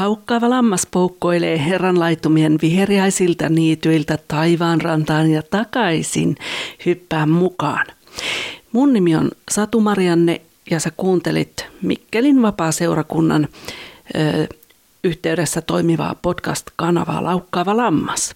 Laukkaava 0.00 0.50
lammas 0.50 0.86
poukkoilee 0.90 1.64
herran 1.64 1.98
laitumien 1.98 2.58
viheriäisiltä 2.62 3.48
niityiltä 3.48 4.18
taivaan 4.28 4.80
rantaan 4.80 5.30
ja 5.30 5.42
takaisin 5.42 6.36
hyppää 6.86 7.26
mukaan. 7.26 7.86
Mun 8.72 8.92
nimi 8.92 9.16
on 9.16 9.30
Satu 9.50 9.80
Marianne 9.80 10.40
ja 10.70 10.80
sä 10.80 10.90
kuuntelit 10.96 11.66
Mikkelin 11.82 12.42
vapaa-seurakunnan 12.42 13.48
ö, 14.14 14.46
yhteydessä 15.04 15.60
toimivaa 15.60 16.14
podcast-kanavaa 16.14 17.24
Laukkaava 17.24 17.76
lammas. 17.76 18.34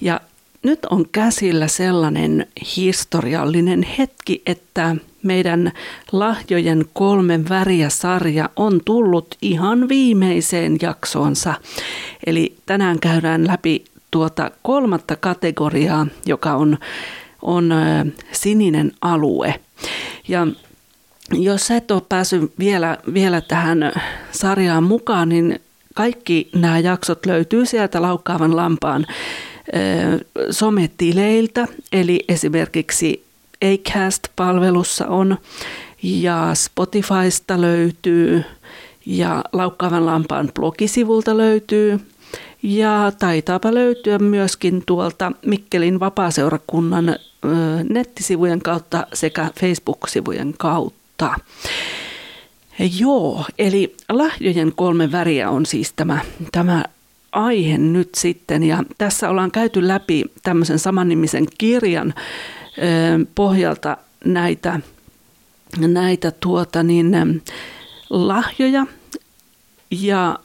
Ja 0.00 0.20
nyt 0.62 0.84
on 0.84 1.06
käsillä 1.12 1.68
sellainen 1.68 2.46
historiallinen 2.76 3.82
hetki, 3.82 4.42
että 4.46 4.96
meidän 5.22 5.72
lahjojen 6.12 6.84
kolmen 6.92 7.48
väriä 7.48 7.88
sarja 7.88 8.50
on 8.56 8.80
tullut 8.84 9.34
ihan 9.42 9.88
viimeiseen 9.88 10.76
jaksoonsa. 10.82 11.54
Eli 12.26 12.56
tänään 12.66 13.00
käydään 13.00 13.46
läpi 13.46 13.84
tuota 14.10 14.50
kolmatta 14.62 15.16
kategoriaa, 15.16 16.06
joka 16.26 16.54
on, 16.54 16.78
on 17.42 17.74
sininen 18.32 18.92
alue. 19.00 19.60
Ja 20.28 20.46
jos 21.32 21.70
et 21.70 21.90
ole 21.90 22.02
päässyt 22.08 22.52
vielä, 22.58 22.98
vielä 23.14 23.40
tähän 23.40 23.92
sarjaan 24.30 24.84
mukaan, 24.84 25.28
niin 25.28 25.60
kaikki 25.94 26.50
nämä 26.54 26.78
jaksot 26.78 27.26
löytyy 27.26 27.66
sieltä 27.66 28.02
Laukkaavan 28.02 28.56
lampaan 28.56 29.06
sometileiltä, 30.50 31.68
eli 31.92 32.24
esimerkiksi 32.28 33.24
Acast-palvelussa 33.64 35.06
on 35.06 35.38
ja 36.02 36.50
Spotifysta 36.54 37.60
löytyy 37.60 38.44
ja 39.06 39.44
Laukkaavan 39.52 40.06
lampaan 40.06 40.50
blogisivulta 40.54 41.36
löytyy 41.36 42.00
ja 42.62 43.12
taitaapa 43.18 43.74
löytyä 43.74 44.18
myöskin 44.18 44.82
tuolta 44.86 45.32
Mikkelin 45.46 46.00
vapaaseurakunnan 46.00 47.16
nettisivujen 47.88 48.62
kautta 48.62 49.06
sekä 49.12 49.50
Facebook-sivujen 49.60 50.54
kautta. 50.58 51.34
Joo, 52.98 53.44
eli 53.58 53.96
lahjojen 54.08 54.72
kolme 54.76 55.12
väriä 55.12 55.50
on 55.50 55.66
siis 55.66 55.92
tämä, 55.92 56.18
tämä 56.52 56.84
aihe 57.32 57.78
nyt 57.78 58.14
sitten. 58.14 58.62
Ja 58.62 58.84
tässä 58.98 59.30
ollaan 59.30 59.50
käyty 59.50 59.88
läpi 59.88 60.24
tämmöisen 60.42 60.78
samannimisen 60.78 61.46
kirjan 61.58 62.14
pohjalta 63.34 63.96
näitä, 64.24 64.80
näitä 65.78 66.30
tuota 66.30 66.82
niin, 66.82 67.42
lahjoja. 68.10 68.86
Ja 69.90 70.38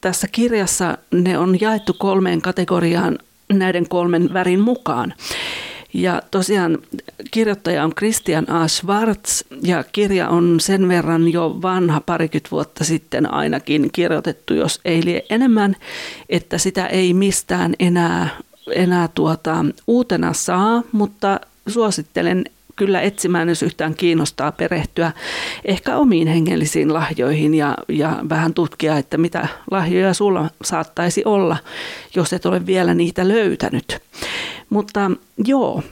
tässä 0.00 0.28
kirjassa 0.32 0.98
ne 1.12 1.38
on 1.38 1.60
jaettu 1.60 1.92
kolmeen 1.92 2.42
kategoriaan 2.42 3.18
näiden 3.52 3.88
kolmen 3.88 4.32
värin 4.32 4.60
mukaan. 4.60 5.14
Ja 5.92 6.22
tosiaan 6.30 6.78
kirjoittaja 7.30 7.84
on 7.84 7.94
Christian 7.94 8.50
A. 8.50 8.68
Schwartz 8.68 9.42
ja 9.62 9.84
kirja 9.92 10.28
on 10.28 10.60
sen 10.60 10.88
verran 10.88 11.32
jo 11.32 11.58
vanha 11.62 12.00
parikymmentä 12.00 12.50
vuotta 12.50 12.84
sitten 12.84 13.34
ainakin 13.34 13.88
kirjoitettu, 13.92 14.54
jos 14.54 14.80
ei 14.84 15.04
lie 15.04 15.24
enemmän, 15.30 15.76
että 16.28 16.58
sitä 16.58 16.86
ei 16.86 17.14
mistään 17.14 17.74
enää, 17.78 18.28
enää 18.74 19.08
tuota, 19.08 19.64
uutena 19.86 20.32
saa, 20.32 20.82
mutta 20.92 21.40
suosittelen 21.68 22.44
kyllä 22.80 23.00
etsimään, 23.00 23.48
jos 23.48 23.62
yhtään 23.62 23.94
kiinnostaa 23.94 24.52
perehtyä 24.52 25.12
ehkä 25.64 25.96
omiin 25.96 26.28
hengellisiin 26.28 26.94
lahjoihin 26.94 27.54
ja, 27.54 27.74
ja 27.88 28.16
vähän 28.28 28.54
tutkia, 28.54 28.98
että 28.98 29.18
mitä 29.18 29.48
lahjoja 29.70 30.14
sulla 30.14 30.50
saattaisi 30.64 31.22
olla, 31.24 31.56
jos 32.14 32.32
et 32.32 32.46
ole 32.46 32.66
vielä 32.66 32.94
niitä 32.94 33.28
löytänyt. 33.28 33.98
Mutta 34.70 35.10
joo, 35.44 35.82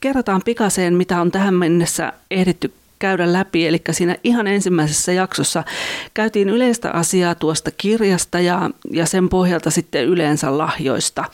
kerrotaan 0.00 0.42
pikaseen, 0.44 0.94
mitä 0.94 1.20
on 1.20 1.30
tähän 1.30 1.54
mennessä 1.54 2.12
ehditty 2.30 2.72
käydä 2.98 3.32
läpi. 3.32 3.66
Eli 3.66 3.82
siinä 3.90 4.16
ihan 4.24 4.46
ensimmäisessä 4.46 5.12
jaksossa 5.12 5.64
käytiin 6.14 6.48
yleistä 6.48 6.90
asiaa 6.90 7.34
tuosta 7.34 7.70
kirjasta 7.70 8.40
ja, 8.40 8.70
ja 8.90 9.06
sen 9.06 9.28
pohjalta 9.28 9.70
sitten 9.70 10.04
yleensä 10.04 10.58
lahjoista. 10.58 11.24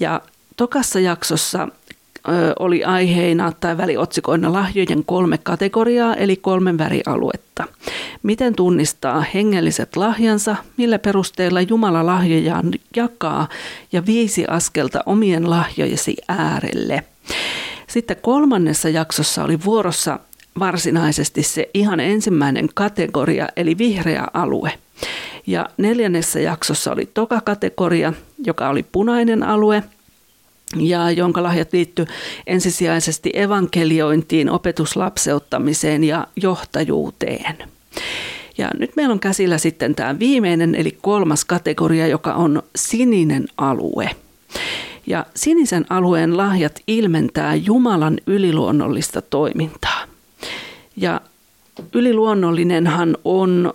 Ja 0.00 0.20
tokassa 0.56 1.00
jaksossa 1.00 1.68
oli 2.58 2.84
aiheina 2.84 3.52
tai 3.60 3.76
väliotsikoina 3.76 4.52
lahjojen 4.52 5.04
kolme 5.04 5.38
kategoriaa 5.38 6.14
eli 6.14 6.36
kolmen 6.36 6.78
värialuetta. 6.78 7.64
Miten 8.22 8.54
tunnistaa 8.54 9.24
hengelliset 9.34 9.96
lahjansa, 9.96 10.56
millä 10.76 10.98
perusteella 10.98 11.60
Jumala 11.60 12.06
lahjojaan 12.06 12.72
jakaa 12.96 13.48
ja 13.92 14.06
viisi 14.06 14.44
askelta 14.48 15.00
omien 15.06 15.50
lahjojesi 15.50 16.16
äärelle. 16.28 17.04
Sitten 17.86 18.16
kolmannessa 18.22 18.88
jaksossa 18.88 19.44
oli 19.44 19.64
vuorossa 19.64 20.18
varsinaisesti 20.58 21.42
se 21.42 21.70
ihan 21.74 22.00
ensimmäinen 22.00 22.68
kategoria 22.74 23.48
eli 23.56 23.78
vihreä 23.78 24.26
alue. 24.32 24.72
Ja 25.46 25.66
neljännessä 25.76 26.40
jaksossa 26.40 26.92
oli 26.92 27.10
toka 27.14 27.40
kategoria, 27.40 28.12
joka 28.44 28.68
oli 28.68 28.82
punainen 28.92 29.42
alue– 29.42 29.82
ja 30.76 31.10
jonka 31.10 31.42
lahjat 31.42 31.72
liittyy 31.72 32.06
ensisijaisesti 32.46 33.30
evankeliointiin, 33.34 34.50
opetuslapseuttamiseen 34.50 36.04
ja 36.04 36.26
johtajuuteen. 36.36 37.56
Ja 38.58 38.70
nyt 38.78 38.96
meillä 38.96 39.12
on 39.12 39.20
käsillä 39.20 39.58
sitten 39.58 39.94
tämä 39.94 40.18
viimeinen 40.18 40.74
eli 40.74 40.98
kolmas 41.02 41.44
kategoria, 41.44 42.06
joka 42.06 42.34
on 42.34 42.62
sininen 42.76 43.46
alue. 43.56 44.10
Ja 45.06 45.26
sinisen 45.34 45.86
alueen 45.90 46.36
lahjat 46.36 46.80
ilmentää 46.86 47.54
Jumalan 47.54 48.18
yliluonnollista 48.26 49.22
toimintaa. 49.22 50.04
Ja 50.96 51.20
yliluonnollinenhan 51.94 53.16
on 53.24 53.74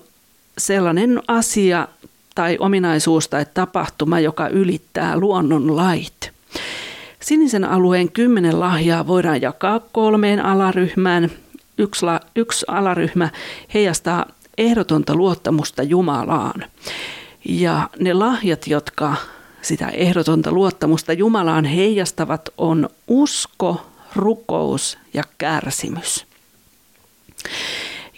sellainen 0.57 1.21
asia 1.27 1.87
tai 2.35 2.57
ominaisuus 2.59 3.27
tai 3.27 3.45
tapahtuma, 3.53 4.19
joka 4.19 4.47
ylittää 4.47 5.19
luonnon 5.19 5.75
lait. 5.75 6.31
Sinisen 7.27 7.65
alueen 7.65 8.11
kymmenen 8.11 8.59
lahjaa 8.59 9.07
voidaan 9.07 9.41
jakaa 9.41 9.79
kolmeen 9.79 10.45
alaryhmään. 10.45 11.31
Yksi, 11.77 12.05
la, 12.05 12.19
yksi 12.35 12.65
alaryhmä 12.67 13.29
heijastaa 13.73 14.25
ehdotonta 14.57 15.15
luottamusta 15.15 15.83
Jumalaan. 15.83 16.63
Ja 17.45 17.89
ne 17.99 18.13
lahjat, 18.13 18.67
jotka 18.67 19.15
sitä 19.61 19.87
ehdotonta 19.87 20.51
luottamusta 20.51 21.13
Jumalaan 21.13 21.65
heijastavat, 21.65 22.49
on 22.57 22.89
usko, 23.07 23.85
rukous 24.15 24.97
ja 25.13 25.23
kärsimys. 25.37 26.25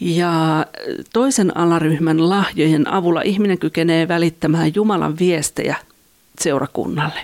Ja 0.02 0.66
toisen 1.14 1.58
alaryhmän 1.58 2.30
lahjojen 2.30 2.88
avulla 2.88 3.22
ihminen 3.22 3.58
kykenee 3.58 4.08
välittämään 4.08 4.72
Jumalan 4.76 5.20
viestejä 5.20 5.76
seurakunnalle. 6.40 7.20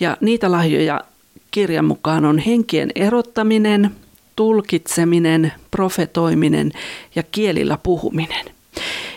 Ja 0.00 0.16
niitä 0.20 0.52
lahjoja 0.52 1.04
kirjan 1.50 1.84
mukaan 1.84 2.24
on 2.24 2.38
henkien 2.38 2.90
erottaminen, 2.94 3.90
tulkitseminen, 4.36 5.52
profetoiminen 5.70 6.72
ja 7.14 7.22
kielillä 7.22 7.78
puhuminen. 7.82 8.44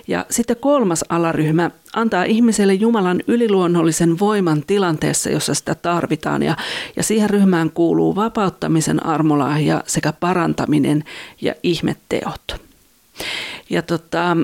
Ja 0.08 0.26
sitten 0.30 0.58
kolmas 0.58 1.06
alaryhmä 1.10 1.72
antaa 1.94 2.24
ihmiselle 2.24 2.74
Jumalan 2.74 3.22
yliluonnollisen 3.28 4.20
voiman 4.20 4.64
tilanteessa, 4.68 5.30
jossa 5.30 5.54
sitä 5.54 5.76
tarvitaan. 5.76 6.44
Ja, 6.44 6.58
ja 6.96 7.04
siihen 7.04 7.30
ryhmään 7.30 7.72
kuuluu 7.72 8.16
vapauttamisen 8.16 9.06
armolahja 9.06 9.84
sekä 9.88 10.14
parantaminen 10.14 11.04
ja 11.42 11.56
ihmetteot. 11.64 12.56
Ja 13.70 13.82
tota, 13.82 14.38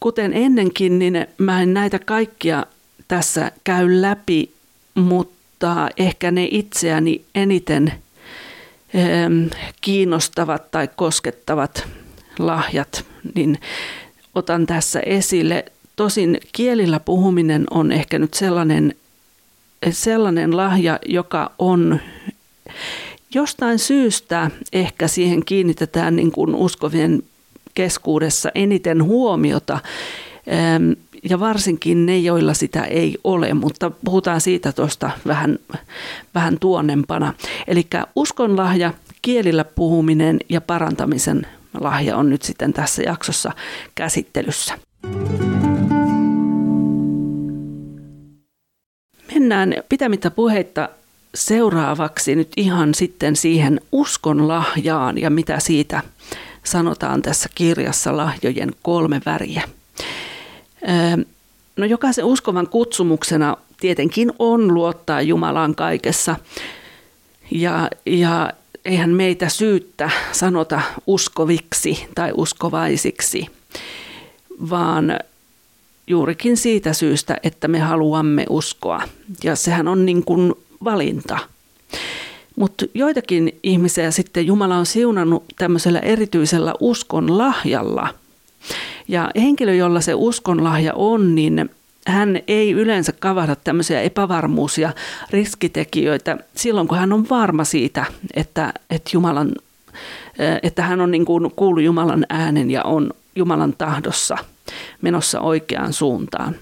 kuten 0.00 0.32
ennenkin, 0.32 0.98
niin 0.98 1.26
mä 1.38 1.62
en 1.62 1.74
näitä 1.74 1.98
kaikkia 1.98 2.66
tässä 3.08 3.52
käy 3.64 4.02
läpi, 4.02 4.53
mutta 4.94 5.88
ehkä 5.96 6.30
ne 6.30 6.48
itseäni 6.50 7.24
eniten 7.34 7.92
kiinnostavat 9.80 10.70
tai 10.70 10.88
koskettavat 10.96 11.88
lahjat, 12.38 13.04
niin 13.34 13.58
otan 14.34 14.66
tässä 14.66 15.00
esille. 15.00 15.64
Tosin 15.96 16.38
kielillä 16.52 17.00
puhuminen 17.00 17.64
on 17.70 17.92
ehkä 17.92 18.18
nyt 18.18 18.34
sellainen, 18.34 18.94
sellainen 19.90 20.56
lahja, 20.56 20.98
joka 21.06 21.50
on 21.58 22.00
jostain 23.34 23.78
syystä 23.78 24.50
ehkä 24.72 25.08
siihen 25.08 25.44
kiinnitetään 25.44 26.16
niin 26.16 26.32
kuin 26.32 26.54
uskovien 26.54 27.22
keskuudessa 27.74 28.50
eniten 28.54 29.02
huomiota 29.04 29.78
ja 31.30 31.40
varsinkin 31.40 32.06
ne, 32.06 32.18
joilla 32.18 32.54
sitä 32.54 32.84
ei 32.84 33.18
ole, 33.24 33.54
mutta 33.54 33.90
puhutaan 34.04 34.40
siitä 34.40 34.72
tuosta 34.72 35.10
vähän, 35.26 35.58
vähän 36.34 36.58
tuonnempana. 36.58 37.34
Eli 37.66 37.86
uskonlahja, 38.16 38.94
kielillä 39.22 39.64
puhuminen 39.64 40.40
ja 40.48 40.60
parantamisen 40.60 41.46
lahja 41.80 42.16
on 42.16 42.30
nyt 42.30 42.42
sitten 42.42 42.72
tässä 42.72 43.02
jaksossa 43.02 43.52
käsittelyssä. 43.94 44.78
Mennään 49.34 49.74
pitämättä 49.88 50.30
puheitta 50.30 50.88
seuraavaksi 51.34 52.34
nyt 52.34 52.52
ihan 52.56 52.94
sitten 52.94 53.36
siihen 53.36 53.80
uskon 53.92 54.48
lahjaan 54.48 55.18
ja 55.18 55.30
mitä 55.30 55.60
siitä 55.60 56.02
sanotaan 56.64 57.22
tässä 57.22 57.48
kirjassa 57.54 58.16
lahjojen 58.16 58.70
kolme 58.82 59.20
väriä. 59.26 59.62
No 61.76 61.86
jokaisen 61.86 62.24
uskovan 62.24 62.68
kutsumuksena 62.68 63.56
tietenkin 63.80 64.32
on 64.38 64.74
luottaa 64.74 65.22
Jumalaan 65.22 65.74
kaikessa. 65.74 66.36
Ja, 67.50 67.90
ja 68.06 68.52
eihän 68.84 69.10
meitä 69.10 69.48
syyttä 69.48 70.10
sanota 70.32 70.80
uskoviksi 71.06 72.06
tai 72.14 72.32
uskovaisiksi, 72.36 73.46
vaan 74.70 75.18
juurikin 76.06 76.56
siitä 76.56 76.92
syystä, 76.92 77.36
että 77.42 77.68
me 77.68 77.78
haluamme 77.78 78.46
uskoa. 78.50 79.02
Ja 79.44 79.56
sehän 79.56 79.88
on 79.88 80.06
niin 80.06 80.24
kuin 80.24 80.54
valinta. 80.84 81.38
Mutta 82.56 82.86
joitakin 82.94 83.58
ihmisiä 83.62 84.10
sitten 84.10 84.46
Jumala 84.46 84.76
on 84.76 84.86
siunannut 84.86 85.44
tämmöisellä 85.56 85.98
erityisellä 85.98 86.74
uskon 86.80 87.38
lahjalla. 87.38 88.14
Ja 89.08 89.30
henkilö, 89.36 89.74
jolla 89.74 90.00
se 90.00 90.14
uskon 90.14 90.64
lahja 90.64 90.92
on, 90.94 91.34
niin 91.34 91.70
hän 92.06 92.40
ei 92.48 92.72
yleensä 92.72 93.12
kavahda 93.12 93.56
tämmöisiä 93.56 94.02
epävarmuus- 94.02 94.78
ja 94.78 94.92
riskitekijöitä 95.30 96.38
silloin, 96.56 96.88
kun 96.88 96.98
hän 96.98 97.12
on 97.12 97.28
varma 97.30 97.64
siitä, 97.64 98.04
että, 98.34 98.72
että, 98.90 99.10
Jumalan, 99.12 99.52
että 100.62 100.82
hän 100.82 101.00
on 101.00 101.10
niin 101.10 101.24
kuin 101.24 101.50
kuullut 101.56 101.84
Jumalan 101.84 102.26
äänen 102.28 102.70
ja 102.70 102.82
on 102.82 103.10
Jumalan 103.36 103.74
tahdossa 103.78 104.36
menossa 105.02 105.40
oikeaan 105.40 105.92
suuntaan. 105.92 106.56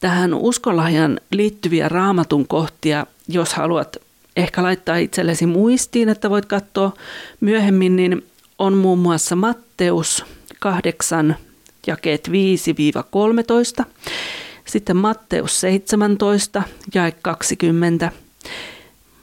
Tähän 0.00 0.34
uskonlahjan 0.34 1.20
liittyviä 1.30 1.88
raamatun 1.88 2.48
kohtia, 2.48 3.06
jos 3.28 3.54
haluat 3.54 3.96
ehkä 4.36 4.62
laittaa 4.62 4.96
itsellesi 4.96 5.46
muistiin, 5.46 6.08
että 6.08 6.30
voit 6.30 6.46
katsoa 6.46 6.92
myöhemmin, 7.40 7.96
niin 7.96 8.26
on 8.58 8.74
muun 8.74 8.98
muassa 8.98 9.36
Matteus 9.36 10.24
8, 10.66 11.36
jakeet 11.86 12.28
5-13, 12.28 13.84
sitten 14.64 14.96
Matteus 14.96 15.60
17, 15.60 16.62
jae 16.94 17.12
20, 17.22 18.12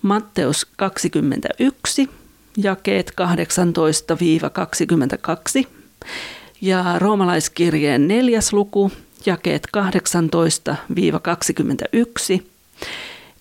Matteus 0.01 0.67
21, 0.75 2.09
jakeet 2.57 3.13
18-22 5.61 5.67
ja 6.61 6.85
roomalaiskirjeen 6.97 8.07
neljäs 8.07 8.53
luku, 8.53 8.91
jakeet 9.25 9.67
18-21, 12.37 12.43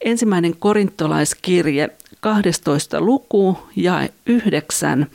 ensimmäinen 0.00 0.56
korintolaiskirje 0.56 1.88
12 2.20 3.00
luku 3.00 3.58
ja 3.76 4.08
9 4.26 5.06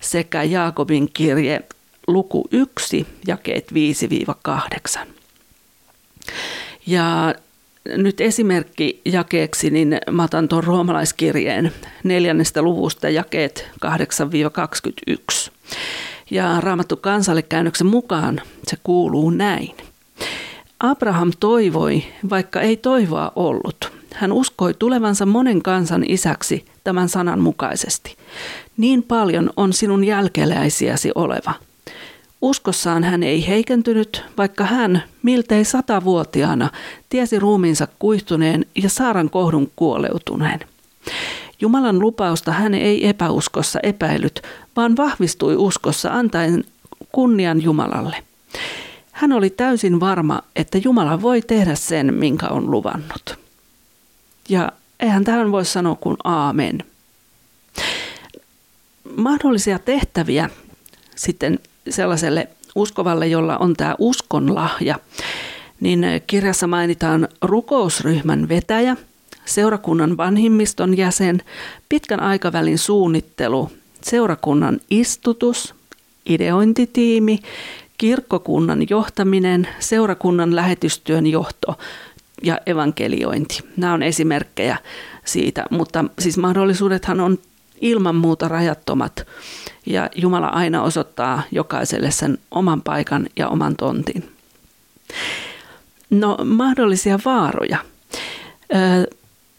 sekä 0.00 0.42
Jaakobin 0.42 1.10
kirje 1.12 1.62
luku 2.12 2.48
1, 2.50 3.06
jakeet 3.26 3.72
5-8. 5.02 5.06
Ja 6.86 7.34
nyt 7.84 8.20
esimerkki 8.20 9.00
jakeeksi, 9.04 9.70
niin 9.70 9.98
mä 10.10 10.24
otan 10.24 10.48
tuon 10.48 10.64
roomalaiskirjeen 10.64 11.72
neljännestä 12.04 12.62
luvusta 12.62 13.08
jakeet 13.08 13.68
8-21. 15.46 15.50
Ja 16.30 16.60
raamattu 16.60 16.96
kansalle 16.96 17.42
käännöksen 17.42 17.86
mukaan 17.86 18.40
se 18.66 18.76
kuuluu 18.82 19.30
näin. 19.30 19.76
Abraham 20.80 21.32
toivoi, 21.40 22.02
vaikka 22.30 22.60
ei 22.60 22.76
toivoa 22.76 23.32
ollut. 23.36 23.92
Hän 24.14 24.32
uskoi 24.32 24.74
tulevansa 24.74 25.26
monen 25.26 25.62
kansan 25.62 26.04
isäksi 26.08 26.64
tämän 26.84 27.08
sanan 27.08 27.40
mukaisesti. 27.40 28.16
Niin 28.76 29.02
paljon 29.02 29.50
on 29.56 29.72
sinun 29.72 30.04
jälkeläisiäsi 30.04 31.10
oleva– 31.14 31.54
Uskossaan 32.42 33.04
hän 33.04 33.22
ei 33.22 33.46
heikentynyt, 33.46 34.24
vaikka 34.38 34.64
hän, 34.64 35.02
miltei 35.22 35.64
satavuotiaana, 35.64 36.70
tiesi 37.08 37.38
ruumiinsa 37.38 37.88
kuihtuneen 37.98 38.66
ja 38.82 38.88
Saaran 38.88 39.30
kohdun 39.30 39.70
kuoleutuneen. 39.76 40.60
Jumalan 41.60 41.98
lupausta 41.98 42.52
hän 42.52 42.74
ei 42.74 43.08
epäuskossa 43.08 43.80
epäillyt, 43.82 44.42
vaan 44.76 44.96
vahvistui 44.96 45.56
uskossa 45.56 46.12
antaen 46.12 46.64
kunnian 47.12 47.62
Jumalalle. 47.62 48.16
Hän 49.12 49.32
oli 49.32 49.50
täysin 49.50 50.00
varma, 50.00 50.42
että 50.56 50.78
Jumala 50.84 51.22
voi 51.22 51.42
tehdä 51.42 51.74
sen, 51.74 52.14
minkä 52.14 52.48
on 52.48 52.70
luvannut. 52.70 53.38
Ja 54.48 54.72
eihän 55.00 55.24
tähän 55.24 55.52
voi 55.52 55.64
sanoa 55.64 55.94
kuin 55.94 56.16
aamen. 56.24 56.84
Mahdollisia 59.16 59.78
tehtäviä 59.78 60.50
sitten 61.16 61.58
sellaiselle 61.88 62.48
uskovalle, 62.74 63.26
jolla 63.26 63.58
on 63.58 63.74
tämä 63.74 63.94
uskon 63.98 64.54
lahja, 64.54 64.98
niin 65.80 66.06
kirjassa 66.26 66.66
mainitaan 66.66 67.28
rukousryhmän 67.42 68.48
vetäjä, 68.48 68.96
seurakunnan 69.44 70.16
vanhimmiston 70.16 70.96
jäsen, 70.96 71.42
pitkän 71.88 72.20
aikavälin 72.20 72.78
suunnittelu, 72.78 73.70
seurakunnan 74.02 74.80
istutus, 74.90 75.74
ideointitiimi, 76.26 77.38
kirkkokunnan 77.98 78.86
johtaminen, 78.90 79.68
seurakunnan 79.78 80.56
lähetystyön 80.56 81.26
johto 81.26 81.78
ja 82.42 82.58
evankeliointi. 82.66 83.60
Nämä 83.76 83.92
on 83.92 84.02
esimerkkejä 84.02 84.76
siitä, 85.24 85.64
mutta 85.70 86.04
siis 86.18 86.38
mahdollisuudethan 86.38 87.20
on 87.20 87.38
ilman 87.80 88.14
muuta 88.14 88.48
rajattomat 88.48 89.26
ja 89.86 90.10
Jumala 90.14 90.46
aina 90.46 90.82
osoittaa 90.82 91.42
jokaiselle 91.52 92.10
sen 92.10 92.38
oman 92.50 92.82
paikan 92.82 93.26
ja 93.36 93.48
oman 93.48 93.76
tontin. 93.76 94.32
No 96.10 96.38
mahdollisia 96.44 97.18
vaaroja. 97.24 97.78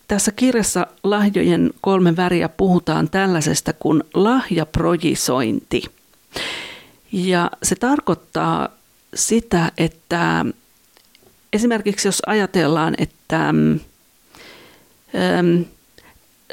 Tässä 0.07 0.31
kirjassa 0.31 0.87
lahjojen 1.03 1.73
kolme 1.81 2.15
väriä 2.15 2.49
puhutaan 2.49 3.09
tällaisesta 3.09 3.73
kuin 3.73 4.03
lahjaprojisointi. 4.13 5.83
Ja 7.11 7.51
se 7.63 7.75
tarkoittaa 7.75 8.69
sitä, 9.15 9.71
että 9.77 10.45
esimerkiksi 11.53 12.07
jos 12.07 12.21
ajatellaan, 12.25 12.95
että, 12.97 13.53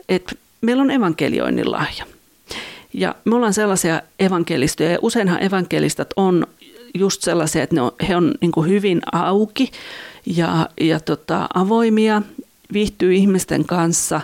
että 0.09 0.35
meillä 0.61 0.83
on 0.83 0.91
evankelioinnin 0.91 1.73
lahja– 1.73 2.05
ja 2.93 3.15
me 3.25 3.37
ollaan 3.37 3.55
sellaisia 3.55 4.03
evankelistoja, 4.19 4.91
ja 4.91 4.99
useinhan 5.03 5.43
evankelistat 5.43 6.09
on 6.17 6.47
just 6.95 7.23
sellaisia, 7.23 7.63
että 7.63 7.75
ne 7.75 7.83
on, 7.83 7.93
he 8.09 8.17
on 8.17 8.35
niin 8.41 8.67
hyvin 8.69 9.01
auki 9.13 9.71
ja, 10.27 10.69
ja 10.81 11.01
tota, 11.01 11.49
avoimia, 11.55 12.23
viihtyy 12.73 13.15
ihmisten 13.15 13.65
kanssa, 13.65 14.21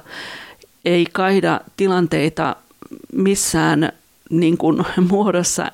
ei 0.85 1.07
kaida 1.13 1.61
tilanteita 1.77 2.57
missään 3.13 3.93
niin 4.31 4.59
kuin 4.59 4.85
muodossa 5.11 5.73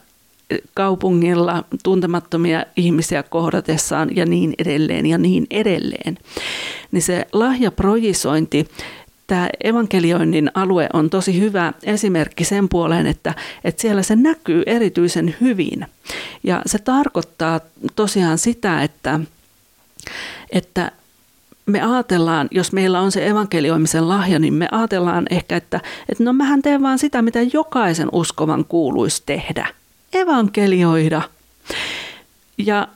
kaupungilla 0.75 1.65
tuntemattomia 1.83 2.65
ihmisiä 2.77 3.23
kohdatessaan 3.23 4.17
ja 4.17 4.27
niin 4.27 4.55
edelleen 4.59 5.07
ja 5.07 5.19
niin 5.19 5.47
edelleen. 5.51 6.19
Niin 6.93 7.03
se 7.03 7.27
lahjaprojisointi 7.33 8.69
tämä 9.31 9.49
evankelioinnin 9.65 10.51
alue 10.55 10.89
on 10.93 11.11
tosi 11.11 11.41
hyvä 11.41 11.73
esimerkki 11.83 12.45
sen 12.45 12.69
puoleen, 12.69 13.07
että, 13.07 13.35
että 13.65 13.83
siellä 13.83 14.03
se 14.03 14.17
näkyy 14.17 14.63
erityisen 14.67 15.37
hyvin. 15.41 15.87
Ja 16.43 16.63
se 16.67 16.79
tarkoittaa 16.79 17.61
tosiaan 17.97 18.39
sitä, 18.39 18.83
että, 18.83 19.21
että 20.51 20.93
me 21.67 21.83
ajatellaan, 21.83 22.49
jos 22.51 22.73
meillä 22.73 23.01
on 23.01 23.13
se 23.13 23.27
evankelioimisen 23.27 24.09
lahja, 24.09 24.39
niin 24.39 24.55
me 24.55 24.69
ajatellaan 24.73 25.27
ehkä, 25.31 25.57
että, 25.57 25.81
että 26.09 26.25
no 26.25 26.33
mähän 26.33 26.63
teen 26.63 26.83
vaan 26.83 26.99
sitä, 26.99 27.23
mitä 27.23 27.39
jokaisen 27.53 28.09
uskovan 28.13 28.65
kuuluisi 28.65 29.23
tehdä. 29.27 29.69
Evankelioida. 30.13 31.23
Ja 32.59 32.89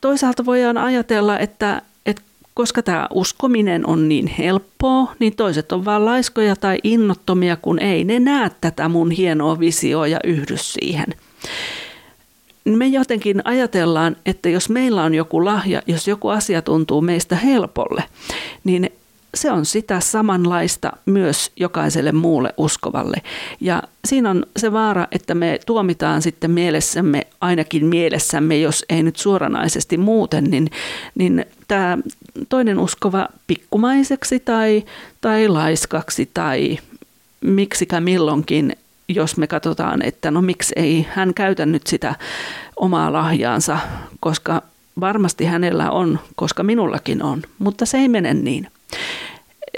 toisaalta 0.00 0.46
voidaan 0.46 0.78
ajatella, 0.78 1.38
että, 1.38 1.82
koska 2.60 2.82
tämä 2.82 3.06
uskominen 3.10 3.86
on 3.86 4.08
niin 4.08 4.26
helppoa, 4.26 5.14
niin 5.18 5.36
toiset 5.36 5.72
on 5.72 5.84
vaan 5.84 6.04
laiskoja 6.04 6.56
tai 6.56 6.78
innottomia, 6.84 7.56
kun 7.56 7.78
ei 7.78 8.04
ne 8.04 8.20
näe 8.20 8.50
tätä 8.60 8.88
mun 8.88 9.10
hienoa 9.10 9.60
visioa 9.60 10.06
ja 10.06 10.18
yhdy 10.24 10.56
siihen. 10.56 11.06
Me 12.64 12.86
jotenkin 12.86 13.40
ajatellaan, 13.44 14.16
että 14.26 14.48
jos 14.48 14.68
meillä 14.68 15.02
on 15.02 15.14
joku 15.14 15.44
lahja, 15.44 15.82
jos 15.86 16.08
joku 16.08 16.28
asia 16.28 16.62
tuntuu 16.62 17.00
meistä 17.00 17.36
helpolle, 17.36 18.04
niin 18.64 18.90
se 19.34 19.50
on 19.50 19.66
sitä 19.66 20.00
samanlaista 20.00 20.92
myös 21.06 21.52
jokaiselle 21.56 22.12
muulle 22.12 22.54
uskovalle. 22.56 23.16
Ja 23.60 23.82
siinä 24.04 24.30
on 24.30 24.46
se 24.56 24.72
vaara, 24.72 25.06
että 25.12 25.34
me 25.34 25.58
tuomitaan 25.66 26.22
sitten 26.22 26.50
mielessämme, 26.50 27.26
ainakin 27.40 27.86
mielessämme, 27.86 28.58
jos 28.58 28.84
ei 28.88 29.02
nyt 29.02 29.16
suoranaisesti 29.16 29.96
muuten, 29.96 30.44
niin, 30.44 30.70
niin 31.14 31.44
tämä 31.68 31.98
toinen 32.48 32.78
uskova 32.78 33.28
pikkumaiseksi 33.46 34.40
tai, 34.40 34.84
tai 35.20 35.48
laiskaksi 35.48 36.30
tai 36.34 36.78
miksikä 37.40 38.00
milloinkin, 38.00 38.76
jos 39.08 39.36
me 39.36 39.46
katsotaan, 39.46 40.02
että 40.02 40.30
no 40.30 40.42
miksi 40.42 40.72
ei 40.76 41.06
hän 41.10 41.34
käytä 41.34 41.66
nyt 41.66 41.86
sitä 41.86 42.14
omaa 42.76 43.12
lahjaansa, 43.12 43.78
koska 44.20 44.62
varmasti 45.00 45.44
hänellä 45.44 45.90
on, 45.90 46.18
koska 46.36 46.62
minullakin 46.62 47.22
on, 47.22 47.42
mutta 47.58 47.86
se 47.86 47.98
ei 47.98 48.08
mene 48.08 48.34
niin. 48.34 48.68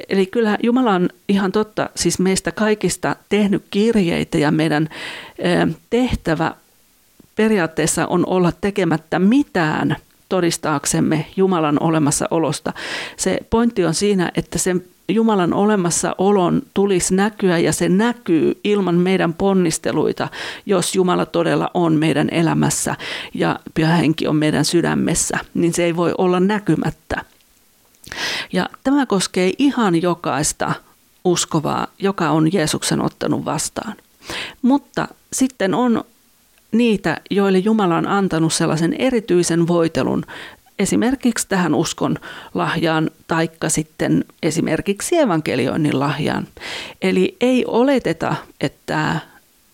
Eli 0.09 0.27
kyllä 0.27 0.59
Jumala 0.63 0.95
on 0.95 1.09
ihan 1.29 1.53
totta, 1.53 1.91
siis 1.95 2.19
meistä 2.19 2.53
kaikista 2.53 3.17
tehnyt 3.29 3.65
kirjeitä 3.71 4.39
ja 4.39 4.51
meidän 4.51 4.89
tehtävä 5.91 6.55
periaatteessa 7.37 8.07
on 8.07 8.27
olla 8.27 8.53
tekemättä 8.61 9.19
mitään 9.19 9.97
todistaaksemme 10.33 11.27
Jumalan 11.37 11.83
olemassaolosta. 11.83 12.73
Se 13.17 13.39
pointti 13.51 13.85
on 13.85 13.95
siinä, 13.95 14.33
että 14.35 14.59
sen 14.59 14.85
Jumalan 15.09 15.55
olemassaolon 15.55 16.63
tulisi 16.75 17.15
näkyä 17.15 17.59
ja 17.59 17.73
se 17.73 17.89
näkyy 17.89 18.61
ilman 18.65 18.95
meidän 18.95 19.35
ponnisteluita, 19.35 20.29
jos 20.67 20.95
Jumala 20.95 21.27
todella 21.27 21.71
on 21.75 21.95
meidän 21.95 22.29
elämässä 22.31 22.97
ja 23.35 23.61
Pyhä 23.75 23.97
Henki 23.97 24.27
on 24.27 24.37
meidän 24.37 24.65
sydämessä, 24.65 25.39
niin 25.55 25.75
se 25.75 25.85
ei 25.85 25.97
voi 25.97 26.15
olla 26.19 26.41
näkymättä. 26.41 27.25
Ja 28.53 28.69
tämä 28.85 29.07
koskee 29.07 29.53
ihan 29.59 30.03
jokaista 30.03 30.73
uskovaa, 31.25 31.87
joka 31.99 32.31
on 32.31 32.53
Jeesuksen 32.53 33.01
ottanut 33.01 33.45
vastaan. 33.45 33.95
Mutta 34.63 35.09
sitten 35.33 35.75
on 35.75 36.05
niitä, 36.73 37.21
joille 37.31 37.59
Jumala 37.59 37.97
on 37.97 38.07
antanut 38.07 38.53
sellaisen 38.53 38.95
erityisen 38.99 39.69
voitelun 39.69 40.25
esimerkiksi 40.79 41.49
tähän 41.49 41.75
uskon 41.75 42.19
lahjaan 42.55 43.11
taikka 43.27 43.69
sitten 43.69 44.25
esimerkiksi 44.43 45.19
evankelioinnin 45.19 46.01
lahjaan. 46.01 46.49
Eli 47.03 47.37
ei 47.41 47.65
oleteta, 47.67 48.35
että 48.61 49.17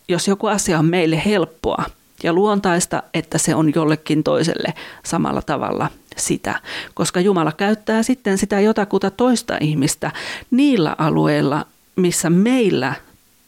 jos 0.08 0.28
joku 0.28 0.46
asia 0.46 0.78
on 0.78 0.84
meille 0.84 1.22
helppoa 1.26 1.84
ja 2.22 2.32
luontaista, 2.32 3.02
että 3.14 3.38
se 3.38 3.54
on 3.54 3.72
jollekin 3.74 4.24
toiselle 4.24 4.74
samalla 5.04 5.42
tavalla 5.42 5.88
sitä, 6.16 6.60
koska 6.94 7.20
Jumala 7.20 7.52
käyttää 7.52 8.02
sitten 8.02 8.38
sitä 8.38 8.60
jotakuta 8.60 9.10
toista 9.10 9.56
ihmistä 9.60 10.10
niillä 10.50 10.94
alueilla, 10.98 11.66
missä 11.96 12.30
meillä 12.30 12.94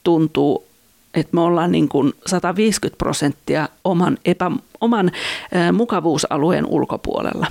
tuntuu, 0.05 0.70
että 1.15 1.35
me 1.35 1.41
ollaan 1.41 1.73
niin 1.73 1.89
kuin 1.89 2.13
150 2.27 2.99
prosenttia 2.99 3.69
oman, 3.85 4.19
epä, 4.25 4.51
oman 4.81 5.11
mukavuusalueen 5.73 6.67
ulkopuolella. 6.67 7.47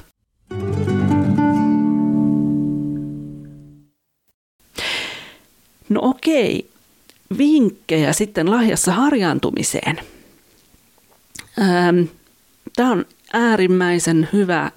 No 5.90 6.02
okei, 6.04 6.70
vinkkejä 7.38 8.14
sitten 8.14 8.52
lahjassa 8.52 8.92
harjaantumiseen. 8.92 10.00
Tämä 12.76 12.92
on 12.92 13.06
äärimmäisen 13.34 14.30
hyvä 14.34 14.72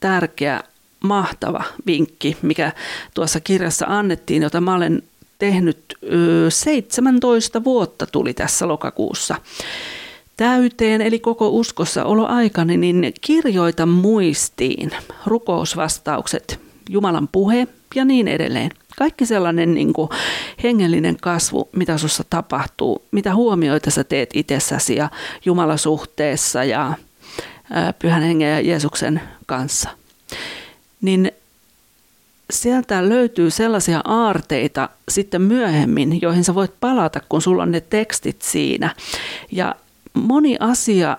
tärkeä, 0.00 0.60
mahtava 1.00 1.64
vinkki, 1.86 2.36
mikä 2.42 2.72
tuossa 3.14 3.40
kirjassa 3.40 3.86
annettiin, 3.88 4.42
jota 4.42 4.60
mä 4.60 4.74
olen 4.74 5.02
tehnyt 5.38 5.78
17 6.48 7.64
vuotta 7.64 8.06
tuli 8.06 8.34
tässä 8.34 8.68
lokakuussa 8.68 9.34
täyteen, 10.36 11.00
eli 11.00 11.18
koko 11.18 11.48
uskossa 11.48 12.04
oloaikani, 12.04 12.76
niin 12.76 13.14
kirjoita 13.20 13.86
muistiin 13.86 14.90
rukousvastaukset, 15.26 16.60
Jumalan 16.90 17.28
puhe 17.32 17.68
ja 17.94 18.04
niin 18.04 18.28
edelleen. 18.28 18.70
Kaikki 18.98 19.26
sellainen 19.26 19.74
niin 19.74 19.92
kuin 19.92 20.08
hengellinen 20.62 21.16
kasvu, 21.20 21.68
mitä 21.72 21.98
sinussa 21.98 22.24
tapahtuu, 22.30 23.02
mitä 23.10 23.34
huomioita 23.34 23.90
sä 23.90 24.04
teet 24.04 24.30
itsessäsi 24.34 24.96
ja 24.96 25.10
Jumalasuhteessa 25.44 26.64
ja 26.64 26.94
Pyhän 27.98 28.22
Hengen 28.22 28.50
ja 28.50 28.60
Jeesuksen 28.60 29.20
kanssa, 29.46 29.88
niin 31.00 31.32
sieltä 32.62 33.08
löytyy 33.08 33.50
sellaisia 33.50 34.00
aarteita 34.04 34.88
sitten 35.08 35.42
myöhemmin, 35.42 36.22
joihin 36.22 36.44
sä 36.44 36.54
voit 36.54 36.72
palata, 36.80 37.20
kun 37.28 37.42
sulla 37.42 37.62
on 37.62 37.72
ne 37.72 37.80
tekstit 37.80 38.42
siinä. 38.42 38.94
Ja 39.52 39.74
moni 40.14 40.56
asia 40.60 41.16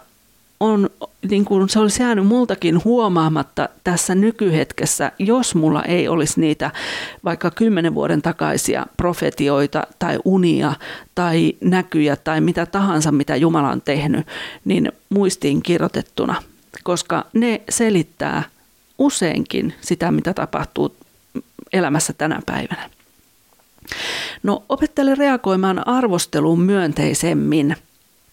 on, 0.60 0.90
niin 1.30 1.46
kuin 1.46 1.70
se 1.70 1.80
olisi 1.80 2.04
jäänyt 2.04 2.28
multakin 2.28 2.84
huomaamatta 2.84 3.70
tässä 3.84 4.16
nykyhetkessä, 4.16 5.12
jos 5.20 5.56
mulla 5.56 5.84
ei 5.84 6.08
olisi 6.08 6.40
niitä 6.40 6.72
vaikka 7.24 7.52
kymmenen 7.52 7.96
vuoden 7.96 8.22
takaisia 8.22 8.86
profetioita 8.98 9.88
tai 10.00 10.20
unia 10.26 10.74
tai 11.16 11.54
näkyjä 11.62 12.16
tai 12.16 12.42
mitä 12.42 12.66
tahansa, 12.66 13.12
mitä 13.12 13.36
Jumala 13.36 13.70
on 13.70 13.82
tehnyt, 13.82 14.28
niin 14.66 14.92
muistiin 15.10 15.64
kirjoitettuna, 15.64 16.44
koska 16.84 17.26
ne 17.34 17.62
selittää 17.70 18.44
useinkin 18.98 19.74
sitä, 19.82 20.12
mitä 20.12 20.34
tapahtuu 20.34 20.96
elämässä 21.76 22.14
tänä 22.14 22.42
päivänä. 22.46 22.90
No 24.44 24.64
opettele 24.70 25.16
reagoimaan 25.16 25.88
arvosteluun 25.88 26.62
myönteisemmin– 26.62 27.76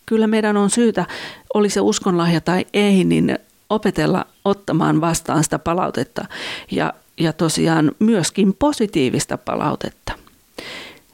kyllä 0.06 0.26
meidän 0.26 0.56
on 0.56 0.70
syytä, 0.70 1.06
oli 1.54 1.70
se 1.70 1.80
uskonlahja 1.80 2.40
tai 2.40 2.66
ei, 2.72 3.04
niin 3.04 3.38
opetella 3.70 4.26
ottamaan 4.44 5.00
vastaan 5.00 5.44
sitä 5.44 5.58
palautetta 5.58 6.24
ja, 6.70 6.94
ja 7.18 7.32
tosiaan 7.32 7.92
myöskin 7.98 8.54
positiivista 8.58 9.38
palautetta. 9.38 10.12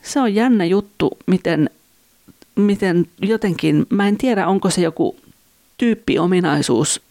Se 0.02 0.20
on 0.20 0.34
jännä 0.34 0.64
juttu, 0.64 1.18
miten, 1.26 1.70
miten 2.54 3.06
jotenkin, 3.22 3.86
mä 3.90 4.08
en 4.08 4.16
tiedä 4.16 4.46
onko 4.46 4.70
se 4.70 4.80
joku 4.80 5.16
tyyppiominaisuus 5.78 7.02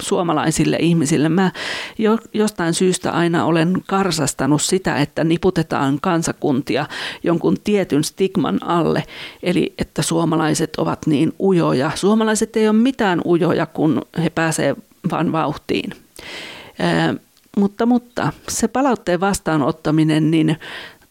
suomalaisille 0.00 0.76
ihmisille. 0.80 1.28
Mä 1.28 1.52
jo, 1.98 2.18
jostain 2.32 2.74
syystä 2.74 3.12
aina 3.12 3.44
olen 3.44 3.74
karsastanut 3.86 4.62
sitä, 4.62 4.96
että 4.96 5.24
niputetaan 5.24 5.98
kansakuntia 6.02 6.86
jonkun 7.22 7.56
tietyn 7.64 8.04
stigman 8.04 8.58
alle, 8.62 9.04
eli 9.42 9.74
että 9.78 10.02
suomalaiset 10.02 10.76
ovat 10.76 11.06
niin 11.06 11.32
ujoja. 11.40 11.90
Suomalaiset 11.94 12.56
ei 12.56 12.68
ole 12.68 12.76
mitään 12.76 13.20
ujoja, 13.24 13.66
kun 13.66 14.02
he 14.22 14.30
pääsevät 14.30 14.78
vaan 15.10 15.32
vauhtiin. 15.32 15.90
Ää, 16.78 17.14
mutta, 17.56 17.86
mutta 17.86 18.32
se 18.48 18.68
palautteen 18.68 19.20
vastaanottaminen, 19.20 20.30
niin 20.30 20.56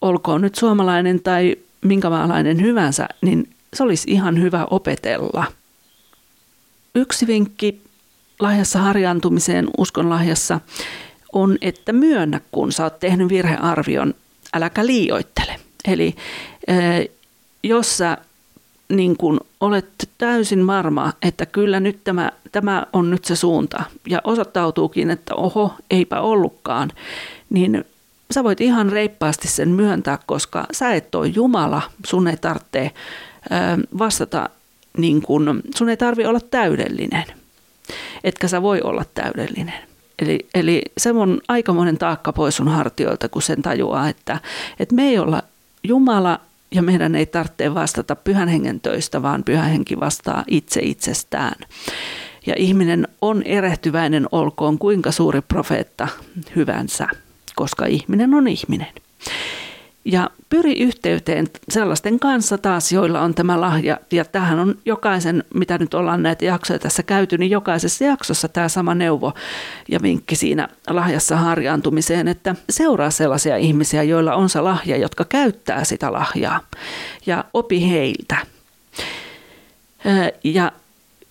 olkoon 0.00 0.40
nyt 0.40 0.54
suomalainen 0.54 1.22
tai 1.22 1.56
minkä 1.80 2.10
maalainen 2.10 2.62
hyvänsä, 2.62 3.08
niin 3.20 3.50
se 3.74 3.82
olisi 3.82 4.10
ihan 4.10 4.42
hyvä 4.42 4.66
opetella. 4.70 5.44
Yksi 6.94 7.26
vinkki 7.26 7.80
lahjassa 8.40 8.78
harjaantumiseen 8.78 9.68
uskonlahjassa 9.78 10.60
on, 11.32 11.58
että 11.60 11.92
myönnä, 11.92 12.40
kun 12.52 12.72
sä 12.72 12.84
oot 12.84 13.00
tehnyt 13.00 13.28
virhearvion, 13.28 14.14
äläkä 14.54 14.86
liioittele. 14.86 15.60
Eli 15.88 16.16
jos 17.62 17.98
sä 17.98 18.18
niin 18.88 19.16
kun 19.16 19.40
olet 19.60 20.08
täysin 20.18 20.66
varma, 20.66 21.12
että 21.22 21.46
kyllä 21.46 21.80
nyt 21.80 22.04
tämä, 22.04 22.32
tämä 22.52 22.86
on 22.92 23.10
nyt 23.10 23.24
se 23.24 23.36
suunta 23.36 23.82
ja 24.08 24.20
osoittautuukin, 24.24 25.10
että 25.10 25.34
oho, 25.34 25.74
eipä 25.90 26.20
ollutkaan, 26.20 26.92
niin 27.50 27.84
sä 28.30 28.44
voit 28.44 28.60
ihan 28.60 28.92
reippaasti 28.92 29.48
sen 29.48 29.68
myöntää, 29.68 30.18
koska 30.26 30.66
sä 30.72 30.94
et 30.94 31.14
ole 31.14 31.26
Jumala, 31.26 31.82
sun 32.06 32.28
ei 32.28 32.36
tarvitse 32.36 32.90
vastata, 33.98 34.48
niin 34.98 35.22
kun, 35.22 35.62
sun 35.74 35.88
ei 35.88 35.96
tarvi 35.96 36.26
olla 36.26 36.40
täydellinen 36.40 37.24
etkä 38.24 38.48
sä 38.48 38.62
voi 38.62 38.80
olla 38.82 39.04
täydellinen. 39.14 39.74
Eli, 40.18 40.46
eli 40.54 40.82
se 40.98 41.12
on 41.12 41.40
aikamoinen 41.48 41.98
taakka 41.98 42.32
pois 42.32 42.56
sun 42.56 42.68
hartioilta, 42.68 43.28
kun 43.28 43.42
sen 43.42 43.62
tajuaa, 43.62 44.08
että, 44.08 44.40
että 44.80 44.94
me 44.94 45.02
ei 45.02 45.18
olla 45.18 45.42
Jumala 45.84 46.40
ja 46.70 46.82
meidän 46.82 47.14
ei 47.14 47.26
tarvitse 47.26 47.74
vastata 47.74 48.16
pyhän 48.16 48.48
hengen 48.48 48.80
töistä, 48.80 49.22
vaan 49.22 49.44
pyhä 49.44 49.62
henki 49.62 50.00
vastaa 50.00 50.44
itse 50.46 50.80
itsestään. 50.80 51.54
Ja 52.46 52.54
ihminen 52.58 53.08
on 53.22 53.42
erehtyväinen 53.42 54.26
olkoon 54.32 54.78
kuinka 54.78 55.12
suuri 55.12 55.40
profeetta 55.40 56.08
hyvänsä, 56.56 57.08
koska 57.54 57.86
ihminen 57.86 58.34
on 58.34 58.48
ihminen. 58.48 58.92
Ja 60.08 60.30
pyri 60.48 60.82
yhteyteen 60.82 61.46
sellaisten 61.68 62.18
kanssa 62.18 62.58
taas, 62.58 62.92
joilla 62.92 63.20
on 63.20 63.34
tämä 63.34 63.60
lahja. 63.60 63.98
Ja 64.12 64.24
tähän 64.24 64.58
on 64.58 64.78
jokaisen, 64.84 65.44
mitä 65.54 65.78
nyt 65.78 65.94
ollaan 65.94 66.22
näitä 66.22 66.44
jaksoja 66.44 66.78
tässä 66.78 67.02
käyty, 67.02 67.38
niin 67.38 67.50
jokaisessa 67.50 68.04
jaksossa 68.04 68.48
tämä 68.48 68.68
sama 68.68 68.94
neuvo 68.94 69.32
ja 69.88 70.02
vinkki 70.02 70.36
siinä 70.36 70.68
lahjassa 70.90 71.36
harjaantumiseen, 71.36 72.28
että 72.28 72.54
seuraa 72.70 73.10
sellaisia 73.10 73.56
ihmisiä, 73.56 74.02
joilla 74.02 74.34
on 74.34 74.48
se 74.48 74.60
lahja, 74.60 74.96
jotka 74.96 75.24
käyttää 75.24 75.84
sitä 75.84 76.12
lahjaa. 76.12 76.60
Ja 77.26 77.44
opi 77.54 77.90
heiltä. 77.90 78.36
Ja 80.44 80.72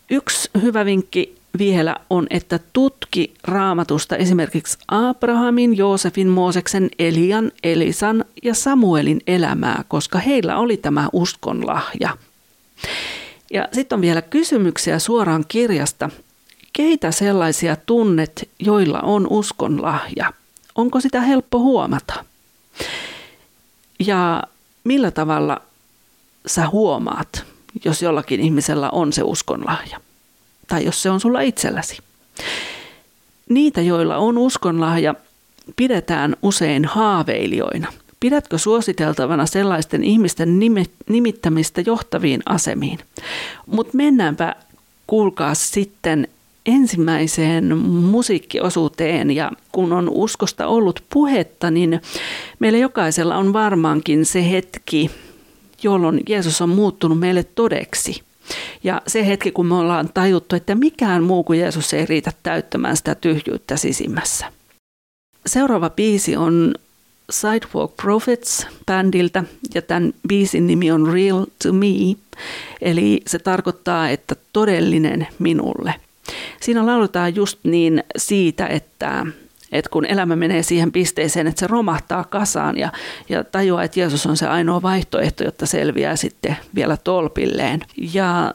yksi 0.10 0.50
hyvä 0.62 0.86
vinkki 0.86 1.35
vielä 1.58 1.96
on, 2.10 2.28
että 2.30 2.60
tutki 2.74 3.34
raamatusta 3.44 4.16
esimerkiksi 4.16 4.78
Abrahamin, 4.88 5.78
Joosefin, 5.78 6.28
Mooseksen, 6.28 6.90
Elian, 7.00 7.52
Elisan 7.64 8.26
ja 8.44 8.54
Samuelin 8.54 9.22
elämää, 9.28 9.84
koska 9.88 10.20
heillä 10.20 10.58
oli 10.58 10.78
tämä 10.78 11.10
uskonlahja. 11.14 12.18
Ja 13.54 13.68
sitten 13.72 13.96
on 13.96 14.02
vielä 14.02 14.22
kysymyksiä 14.22 15.00
suoraan 15.00 15.46
kirjasta. 15.48 16.10
Keitä 16.74 17.12
sellaisia 17.12 17.76
tunnet, 17.76 18.50
joilla 18.60 19.02
on 19.02 19.28
uskonlahja? 19.30 20.34
Onko 20.76 21.02
sitä 21.02 21.22
helppo 21.22 21.60
huomata? 21.60 22.26
Ja 24.00 24.44
millä 24.84 25.12
tavalla 25.12 25.62
sä 26.48 26.70
huomaat, 26.70 27.44
jos 27.86 28.02
jollakin 28.02 28.40
ihmisellä 28.40 28.90
on 28.90 29.14
se 29.14 29.24
uskonlahja? 29.24 30.05
Tai 30.68 30.86
jos 30.86 31.02
se 31.02 31.10
on 31.10 31.20
sulla 31.20 31.42
itselläsi. 31.42 31.98
Niitä, 33.50 33.82
joilla 33.82 34.18
on 34.18 34.38
uskonlahja, 34.38 35.16
pidetään 35.76 36.36
usein 36.42 36.86
haaveilijoina. 36.86 37.94
Pidätkö 38.20 38.58
suositeltavana 38.58 39.46
sellaisten 39.46 40.04
ihmisten 40.04 40.60
nimittämistä 41.10 41.82
johtaviin 41.86 42.42
asemiin? 42.46 43.00
Mutta 43.66 43.98
mennäänpä 43.98 44.56
kuulkaa 45.08 45.56
sitten 45.56 46.28
ensimmäiseen 46.66 47.78
musiikkiosuuteen 47.78 49.32
ja 49.32 49.52
kun 49.72 49.94
on 49.94 50.10
uskosta 50.10 50.68
ollut 50.68 51.04
puhetta, 51.10 51.72
niin 51.72 52.02
meillä 52.60 52.78
jokaisella 52.78 53.38
on 53.38 53.54
varmaankin 53.54 54.26
se 54.26 54.52
hetki, 54.52 55.12
jolloin 55.84 56.24
Jeesus 56.30 56.62
on 56.62 56.70
muuttunut 56.70 57.20
meille 57.20 57.44
todeksi. 57.44 58.25
Ja 58.84 59.02
se 59.08 59.28
hetki, 59.28 59.52
kun 59.52 59.66
me 59.66 59.76
ollaan 59.76 60.10
tajuttu, 60.14 60.56
että 60.56 60.76
mikään 60.76 61.24
muu 61.24 61.44
kuin 61.44 61.60
Jeesus 61.60 61.94
ei 61.94 62.06
riitä 62.06 62.32
täyttämään 62.44 62.98
sitä 62.98 63.16
tyhjyyttä 63.16 63.78
sisimmässä. 63.78 64.52
Seuraava 65.46 65.90
biisi 65.90 66.36
on 66.36 66.76
Sidewalk 67.32 67.96
Prophets 67.98 68.68
bändiltä 68.86 69.44
ja 69.74 69.82
tämän 69.82 70.14
biisin 70.28 70.68
nimi 70.68 70.92
on 70.92 71.14
Real 71.14 71.46
to 71.64 71.74
Me, 71.74 72.16
eli 72.82 73.22
se 73.28 73.40
tarkoittaa, 73.40 74.10
että 74.10 74.36
todellinen 74.54 75.28
minulle. 75.40 75.96
Siinä 76.62 76.86
lauletaan 76.86 77.36
just 77.36 77.60
niin 77.64 78.04
siitä, 78.18 78.68
että 78.68 79.26
että 79.78 79.90
kun 79.90 80.06
elämä 80.06 80.36
menee 80.36 80.64
siihen 80.64 80.92
pisteeseen, 80.92 81.48
että 81.48 81.60
se 81.60 81.68
romahtaa 81.68 82.24
kasaan 82.24 82.78
ja, 82.78 82.92
ja 83.30 83.44
tajuaa, 83.44 83.84
että 83.84 84.00
Jeesus 84.00 84.26
on 84.26 84.38
se 84.38 84.48
ainoa 84.48 84.82
vaihtoehto, 84.82 85.44
jotta 85.44 85.66
selviää 85.66 86.16
sitten 86.16 86.58
vielä 86.76 86.98
tolpilleen. 86.98 87.82
Ja 88.14 88.52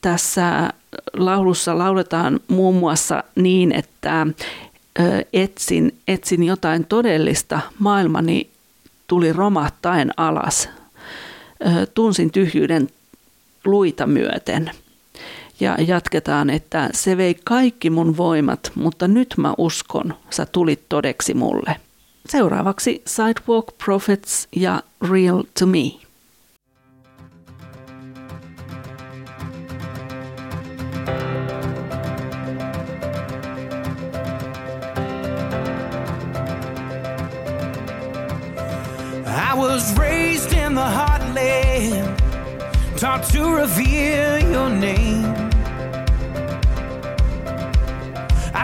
tässä 0.00 0.72
laulussa 1.12 1.78
lauletaan 1.78 2.40
muun 2.48 2.74
muassa 2.74 3.24
niin, 3.34 3.72
että 3.72 4.26
etsin, 5.32 5.94
etsin 6.08 6.42
jotain 6.42 6.84
todellista, 6.84 7.60
maailmani 7.78 8.50
tuli 9.06 9.32
romahtaen 9.32 10.10
alas. 10.16 10.68
Tunsin 11.94 12.30
tyhjyyden 12.30 12.88
luita 13.64 14.06
myöten– 14.06 14.70
ja 15.60 15.76
jatketaan, 15.86 16.50
että 16.50 16.90
se 16.92 17.16
vei 17.16 17.36
kaikki 17.44 17.90
mun 17.90 18.16
voimat, 18.16 18.72
mutta 18.74 19.08
nyt 19.08 19.34
mä 19.36 19.54
uskon, 19.58 20.14
sä 20.30 20.46
tulit 20.46 20.82
todeksi 20.88 21.34
mulle. 21.34 21.76
Seuraavaksi 22.28 23.02
Sidewalk 23.06 23.66
Prophets 23.84 24.48
ja 24.56 24.82
Real 25.10 25.42
to 25.58 25.66
Me. 25.66 26.06
Was 39.56 39.96
raised 39.98 40.52
in 40.52 40.74
the 40.74 40.84
heartland, 40.84 42.18
taught 42.98 43.24
to 43.32 43.54
revere 43.54 44.38
your 44.40 44.68
name. 44.68 45.45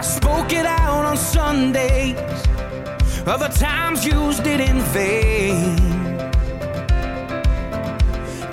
Spoke 0.03 0.51
it 0.51 0.65
out 0.65 1.05
on 1.05 1.17
Sundays, 1.17 2.17
other 3.25 3.49
times 3.49 4.05
used 4.05 4.45
it 4.45 4.59
in 4.59 4.79
vain. 4.91 5.77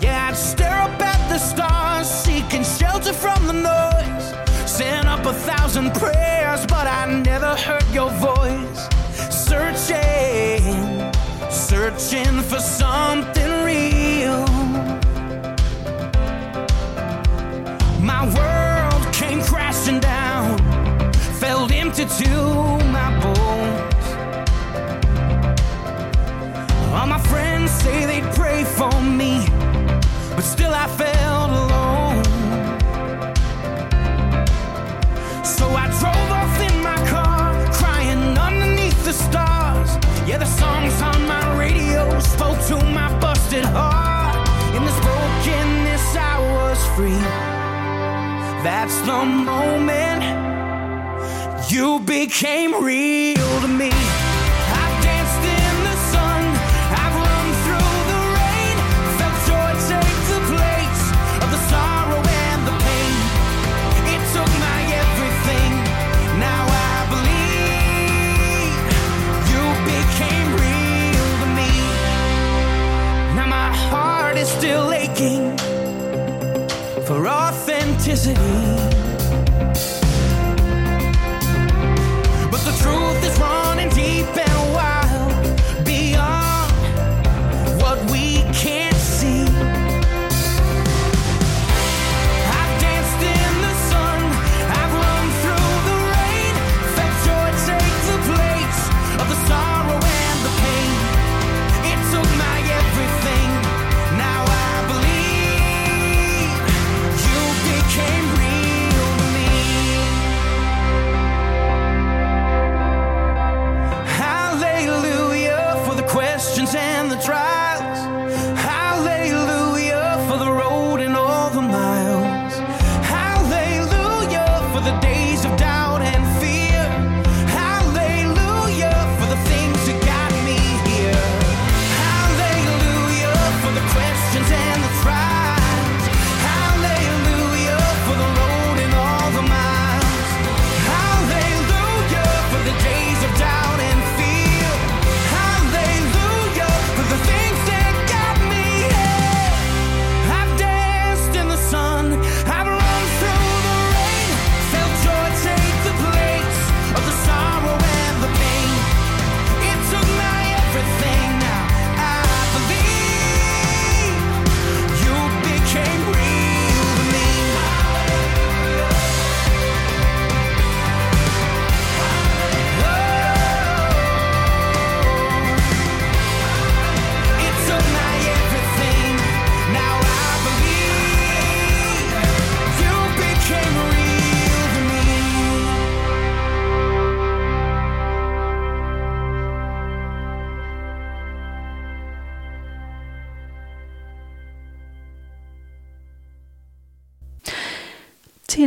Yeah, 0.00 0.28
I'd 0.28 0.36
stare 0.36 0.80
up 0.80 1.00
at 1.00 1.28
the 1.28 1.38
stars, 1.38 2.08
seeking 2.08 2.62
shelter 2.62 3.12
from 3.12 3.46
the 3.46 3.52
noise. 3.52 4.70
Sent 4.70 5.08
up 5.08 5.26
a 5.26 5.32
thousand 5.32 5.92
prayers, 5.94 6.64
but 6.66 6.86
I 6.86 7.06
never 7.24 7.54
heard 7.56 7.88
your 7.92 8.10
voice. 8.10 8.88
Searching, 9.30 10.62
searching 11.50 12.40
for 12.42 12.60
something 12.60 13.39
That's 48.62 49.00
the 49.00 49.24
moment 49.24 50.22
you 51.70 51.98
became 52.00 52.74
real 52.84 53.60
to 53.62 53.68
me. 53.68 53.90
I've 53.90 54.96
danced 55.02 55.44
in 55.58 55.84
the 55.88 55.96
sun, 56.12 56.42
I've 57.02 57.16
run 57.24 57.46
through 57.64 57.94
the 58.12 58.20
rain, 58.36 58.76
felt 59.16 59.38
joy 59.48 59.72
take 59.88 60.20
the 60.32 60.40
flakes 60.52 61.04
of 61.40 61.48
the 61.54 61.60
sorrow 61.72 62.20
and 62.20 62.60
the 62.68 62.76
pain. 62.84 63.16
It 64.12 64.22
took 64.34 64.52
my 64.66 64.80
everything. 65.02 65.72
Now 66.38 66.62
I 66.68 66.96
believe 67.14 68.76
you 69.52 69.64
became 69.88 70.48
real 70.60 71.28
to 71.42 71.48
me. 71.58 71.72
Now 73.36 73.46
my 73.48 73.70
heart 73.88 74.36
is 74.36 74.48
still 74.48 74.92
aching 74.92 75.56
for 77.06 77.26
all 77.26 77.49
authenticity. 78.00 78.34
But 82.50 82.60
the 82.64 82.72
truth 82.82 83.24
is 83.24 83.38
wrong. 83.38 83.69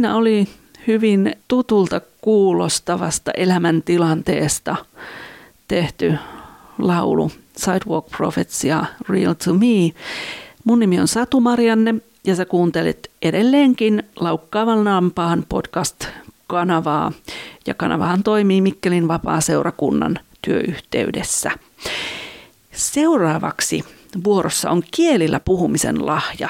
Siinä 0.04 0.16
oli 0.16 0.48
hyvin 0.88 1.36
tutulta 1.48 2.02
kuulostavasta 2.22 3.32
elämäntilanteesta 3.32 4.76
tehty 5.68 6.14
laulu 6.78 7.32
Sidewalk 7.58 8.06
Prophets 8.18 8.64
ja 8.64 8.86
Real 9.10 9.34
to 9.34 9.54
Me. 9.54 9.94
Mun 10.64 10.80
nimi 10.80 11.00
on 11.00 11.08
Satu 11.08 11.40
Marianne 11.40 11.96
ja 12.24 12.36
sä 12.36 12.46
kuuntelit 12.46 13.12
edelleenkin 13.22 14.04
Laukkaavan 14.16 14.84
Nampaan 14.84 15.46
podcast-kanavaa. 15.50 17.12
Ja 17.68 17.74
kanavahan 17.74 18.24
toimii 18.24 18.62
Mikkelin 18.62 19.08
vapaa-seurakunnan 19.08 20.20
työyhteydessä. 20.42 21.52
Seuraavaksi 22.72 23.84
vuorossa 24.24 24.70
on 24.70 24.84
kielillä 24.92 25.40
puhumisen 25.40 26.06
lahja. 26.06 26.50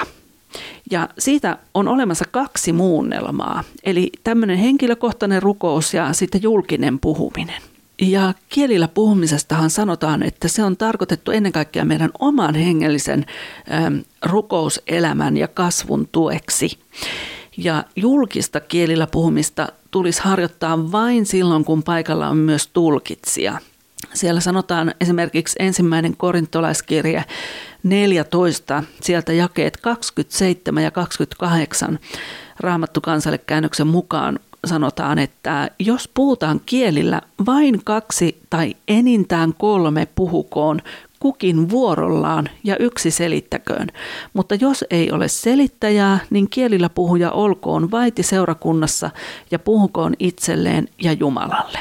Ja 0.90 1.08
siitä 1.18 1.58
on 1.74 1.88
olemassa 1.88 2.24
kaksi 2.30 2.72
muunnelmaa, 2.72 3.64
eli 3.84 4.12
tämmöinen 4.24 4.58
henkilökohtainen 4.58 5.42
rukous 5.42 5.94
ja 5.94 6.12
sitten 6.12 6.42
julkinen 6.42 6.98
puhuminen. 6.98 7.62
Ja 8.00 8.34
kielillä 8.48 8.88
puhumisestahan 8.88 9.70
sanotaan, 9.70 10.22
että 10.22 10.48
se 10.48 10.64
on 10.64 10.76
tarkoitettu 10.76 11.30
ennen 11.30 11.52
kaikkea 11.52 11.84
meidän 11.84 12.10
oman 12.18 12.54
hengellisen 12.54 13.26
äm, 13.86 14.02
rukouselämän 14.22 15.36
ja 15.36 15.48
kasvun 15.48 16.08
tueksi. 16.12 16.78
Ja 17.56 17.84
julkista 17.96 18.60
kielillä 18.60 19.06
puhumista 19.06 19.68
tulisi 19.90 20.22
harjoittaa 20.22 20.92
vain 20.92 21.26
silloin, 21.26 21.64
kun 21.64 21.82
paikalla 21.82 22.28
on 22.28 22.36
myös 22.36 22.66
tulkitsija. 22.66 23.58
Siellä 24.14 24.40
sanotaan 24.40 24.94
esimerkiksi 25.00 25.56
ensimmäinen 25.58 26.16
korintolaiskirje 26.16 27.24
14, 27.82 28.82
sieltä 29.00 29.32
jakeet 29.32 29.76
27 29.76 30.84
ja 30.84 30.90
28 30.90 31.98
Raamattu 32.60 33.00
kansalle 33.00 33.38
käännöksen 33.38 33.86
mukaan 33.86 34.38
sanotaan, 34.64 35.18
että 35.18 35.70
jos 35.78 36.10
puhutaan 36.14 36.60
kielillä, 36.66 37.20
vain 37.46 37.80
kaksi 37.84 38.38
tai 38.50 38.74
enintään 38.88 39.54
kolme 39.58 40.08
puhukoon 40.14 40.80
kukin 41.20 41.70
vuorollaan 41.70 42.48
ja 42.64 42.76
yksi 42.76 43.10
selittäköön. 43.10 43.88
Mutta 44.32 44.54
jos 44.54 44.84
ei 44.90 45.12
ole 45.12 45.28
selittäjää, 45.28 46.18
niin 46.30 46.50
kielillä 46.50 46.88
puhuja 46.88 47.30
olkoon 47.30 47.90
vaiti 47.90 48.22
seurakunnassa 48.22 49.10
ja 49.50 49.58
puhukoon 49.58 50.14
itselleen 50.18 50.88
ja 51.02 51.12
Jumalalle. 51.12 51.78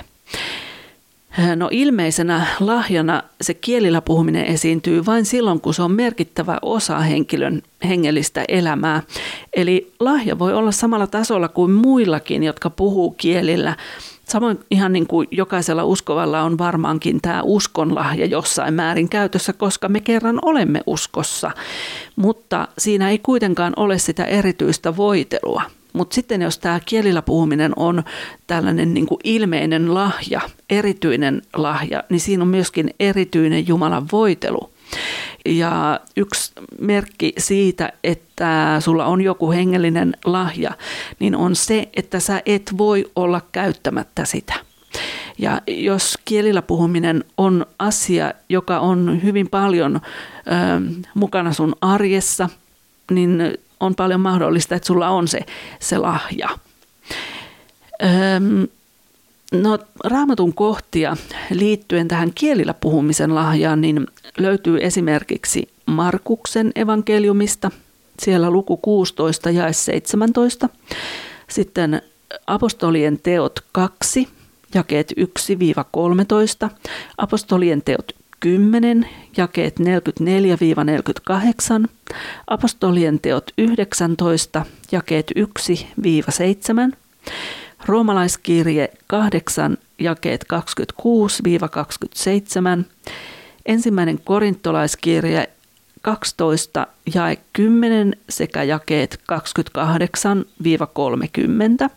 No 1.55 1.67
ilmeisenä 1.71 2.47
lahjana 2.59 3.23
se 3.41 3.53
kielillä 3.53 4.01
puhuminen 4.01 4.45
esiintyy 4.45 5.05
vain 5.05 5.25
silloin, 5.25 5.61
kun 5.61 5.73
se 5.73 5.81
on 5.81 5.91
merkittävä 5.91 6.57
osa 6.61 6.99
henkilön 6.99 7.61
hengellistä 7.87 8.45
elämää. 8.47 9.03
Eli 9.53 9.93
lahja 9.99 10.39
voi 10.39 10.53
olla 10.53 10.71
samalla 10.71 11.07
tasolla 11.07 11.47
kuin 11.47 11.71
muillakin, 11.71 12.43
jotka 12.43 12.69
puhuu 12.69 13.11
kielillä. 13.11 13.75
Samoin 14.25 14.59
ihan 14.71 14.93
niin 14.93 15.07
kuin 15.07 15.27
jokaisella 15.31 15.83
uskovalla 15.83 16.41
on 16.41 16.57
varmaankin 16.57 17.21
tämä 17.21 17.41
uskonlahja 17.43 18.25
jossain 18.25 18.73
määrin 18.73 19.09
käytössä, 19.09 19.53
koska 19.53 19.89
me 19.89 19.99
kerran 19.99 20.39
olemme 20.41 20.81
uskossa. 20.87 21.51
Mutta 22.15 22.67
siinä 22.77 23.09
ei 23.09 23.19
kuitenkaan 23.19 23.73
ole 23.75 23.97
sitä 23.97 24.25
erityistä 24.25 24.97
voitelua. 24.97 25.61
Mutta 25.93 26.15
sitten 26.15 26.41
jos 26.41 26.59
tämä 26.59 26.79
kielillä 26.85 27.21
puhuminen 27.21 27.73
on 27.75 28.03
tällainen 28.47 28.93
niin 28.93 29.05
kuin 29.05 29.19
ilmeinen 29.23 29.93
lahja, 29.93 30.41
erityinen 30.69 31.41
lahja, 31.55 32.03
niin 32.09 32.19
siinä 32.19 32.43
on 32.43 32.47
myöskin 32.47 32.89
erityinen 32.99 33.67
Jumalan 33.67 34.07
voitelu. 34.11 34.73
Ja 35.45 35.99
yksi 36.17 36.51
merkki 36.79 37.33
siitä, 37.37 37.93
että 38.03 38.77
sulla 38.79 39.05
on 39.05 39.21
joku 39.21 39.51
hengellinen 39.51 40.17
lahja, 40.25 40.71
niin 41.19 41.35
on 41.35 41.55
se, 41.55 41.89
että 41.95 42.19
sä 42.19 42.41
et 42.45 42.73
voi 42.77 43.11
olla 43.15 43.41
käyttämättä 43.51 44.25
sitä. 44.25 44.53
Ja 45.37 45.61
jos 45.67 46.17
kielillä 46.25 46.61
puhuminen 46.61 47.23
on 47.37 47.65
asia, 47.79 48.33
joka 48.49 48.79
on 48.79 49.19
hyvin 49.23 49.49
paljon 49.49 49.95
ö, 49.95 49.99
mukana 51.13 51.53
sun 51.53 51.75
arjessa, 51.81 52.49
niin 53.11 53.57
on 53.83 53.95
paljon 53.95 54.19
mahdollista, 54.19 54.75
että 54.75 54.87
sulla 54.87 55.09
on 55.09 55.27
se, 55.27 55.39
se 55.79 55.97
lahja. 55.97 56.49
Öm, 58.03 58.67
no, 59.61 59.79
raamatun 60.03 60.53
kohtia 60.53 61.17
liittyen 61.49 62.07
tähän 62.07 62.31
kielillä 62.35 62.73
puhumisen 62.73 63.35
lahjaan, 63.35 63.81
niin 63.81 64.07
löytyy 64.37 64.77
esimerkiksi 64.81 65.69
Markuksen 65.85 66.71
evankeliumista, 66.75 67.71
siellä 68.19 68.51
luku 68.51 68.77
16 68.77 69.49
ja 69.49 69.73
17. 69.73 70.69
Sitten 71.49 72.01
apostolien 72.47 73.19
teot 73.19 73.59
2, 73.71 74.27
jakeet 74.73 75.13
1-13, 76.67 76.69
apostolien 77.17 77.81
teot 77.81 78.22
10, 78.43 79.07
jakeet 79.37 79.79
44-48, 79.79 79.83
apostolien 82.47 83.19
teot 83.19 83.51
19, 83.57 84.65
jakeet 84.91 85.31
1-7, 86.89 86.93
roomalaiskirje 87.85 88.89
8, 89.07 89.77
jakeet 89.99 90.45
26-27, 90.53 90.57
ensimmäinen 93.65 94.19
korintolaiskirje 94.23 95.49
12, 96.01 96.87
jae 97.15 97.37
10 97.53 98.15
sekä 98.29 98.63
jakeet 98.63 99.19
28-30, 101.87 101.89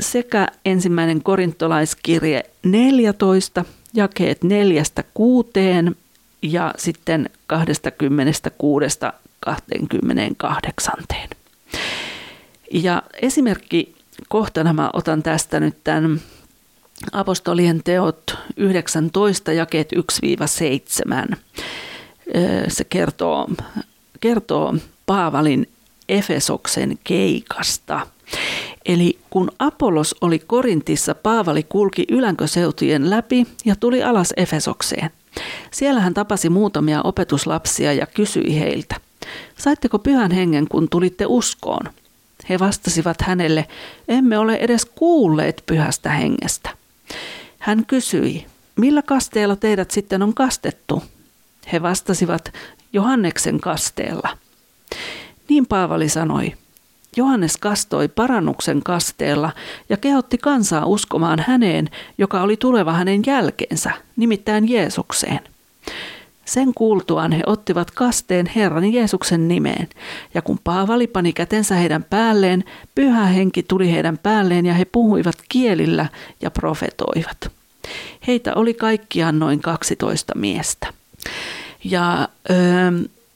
sekä 0.00 0.48
ensimmäinen 0.64 1.22
korintolaiskirje 1.22 2.42
14, 2.64 3.64
jakeet 3.94 4.44
neljästä 4.44 5.04
kuuteen 5.14 5.96
ja 6.42 6.74
sitten 6.76 7.30
26 7.46 8.98
28. 9.40 10.94
Ja 12.72 13.02
esimerkki 13.22 13.94
kohtana 14.28 14.72
mä 14.72 14.90
otan 14.92 15.22
tästä 15.22 15.60
nyt 15.60 15.76
tämän 15.84 16.20
apostolien 17.12 17.80
teot 17.84 18.38
19 18.56 19.52
jakeet 19.52 19.92
1-7. 21.32 21.36
Se 22.68 22.84
kertoo, 22.84 23.48
kertoo 24.20 24.74
Paavalin 25.06 25.68
Efesoksen 26.08 26.98
keikasta– 27.04 28.06
Eli 28.90 29.18
kun 29.30 29.50
Apollos 29.58 30.14
oli 30.20 30.38
Korintissa, 30.38 31.14
Paavali 31.14 31.62
kulki 31.62 32.04
ylänköseutujen 32.08 33.10
läpi 33.10 33.46
ja 33.64 33.76
tuli 33.76 34.02
alas 34.02 34.34
Efesokseen. 34.36 35.10
Siellä 35.70 36.00
hän 36.00 36.14
tapasi 36.14 36.48
muutamia 36.48 37.02
opetuslapsia 37.02 37.92
ja 37.92 38.06
kysyi 38.06 38.60
heiltä, 38.60 38.96
saitteko 39.58 39.98
pyhän 39.98 40.30
hengen, 40.30 40.68
kun 40.68 40.88
tulitte 40.88 41.24
uskoon? 41.28 41.90
He 42.48 42.58
vastasivat 42.58 43.22
hänelle, 43.22 43.66
emme 44.08 44.38
ole 44.38 44.54
edes 44.54 44.84
kuulleet 44.84 45.62
pyhästä 45.66 46.10
hengestä. 46.10 46.70
Hän 47.58 47.86
kysyi, 47.86 48.46
millä 48.76 49.02
kasteella 49.02 49.56
teidät 49.56 49.90
sitten 49.90 50.22
on 50.22 50.34
kastettu? 50.34 51.02
He 51.72 51.82
vastasivat, 51.82 52.52
Johanneksen 52.92 53.60
kasteella. 53.60 54.38
Niin 55.48 55.66
Paavali 55.66 56.08
sanoi, 56.08 56.52
Johannes 57.16 57.56
kastoi 57.56 58.08
parannuksen 58.08 58.82
kasteella 58.82 59.52
ja 59.88 59.96
kehotti 59.96 60.38
kansaa 60.38 60.86
uskomaan 60.86 61.44
häneen, 61.46 61.88
joka 62.18 62.42
oli 62.42 62.56
tuleva 62.56 62.92
hänen 62.92 63.22
jälkeensä, 63.26 63.90
nimittäin 64.16 64.68
Jeesukseen. 64.68 65.40
Sen 66.44 66.74
kuultuaan 66.74 67.32
he 67.32 67.42
ottivat 67.46 67.90
kasteen 67.90 68.46
Herran 68.56 68.92
Jeesuksen 68.92 69.48
nimeen, 69.48 69.88
ja 70.34 70.42
kun 70.42 70.58
Paavali 70.64 71.06
pani 71.06 71.32
kätensä 71.32 71.74
heidän 71.74 72.04
päälleen, 72.04 72.64
pyhä 72.94 73.26
henki 73.26 73.62
tuli 73.62 73.92
heidän 73.92 74.18
päälleen 74.18 74.66
ja 74.66 74.74
he 74.74 74.84
puhuivat 74.84 75.36
kielillä 75.48 76.06
ja 76.40 76.50
profetoivat. 76.50 77.50
Heitä 78.26 78.54
oli 78.54 78.74
kaikkiaan 78.74 79.38
noin 79.38 79.60
12 79.60 80.34
miestä. 80.34 80.92
Ja 81.84 82.28
ö, 82.50 82.54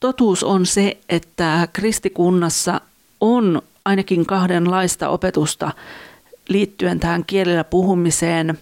totuus 0.01 0.45
on 0.45 0.67
se, 0.67 0.97
että 1.09 1.69
kristikunnassa 1.73 2.81
on 3.25 3.63
ainakin 3.85 4.27
kahdenlaista 4.27 5.09
opetusta 5.09 5.73
liittyen 6.49 7.01
tähän 7.01 7.25
kielellä 7.27 7.65
puhumiseen. 7.65 8.59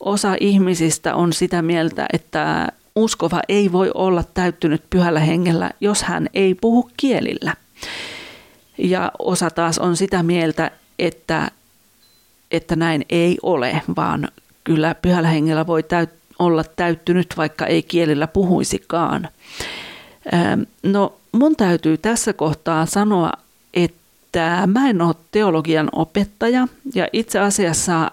Osa 0.00 0.36
ihmisistä 0.40 1.14
on 1.14 1.32
sitä 1.32 1.62
mieltä, 1.62 2.06
että 2.12 2.68
uskova 2.96 3.40
ei 3.48 3.72
voi 3.72 3.90
olla 3.94 4.24
täyttynyt 4.34 4.82
pyhällä 4.90 5.20
hengellä, 5.20 5.70
jos 5.80 6.02
hän 6.02 6.28
ei 6.34 6.54
puhu 6.54 6.90
kielillä. 6.96 7.54
Ja 8.78 9.12
osa 9.18 9.50
taas 9.50 9.78
on 9.78 9.96
sitä 9.96 10.22
mieltä, 10.22 10.70
että, 10.98 11.50
että 12.50 12.76
näin 12.76 13.04
ei 13.10 13.38
ole, 13.42 13.82
vaan 13.96 14.28
kyllä 14.64 14.94
pyhällä 14.94 15.28
hengellä 15.28 15.66
voi 15.66 15.82
täyt, 15.82 16.10
olla 16.38 16.64
täyttynyt, 16.64 17.34
vaikka 17.36 17.66
ei 17.66 17.82
kielillä 17.82 18.26
puhuisikaan. 18.26 19.28
No 20.82 21.12
mun 21.32 21.56
täytyy 21.56 21.98
tässä 21.98 22.32
kohtaa 22.32 22.86
sanoa, 22.86 23.32
että 24.46 24.66
mä 24.66 24.90
en 24.90 25.02
ole 25.02 25.14
teologian 25.30 25.88
opettaja 25.92 26.68
ja 26.94 27.08
itse 27.12 27.38
asiassa 27.38 28.10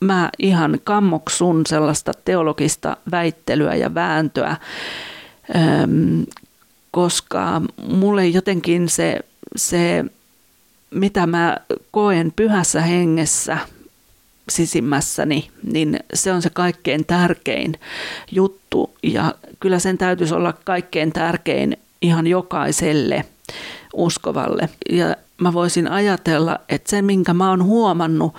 mä 0.00 0.30
ihan 0.38 0.78
kammoksun 0.84 1.66
sellaista 1.66 2.12
teologista 2.24 2.96
väittelyä 3.10 3.74
ja 3.74 3.94
vääntöä, 3.94 4.56
koska 6.90 7.62
mulle 7.88 8.26
jotenkin 8.26 8.88
se, 8.88 9.20
se, 9.56 10.04
mitä 10.90 11.26
mä 11.26 11.56
koen 11.90 12.32
pyhässä 12.36 12.80
hengessä 12.80 13.58
sisimmässäni, 14.48 15.50
niin 15.72 16.00
se 16.14 16.32
on 16.32 16.42
se 16.42 16.50
kaikkein 16.50 17.04
tärkein 17.04 17.80
juttu. 18.32 18.94
Ja 19.02 19.34
kyllä 19.60 19.78
sen 19.78 19.98
täytyisi 19.98 20.34
olla 20.34 20.52
kaikkein 20.64 21.12
tärkein 21.12 21.76
ihan 22.02 22.26
jokaiselle 22.26 23.24
uskovalle. 23.94 24.68
Ja 24.90 25.16
mä 25.40 25.52
voisin 25.52 25.90
ajatella, 25.90 26.58
että 26.68 26.90
se, 26.90 27.02
minkä 27.02 27.34
mä 27.34 27.50
oon 27.50 27.64
huomannut 27.64 28.34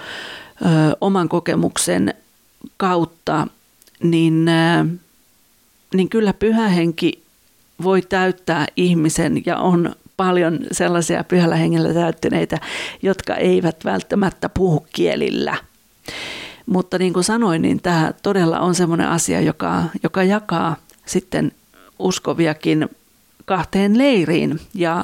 ö, 0.61 0.67
oman 1.01 1.29
kokemuksen 1.29 2.13
kautta, 2.77 3.47
niin, 4.03 4.47
ö, 4.49 4.85
niin 5.93 6.09
kyllä 6.09 6.33
pyhä 6.33 6.67
henki 6.67 7.23
voi 7.83 8.01
täyttää 8.01 8.65
ihmisen 8.75 9.43
ja 9.45 9.57
on 9.57 9.95
paljon 10.17 10.59
sellaisia 10.71 11.23
pyhällä 11.23 11.55
hengellä 11.55 11.93
täyttyneitä, 11.93 12.57
jotka 13.01 13.35
eivät 13.35 13.85
välttämättä 13.85 14.49
puhu 14.49 14.87
kielillä. 14.93 15.57
Mutta 16.65 16.97
niin 16.97 17.13
kuin 17.13 17.23
sanoin, 17.23 17.61
niin 17.61 17.81
tämä 17.81 18.13
todella 18.23 18.59
on 18.59 18.75
sellainen 18.75 19.07
asia, 19.07 19.41
joka, 19.41 19.83
joka 20.03 20.23
jakaa 20.23 20.75
sitten 21.05 21.51
uskoviakin 21.99 22.89
kahteen 23.45 23.97
leiriin. 23.97 24.59
Ja 24.73 25.03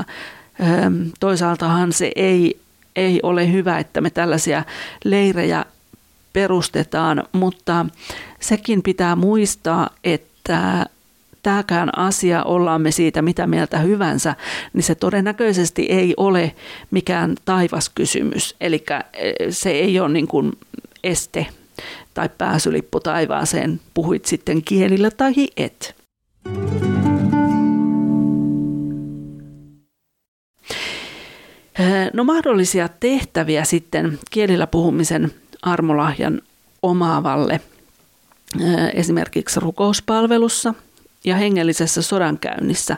toisaaltahan 1.19 1.93
se 1.93 2.11
ei, 2.15 2.59
ei 2.95 3.19
ole 3.23 3.51
hyvä, 3.51 3.79
että 3.79 4.01
me 4.01 4.09
tällaisia 4.09 4.63
leirejä 5.03 5.65
perustetaan, 6.33 7.23
mutta 7.31 7.85
sekin 8.39 8.83
pitää 8.83 9.15
muistaa, 9.15 9.89
että 10.03 10.85
tämäkään 11.43 11.97
asia, 11.97 12.43
ollaan 12.43 12.81
me 12.81 12.91
siitä 12.91 13.21
mitä 13.21 13.47
mieltä 13.47 13.77
hyvänsä, 13.77 14.35
niin 14.73 14.83
se 14.83 14.95
todennäköisesti 14.95 15.85
ei 15.89 16.13
ole 16.17 16.55
mikään 16.91 17.35
taivaskysymys. 17.45 18.55
Eli 18.61 18.83
se 19.49 19.71
ei 19.71 19.99
ole 19.99 20.09
niin 20.09 20.27
kuin 20.27 20.51
este 21.03 21.47
tai 22.13 22.29
pääsylippu 22.37 22.99
taivaaseen, 22.99 23.79
puhuit 23.93 24.25
sitten 24.25 24.61
kielillä 24.63 25.11
tai 25.11 25.33
et. 25.57 25.95
No 32.13 32.23
mahdollisia 32.23 32.89
tehtäviä 32.99 33.63
sitten 33.63 34.19
kielillä 34.31 34.67
puhumisen 34.67 35.33
armolahjan 35.61 36.41
omaavalle 36.81 37.61
esimerkiksi 38.93 39.59
rukouspalvelussa 39.59 40.73
ja 41.23 41.35
hengellisessä 41.35 42.01
sodankäynnissä, 42.01 42.97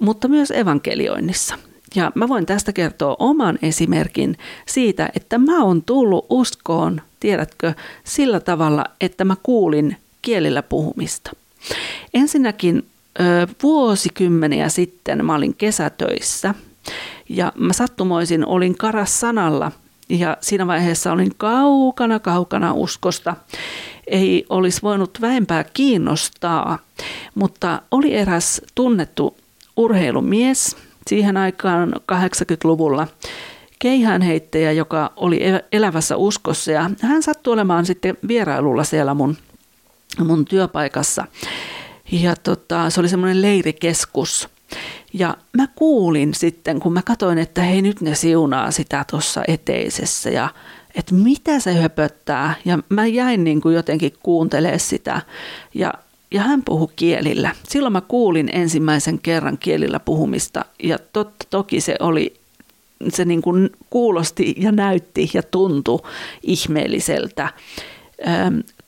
mutta 0.00 0.28
myös 0.28 0.50
evankelioinnissa. 0.50 1.54
Ja 1.94 2.12
mä 2.14 2.28
voin 2.28 2.46
tästä 2.46 2.72
kertoa 2.72 3.16
oman 3.18 3.58
esimerkin 3.62 4.36
siitä, 4.66 5.08
että 5.16 5.38
mä 5.38 5.64
oon 5.64 5.82
tullut 5.82 6.26
uskoon, 6.30 7.00
tiedätkö, 7.20 7.74
sillä 8.04 8.40
tavalla, 8.40 8.84
että 9.00 9.24
mä 9.24 9.36
kuulin 9.42 9.96
kielillä 10.22 10.62
puhumista. 10.62 11.30
Ensinnäkin 12.14 12.86
vuosikymmeniä 13.62 14.68
sitten 14.68 15.24
mä 15.24 15.34
olin 15.34 15.54
kesätöissä 15.54 16.54
ja 17.28 17.52
mä 17.56 17.72
sattumoisin 17.72 18.46
olin 18.46 18.78
karas 18.78 19.20
sanalla 19.20 19.72
ja 20.08 20.36
siinä 20.40 20.66
vaiheessa 20.66 21.12
olin 21.12 21.32
kaukana 21.36 22.18
kaukana 22.18 22.72
uskosta. 22.72 23.36
Ei 24.06 24.46
olisi 24.48 24.82
voinut 24.82 25.18
vähempää 25.20 25.64
kiinnostaa, 25.64 26.78
mutta 27.34 27.82
oli 27.90 28.14
eräs 28.14 28.62
tunnettu 28.74 29.36
urheilumies 29.76 30.76
siihen 31.06 31.36
aikaan 31.36 31.92
80-luvulla 31.92 33.08
keihäänheittäjä, 33.78 34.72
joka 34.72 35.12
oli 35.16 35.40
elävässä 35.72 36.16
uskossa 36.16 36.72
ja 36.72 36.90
hän 37.00 37.22
sattui 37.22 37.52
olemaan 37.52 37.86
sitten 37.86 38.18
vierailulla 38.28 38.84
siellä 38.84 39.14
mun, 39.14 39.36
mun 40.24 40.44
työpaikassa. 40.44 41.24
Ja 42.12 42.36
tota, 42.36 42.90
se 42.90 43.00
oli 43.00 43.08
semmoinen 43.08 43.42
leirikeskus. 43.42 44.48
Ja 45.12 45.36
mä 45.56 45.66
kuulin 45.66 46.34
sitten, 46.34 46.80
kun 46.80 46.92
mä 46.92 47.02
katsoin, 47.02 47.38
että 47.38 47.62
hei 47.62 47.82
nyt 47.82 48.00
ne 48.00 48.14
siunaa 48.14 48.70
sitä 48.70 49.04
tuossa 49.10 49.42
eteisessä 49.48 50.30
ja 50.30 50.48
että 50.94 51.14
mitä 51.14 51.60
se 51.60 51.74
höpöttää. 51.74 52.54
Ja 52.64 52.78
mä 52.88 53.06
jäin 53.06 53.44
niin 53.44 53.60
kuin 53.60 53.74
jotenkin 53.74 54.12
kuuntelemaan 54.22 54.80
sitä 54.80 55.22
ja, 55.74 55.94
ja 56.30 56.42
hän 56.42 56.62
puhui 56.64 56.88
kielillä. 56.96 57.54
Silloin 57.68 57.92
mä 57.92 58.00
kuulin 58.00 58.48
ensimmäisen 58.52 59.18
kerran 59.18 59.58
kielillä 59.58 60.00
puhumista 60.00 60.64
ja 60.82 60.98
totta 61.12 61.46
toki 61.50 61.80
se 61.80 61.96
oli 62.00 62.34
se 63.08 63.24
niin 63.24 63.42
kuin 63.42 63.70
kuulosti 63.90 64.54
ja 64.58 64.72
näytti 64.72 65.30
ja 65.34 65.42
tuntui 65.42 66.00
ihmeelliseltä. 66.42 67.48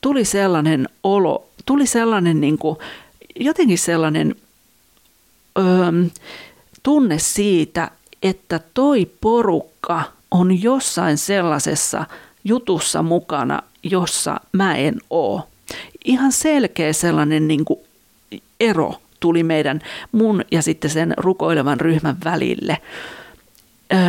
tuli 0.01 0.25
sellainen 0.25 0.89
olo, 1.03 1.47
tuli 1.65 1.87
sellainen 1.87 2.41
niin 2.41 2.57
kuin, 2.57 2.77
jotenkin 3.39 3.77
sellainen 3.77 4.35
ö, 5.57 5.61
tunne 6.83 7.19
siitä, 7.19 7.91
että 8.23 8.59
toi 8.73 9.11
porukka 9.21 10.03
on 10.31 10.63
jossain 10.63 11.17
sellaisessa 11.17 12.05
jutussa 12.43 13.03
mukana, 13.03 13.61
jossa 13.83 14.39
mä 14.51 14.75
en 14.75 14.95
oo. 15.09 15.47
Ihan 16.05 16.31
selkeä 16.31 16.93
sellainen 16.93 17.47
niin 17.47 17.65
kuin 17.65 17.79
ero 18.59 18.93
tuli 19.19 19.43
meidän 19.43 19.81
mun 20.11 20.45
ja 20.51 20.61
sitten 20.61 20.89
sen 20.89 21.13
rukoilevan 21.17 21.79
ryhmän 21.79 22.17
välille. 22.23 22.77
Öö, 23.93 23.99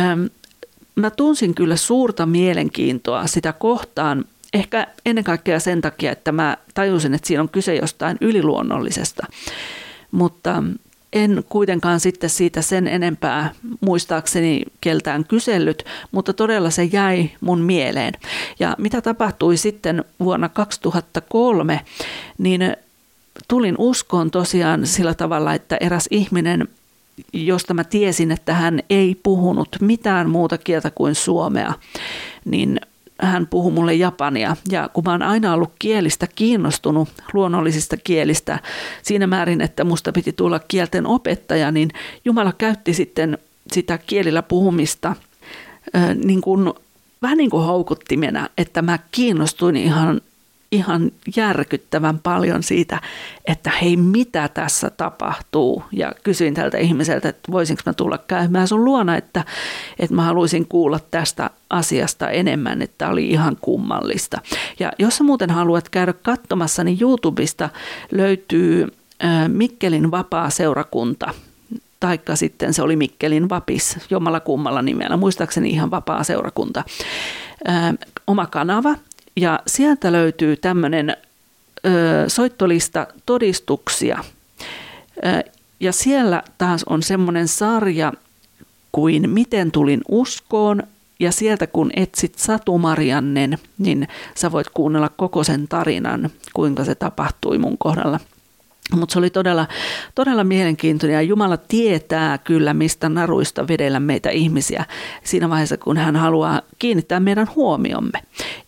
mä 0.95 1.09
tunsin 1.09 1.55
kyllä 1.55 1.75
suurta 1.75 2.25
mielenkiintoa 2.25 3.27
sitä 3.27 3.53
kohtaan, 3.53 4.25
ehkä 4.53 4.87
ennen 5.05 5.23
kaikkea 5.23 5.59
sen 5.59 5.81
takia, 5.81 6.11
että 6.11 6.31
mä 6.31 6.57
tajusin, 6.73 7.13
että 7.13 7.27
siinä 7.27 7.41
on 7.41 7.49
kyse 7.49 7.75
jostain 7.75 8.17
yliluonnollisesta. 8.21 9.27
Mutta 10.11 10.63
en 11.13 11.43
kuitenkaan 11.49 11.99
sitten 11.99 12.29
siitä 12.29 12.61
sen 12.61 12.87
enempää 12.87 13.51
muistaakseni 13.81 14.63
keltään 14.81 15.25
kysellyt, 15.25 15.85
mutta 16.11 16.33
todella 16.33 16.69
se 16.69 16.83
jäi 16.83 17.29
mun 17.41 17.59
mieleen. 17.59 18.13
Ja 18.59 18.75
mitä 18.77 19.01
tapahtui 19.01 19.57
sitten 19.57 20.05
vuonna 20.19 20.49
2003, 20.49 21.81
niin 22.37 22.61
tulin 23.47 23.75
uskoon 23.77 24.31
tosiaan 24.31 24.87
sillä 24.87 25.13
tavalla, 25.13 25.53
että 25.53 25.77
eräs 25.81 26.07
ihminen 26.11 26.67
josta 27.33 27.73
mä 27.73 27.83
tiesin, 27.83 28.31
että 28.31 28.53
hän 28.53 28.79
ei 28.89 29.15
puhunut 29.23 29.69
mitään 29.81 30.29
muuta 30.29 30.57
kieltä 30.57 30.91
kuin 30.91 31.15
suomea, 31.15 31.73
niin 32.45 32.79
hän 33.25 33.47
puhui 33.47 33.71
mulle 33.71 33.93
japania. 33.93 34.55
Ja 34.71 34.89
kun 34.93 35.03
mä 35.03 35.11
oon 35.11 35.21
aina 35.21 35.53
ollut 35.53 35.73
kielistä 35.79 36.27
kiinnostunut, 36.35 37.09
luonnollisista 37.33 37.97
kielistä, 37.97 38.59
siinä 39.01 39.27
määrin, 39.27 39.61
että 39.61 39.83
musta 39.83 40.11
piti 40.11 40.33
tulla 40.33 40.59
kielten 40.59 41.07
opettaja, 41.07 41.71
niin 41.71 41.89
Jumala 42.25 42.53
käytti 42.57 42.93
sitten 42.93 43.37
sitä 43.71 43.97
kielillä 43.97 44.41
puhumista 44.41 45.15
niin 46.23 46.41
kuin, 46.41 46.73
vähän 47.21 47.37
niin 47.37 47.49
kuin 47.49 47.65
houkuttimena, 47.65 48.49
että 48.57 48.81
mä 48.81 48.99
kiinnostuin 49.11 49.75
ihan 49.75 50.21
ihan 50.73 51.11
järkyttävän 51.35 52.19
paljon 52.19 52.63
siitä, 52.63 53.01
että 53.45 53.71
hei 53.81 53.97
mitä 53.97 54.47
tässä 54.47 54.89
tapahtuu. 54.89 55.83
Ja 55.91 56.11
kysyin 56.23 56.53
tältä 56.53 56.77
ihmiseltä, 56.77 57.29
että 57.29 57.51
voisinko 57.51 57.81
mä 57.85 57.93
tulla 57.93 58.17
käymään 58.17 58.67
sun 58.67 58.85
luona, 58.85 59.17
että, 59.17 59.45
että 59.99 60.15
mä 60.15 60.23
haluaisin 60.23 60.67
kuulla 60.67 60.99
tästä 61.11 61.49
asiasta 61.69 62.29
enemmän, 62.29 62.81
että 62.81 63.09
oli 63.09 63.29
ihan 63.29 63.57
kummallista. 63.61 64.41
Ja 64.79 64.91
jos 64.99 65.17
sä 65.17 65.23
muuten 65.23 65.49
haluat 65.49 65.89
käydä 65.89 66.13
katsomassa, 66.13 66.83
niin 66.83 66.97
YouTubesta 67.01 67.69
löytyy 68.11 68.87
Mikkelin 69.47 70.11
vapaa 70.11 70.49
seurakunta 70.49 71.33
taikka 71.99 72.35
sitten 72.35 72.73
se 72.73 72.81
oli 72.81 72.95
Mikkelin 72.95 73.49
vapis, 73.49 73.97
jommalla 74.09 74.39
kummalla 74.39 74.81
nimellä, 74.81 75.17
muistaakseni 75.17 75.69
ihan 75.69 75.91
vapaa 75.91 76.23
seurakunta. 76.23 76.83
oma 78.27 78.45
kanava, 78.45 78.95
ja 79.35 79.59
sieltä 79.67 80.11
löytyy 80.11 80.57
tämmöinen 80.57 81.17
soittolista 82.27 83.07
todistuksia. 83.25 84.23
Ö, 85.25 85.51
ja 85.79 85.93
siellä 85.93 86.43
taas 86.57 86.83
on 86.83 87.03
semmoinen 87.03 87.47
sarja 87.47 88.13
kuin 88.91 89.29
Miten 89.29 89.71
tulin 89.71 90.01
uskoon. 90.07 90.83
Ja 91.19 91.31
sieltä 91.31 91.67
kun 91.67 91.91
etsit 91.95 92.35
Satu 92.35 92.77
Mariannen, 92.77 93.57
niin 93.77 94.07
sä 94.35 94.51
voit 94.51 94.69
kuunnella 94.69 95.09
koko 95.09 95.43
sen 95.43 95.67
tarinan, 95.67 96.29
kuinka 96.53 96.85
se 96.85 96.95
tapahtui 96.95 97.57
mun 97.57 97.77
kohdalla. 97.77 98.19
Mutta 98.95 99.13
se 99.13 99.19
oli 99.19 99.29
todella, 99.29 99.67
todella 100.15 100.43
mielenkiintoinen 100.43 101.15
ja 101.15 101.21
Jumala 101.21 101.57
tietää 101.57 102.37
kyllä, 102.37 102.73
mistä 102.73 103.09
naruista 103.09 103.67
vedellä 103.67 103.99
meitä 103.99 104.29
ihmisiä 104.29 104.85
siinä 105.23 105.49
vaiheessa, 105.49 105.77
kun 105.77 105.97
hän 105.97 106.15
haluaa 106.15 106.61
kiinnittää 106.79 107.19
meidän 107.19 107.47
huomiomme. 107.55 108.19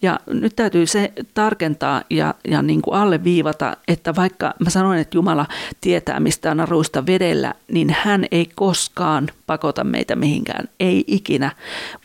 Ja 0.01 0.19
nyt 0.27 0.55
täytyy 0.55 0.85
se 0.85 1.13
tarkentaa 1.33 2.01
ja, 2.09 2.33
ja 2.47 2.61
niin 2.61 2.81
kuin 2.81 2.95
alleviivata, 2.95 3.77
että 3.87 4.15
vaikka 4.15 4.53
mä 4.59 4.69
sanoin, 4.69 4.99
että 4.99 5.17
Jumala 5.17 5.45
tietää, 5.81 6.19
mistä 6.19 6.55
naruista 6.55 7.05
vedellä, 7.05 7.53
niin 7.71 7.95
hän 8.03 8.25
ei 8.31 8.49
koskaan 8.55 9.27
pakota 9.47 9.83
meitä 9.83 10.15
mihinkään, 10.15 10.69
ei 10.79 11.03
ikinä, 11.07 11.51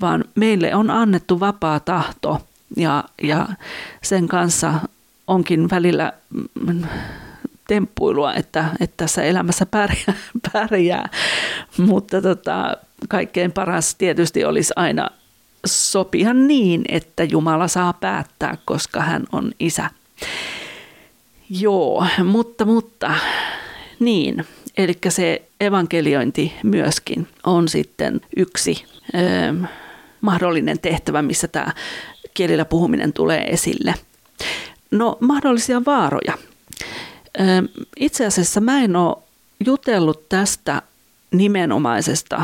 vaan 0.00 0.24
meille 0.34 0.74
on 0.74 0.90
annettu 0.90 1.40
vapaa 1.40 1.80
tahto 1.80 2.40
ja, 2.76 3.04
ja 3.22 3.48
sen 4.02 4.28
kanssa 4.28 4.74
onkin 5.26 5.70
välillä 5.70 6.12
temppuilua, 7.70 8.34
että, 8.34 8.64
että 8.80 8.96
tässä 8.96 9.22
elämässä 9.22 9.66
pärjää, 9.66 10.14
pärjää. 10.52 11.08
mutta 11.78 12.22
tota, 12.22 12.76
kaikkein 13.08 13.52
paras 13.52 13.94
tietysti 13.94 14.44
olisi 14.44 14.72
aina 14.76 15.10
sopia 15.66 16.34
niin, 16.34 16.82
että 16.88 17.24
Jumala 17.24 17.68
saa 17.68 17.92
päättää, 17.92 18.56
koska 18.64 19.00
hän 19.00 19.24
on 19.32 19.52
isä. 19.60 19.90
Joo, 21.50 22.06
mutta, 22.24 22.64
mutta 22.64 23.14
niin, 24.00 24.46
eli 24.76 24.98
se 25.08 25.42
evankeliointi 25.60 26.52
myöskin 26.62 27.28
on 27.46 27.68
sitten 27.68 28.20
yksi 28.36 28.84
ö, 29.14 29.68
mahdollinen 30.20 30.78
tehtävä, 30.80 31.22
missä 31.22 31.48
tämä 31.48 31.72
kielillä 32.34 32.64
puhuminen 32.64 33.12
tulee 33.12 33.44
esille. 33.44 33.94
No 34.90 35.18
mahdollisia 35.20 35.82
vaaroja. 35.86 36.38
Itse 37.96 38.26
asiassa 38.26 38.60
mä 38.60 38.80
en 38.80 38.96
ole 38.96 39.16
jutellut 39.66 40.28
tästä 40.28 40.82
nimenomaisesta 41.30 42.42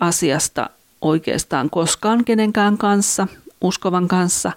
asiasta 0.00 0.70
oikeastaan 1.00 1.70
koskaan 1.70 2.24
kenenkään 2.24 2.78
kanssa, 2.78 3.26
uskovan 3.60 4.08
kanssa, 4.08 4.52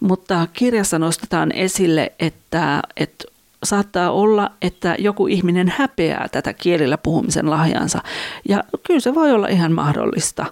mutta 0.00 0.46
kirjassa 0.52 0.98
nostetaan 0.98 1.52
esille, 1.52 2.12
että, 2.18 2.82
että 2.96 3.24
saattaa 3.64 4.10
olla, 4.10 4.50
että 4.62 4.96
joku 4.98 5.26
ihminen 5.26 5.74
häpeää 5.76 6.28
tätä 6.32 6.52
kielillä 6.52 6.98
puhumisen 6.98 7.50
lahjansa. 7.50 8.02
Ja 8.48 8.64
kyllä 8.86 9.00
se 9.00 9.14
voi 9.14 9.32
olla 9.32 9.48
ihan 9.48 9.72
mahdollista, 9.72 10.46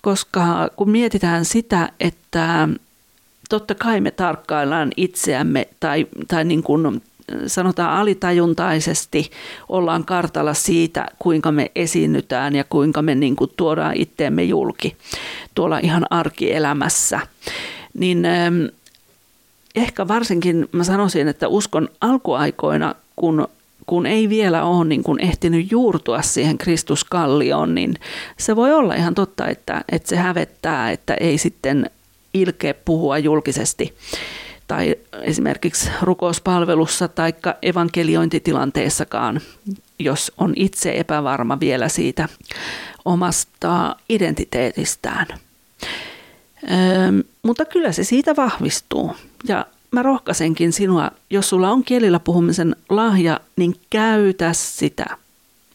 koska 0.00 0.68
kun 0.76 0.90
mietitään 0.90 1.44
sitä, 1.44 1.88
että 2.00 2.68
totta 3.48 3.74
kai 3.74 4.00
me 4.00 4.10
tarkkaillaan 4.10 4.90
itseämme 4.96 5.68
tai, 5.80 6.06
tai 6.28 6.44
niin 6.44 6.62
kuin 6.62 7.02
sanotaan 7.46 7.96
alitajuntaisesti 7.96 9.30
ollaan 9.68 10.04
kartalla 10.04 10.54
siitä, 10.54 11.06
kuinka 11.18 11.52
me 11.52 11.70
esiinnytään 11.74 12.56
ja 12.56 12.64
kuinka 12.64 13.02
me 13.02 13.14
niin 13.14 13.36
kuin 13.36 13.50
tuodaan 13.56 13.96
itteemme 13.96 14.42
julki 14.42 14.96
tuolla 15.54 15.78
ihan 15.78 16.06
arkielämässä. 16.10 17.20
Niin 17.94 18.24
ähm, 18.24 18.64
ehkä 19.74 20.08
varsinkin 20.08 20.68
mä 20.72 20.84
sanoisin, 20.84 21.28
että 21.28 21.48
uskon 21.48 21.88
alkuaikoina, 22.00 22.94
kun 23.16 23.48
kun 23.86 24.06
ei 24.06 24.28
vielä 24.28 24.64
ole 24.64 24.84
niin 24.84 25.02
kuin 25.02 25.20
ehtinyt 25.20 25.70
juurtua 25.70 26.22
siihen 26.22 26.58
Kristuskallioon, 26.58 27.74
niin 27.74 27.94
se 28.38 28.56
voi 28.56 28.74
olla 28.74 28.94
ihan 28.94 29.14
totta, 29.14 29.48
että, 29.48 29.84
että 29.92 30.08
se 30.08 30.16
hävettää, 30.16 30.90
että 30.90 31.14
ei 31.14 31.38
sitten 31.38 31.90
ilkeä 32.34 32.74
puhua 32.74 33.18
julkisesti 33.18 33.94
tai 34.70 34.96
esimerkiksi 35.22 35.90
rukouspalvelussa 36.02 37.08
tai 37.08 37.34
evankeliointitilanteessakaan, 37.62 39.40
jos 39.98 40.32
on 40.38 40.52
itse 40.56 40.92
epävarma 40.96 41.60
vielä 41.60 41.88
siitä 41.88 42.28
omasta 43.04 43.96
identiteetistään. 44.08 45.26
Mutta 47.42 47.64
kyllä 47.64 47.92
se 47.92 48.04
siitä 48.04 48.36
vahvistuu. 48.36 49.16
Ja 49.48 49.66
mä 49.90 50.02
rohkaisenkin 50.02 50.72
sinua, 50.72 51.10
jos 51.30 51.48
sulla 51.48 51.70
on 51.70 51.84
kielillä 51.84 52.20
puhumisen 52.20 52.76
lahja, 52.88 53.40
niin 53.56 53.74
käytä 53.90 54.52
sitä. 54.52 55.06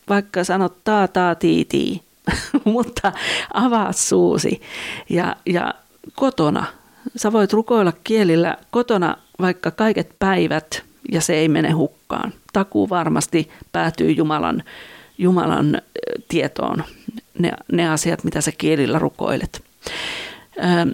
Vaikka 0.10 0.44
sanot 0.44 0.84
taa 0.84 1.08
taa 1.08 1.36
tii 1.36 1.66
tii, 1.66 2.02
mutta 2.64 3.14
avaa 3.54 3.92
suusi 3.92 4.62
ja, 5.10 5.36
ja 5.46 5.74
kotona 6.14 6.66
Sä 7.16 7.32
voit 7.32 7.54
rukoilla 7.54 7.94
kielillä 8.04 8.58
kotona 8.72 9.18
vaikka 9.42 9.72
kaiket 9.72 10.16
päivät 10.20 10.84
ja 11.12 11.22
se 11.22 11.34
ei 11.34 11.48
mene 11.48 11.72
hukkaan. 11.72 12.34
Takuu 12.54 12.90
varmasti 12.90 13.50
päätyy 13.72 14.12
Jumalan, 14.12 14.64
Jumalan 15.18 15.82
tietoon 16.28 16.84
ne, 17.40 17.52
ne 17.72 17.90
asiat, 17.90 18.24
mitä 18.24 18.42
sä 18.42 18.52
kielillä 18.58 19.00
rukoilet. 19.00 19.64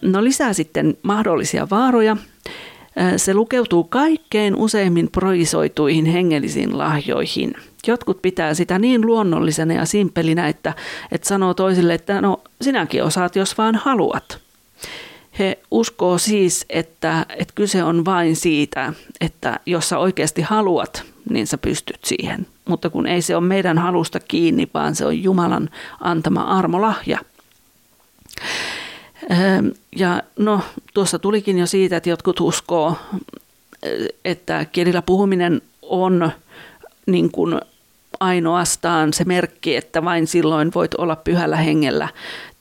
No 0.02 0.24
lisää 0.24 0.54
sitten 0.54 0.98
mahdollisia 1.04 1.68
vaaroja. 1.70 2.18
Se 3.18 3.34
lukeutuu 3.34 3.84
kaikkein 3.84 4.56
useimmin 4.56 5.10
projisoituihin 5.12 6.06
hengellisiin 6.06 6.78
lahjoihin. 6.78 7.54
Jotkut 7.88 8.22
pitää 8.22 8.54
sitä 8.54 8.80
niin 8.80 9.06
luonnollisena 9.06 9.74
ja 9.74 9.86
simpelinä, 9.86 10.48
että, 10.48 10.74
että 11.12 11.28
sanoo 11.28 11.54
toisille, 11.54 11.94
että 11.94 12.22
no 12.22 12.42
sinäkin 12.62 13.04
osaat, 13.04 13.36
jos 13.36 13.58
vaan 13.58 13.76
haluat. 13.76 14.41
He 15.40 15.60
uskoo 15.72 16.18
siis, 16.18 16.66
että, 16.70 17.26
että 17.30 17.54
kyse 17.56 17.84
on 17.84 18.06
vain 18.06 18.36
siitä, 18.36 18.94
että 19.22 19.60
jos 19.66 19.90
sä 19.90 19.98
oikeasti 19.98 20.42
haluat, 20.42 21.04
niin 21.30 21.48
sä 21.48 21.58
pystyt 21.58 22.00
siihen. 22.06 22.48
Mutta 22.70 22.90
kun 22.90 23.08
ei 23.08 23.22
se 23.22 23.36
ole 23.36 23.48
meidän 23.48 23.78
halusta 23.78 24.20
kiinni, 24.20 24.70
vaan 24.74 24.96
se 24.96 25.06
on 25.06 25.24
Jumalan 25.24 25.70
antama 26.00 26.42
armolahja. 26.42 27.20
Ehm, 29.30 29.68
ja 29.96 30.22
no, 30.40 30.62
tuossa 30.94 31.20
tulikin 31.20 31.60
jo 31.60 31.66
siitä, 31.66 31.98
että 31.98 32.10
jotkut 32.10 32.40
uskoo, 32.40 32.96
että 34.26 34.66
kielillä 34.66 35.02
puhuminen 35.02 35.62
on 35.82 36.32
niin 37.06 37.32
kuin 37.32 37.62
ainoastaan 38.20 39.14
se 39.14 39.24
merkki, 39.24 39.76
että 39.76 40.04
vain 40.04 40.28
silloin 40.28 40.72
voit 40.76 40.94
olla 40.94 41.16
pyhällä 41.16 41.58
hengellä 41.58 42.08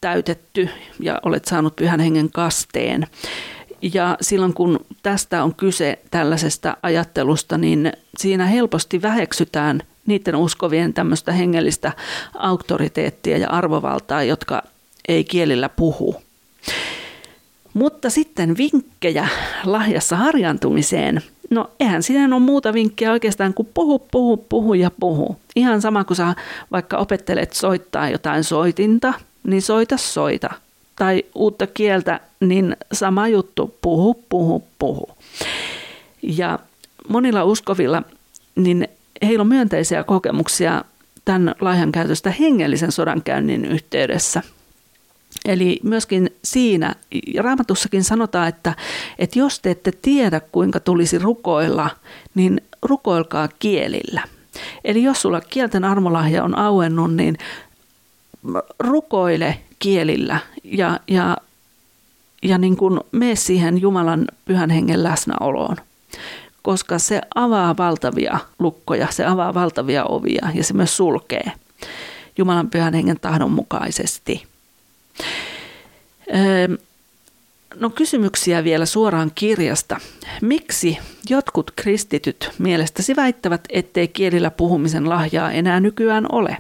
täytetty 0.01 0.68
ja 1.01 1.20
olet 1.22 1.44
saanut 1.44 1.76
pyhän 1.76 2.01
hengen 2.01 2.30
kasteen. 2.32 3.07
Ja 3.94 4.16
silloin 4.20 4.55
kun 4.55 4.80
tästä 5.03 5.44
on 5.44 5.55
kyse 5.55 5.98
tällaisesta 6.11 6.76
ajattelusta, 6.82 7.59
niin 7.59 7.92
siinä 8.18 8.46
helposti 8.46 9.03
väheksytään 9.03 9.82
niiden 10.07 10.36
uskovien 10.36 10.94
tämmöistä 10.94 11.32
hengellistä 11.32 11.92
auktoriteettia 12.34 13.38
ja 13.38 13.51
arvovaltaa, 13.51 14.22
jotka 14.22 14.62
ei 15.09 15.24
kielillä 15.24 15.68
puhu. 15.68 16.22
Mutta 17.74 18.11
sitten 18.11 18.57
vinkkejä 18.57 19.28
lahjassa 19.64 20.16
harjantumiseen. 20.16 21.22
No 21.51 21.70
eihän 21.80 22.03
siinä 22.03 22.36
ole 22.36 22.42
muuta 22.42 22.72
vinkkiä 22.72 23.12
oikeastaan 23.12 23.55
kuin 23.55 23.68
puhu, 23.74 23.98
puhu, 23.98 24.36
puhu 24.36 24.74
ja 24.74 24.90
puhu. 25.01 25.36
Ihan 25.57 25.82
sama 25.82 26.05
kuin 26.05 26.16
sä 26.16 26.34
vaikka 26.72 26.96
opettelet 26.96 27.53
soittaa 27.53 28.09
jotain 28.11 28.44
soitinta– 28.44 29.14
niin 29.47 29.62
soita 29.62 29.97
soita. 29.97 30.51
Tai 30.97 31.24
uutta 31.34 31.66
kieltä, 31.66 32.20
niin 32.41 32.76
sama 32.93 33.28
juttu, 33.28 33.76
puhu, 33.82 34.24
puhu, 34.28 34.64
puhu. 34.78 35.09
Ja 36.22 36.59
monilla 37.09 37.45
uskovilla, 37.45 38.03
niin 38.57 38.88
heillä 39.22 39.41
on 39.41 39.49
myönteisiä 39.49 40.05
kokemuksia 40.05 40.84
tämän 41.24 41.55
laihan 41.61 41.93
käytöstä 41.93 42.30
hengellisen 42.30 42.93
sodankäynnin 42.93 43.64
yhteydessä. 43.64 44.43
Eli 45.45 45.80
myöskin 45.82 46.30
siinä, 46.45 46.95
raamatussakin 47.38 48.05
sanotaan, 48.05 48.49
että, 48.49 48.74
että 49.18 49.38
jos 49.38 49.61
te 49.61 49.70
ette 49.70 49.93
tiedä, 50.03 50.41
kuinka 50.41 50.80
tulisi 50.80 51.18
rukoilla, 51.18 51.91
niin 52.34 52.61
rukoilkaa 52.82 53.49
kielillä. 53.59 54.22
Eli 54.84 55.03
jos 55.03 55.22
sulla 55.22 55.41
kielten 55.41 55.84
armolahja 55.84 56.45
on 56.45 56.59
auennut, 56.59 57.14
niin 57.14 57.38
rukoile 58.78 59.59
kielillä 59.78 60.38
ja, 60.64 61.01
ja, 61.09 61.36
ja 62.43 62.59
niin 62.59 62.76
kuin 62.76 63.01
mene 63.12 63.36
siihen 63.36 63.80
Jumalan 63.80 64.24
pyhän 64.45 64.70
hengen 64.70 65.03
läsnäoloon. 65.03 65.76
Koska 66.62 66.99
se 66.99 67.20
avaa 67.34 67.76
valtavia 67.76 68.38
lukkoja, 68.59 69.09
se 69.11 69.26
avaa 69.26 69.55
valtavia 69.55 70.05
ovia 70.05 70.49
ja 70.55 70.64
se 70.64 70.74
myös 70.74 70.97
sulkee 70.97 71.53
Jumalan 72.38 72.70
pyhän 72.70 72.95
hengen 72.95 73.20
tahdon 73.20 73.51
mukaisesti. 73.51 74.47
No 77.74 77.91
kysymyksiä 77.91 78.64
vielä 78.64 78.86
suoraan 78.86 79.32
kirjasta. 79.34 80.01
Miksi 80.43 80.99
jotkut 81.28 81.70
kristityt 81.76 82.51
mielestäsi 82.59 83.16
väittävät, 83.16 83.61
ettei 83.68 84.09
kielillä 84.09 84.51
puhumisen 84.51 85.09
lahjaa 85.09 85.53
enää 85.53 85.80
nykyään 85.80 86.26
ole? 86.32 86.57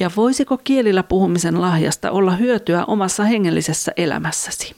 Ja 0.00 0.10
voisiko 0.16 0.56
kielillä 0.56 1.02
puhumisen 1.02 1.60
lahjasta 1.60 2.10
olla 2.10 2.36
hyötyä 2.36 2.84
omassa 2.84 3.24
hengellisessä 3.24 3.92
elämässäsi? 3.96 4.74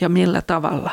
Ja 0.00 0.08
millä 0.08 0.42
tavalla? 0.42 0.90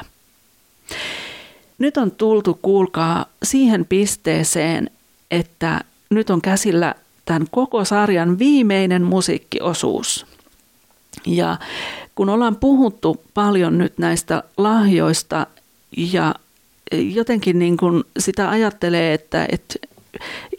nyt 1.82 1.98
on 1.98 2.12
tultu, 2.12 2.60
kuulkaa, 2.62 3.26
siihen 3.44 3.86
pisteeseen, 3.86 4.90
että 5.32 5.82
nyt 6.10 6.30
on 6.30 6.42
käsillä 6.42 6.96
tämän 7.26 7.48
koko 7.52 7.86
sarjan 7.86 8.40
viimeinen 8.40 9.04
musiikkiosuus. 9.04 10.26
Ja 11.26 11.58
kun 12.16 12.30
ollaan 12.30 12.56
puhuttu 12.56 13.24
paljon 13.34 13.78
nyt 13.78 13.98
näistä 13.98 14.44
lahjoista 14.58 15.48
ja 15.98 16.36
jotenkin 16.92 17.60
niin 17.60 17.78
kuin 17.78 18.04
sitä 18.20 18.50
ajattelee, 18.50 19.14
että, 19.14 19.48
että 19.52 19.76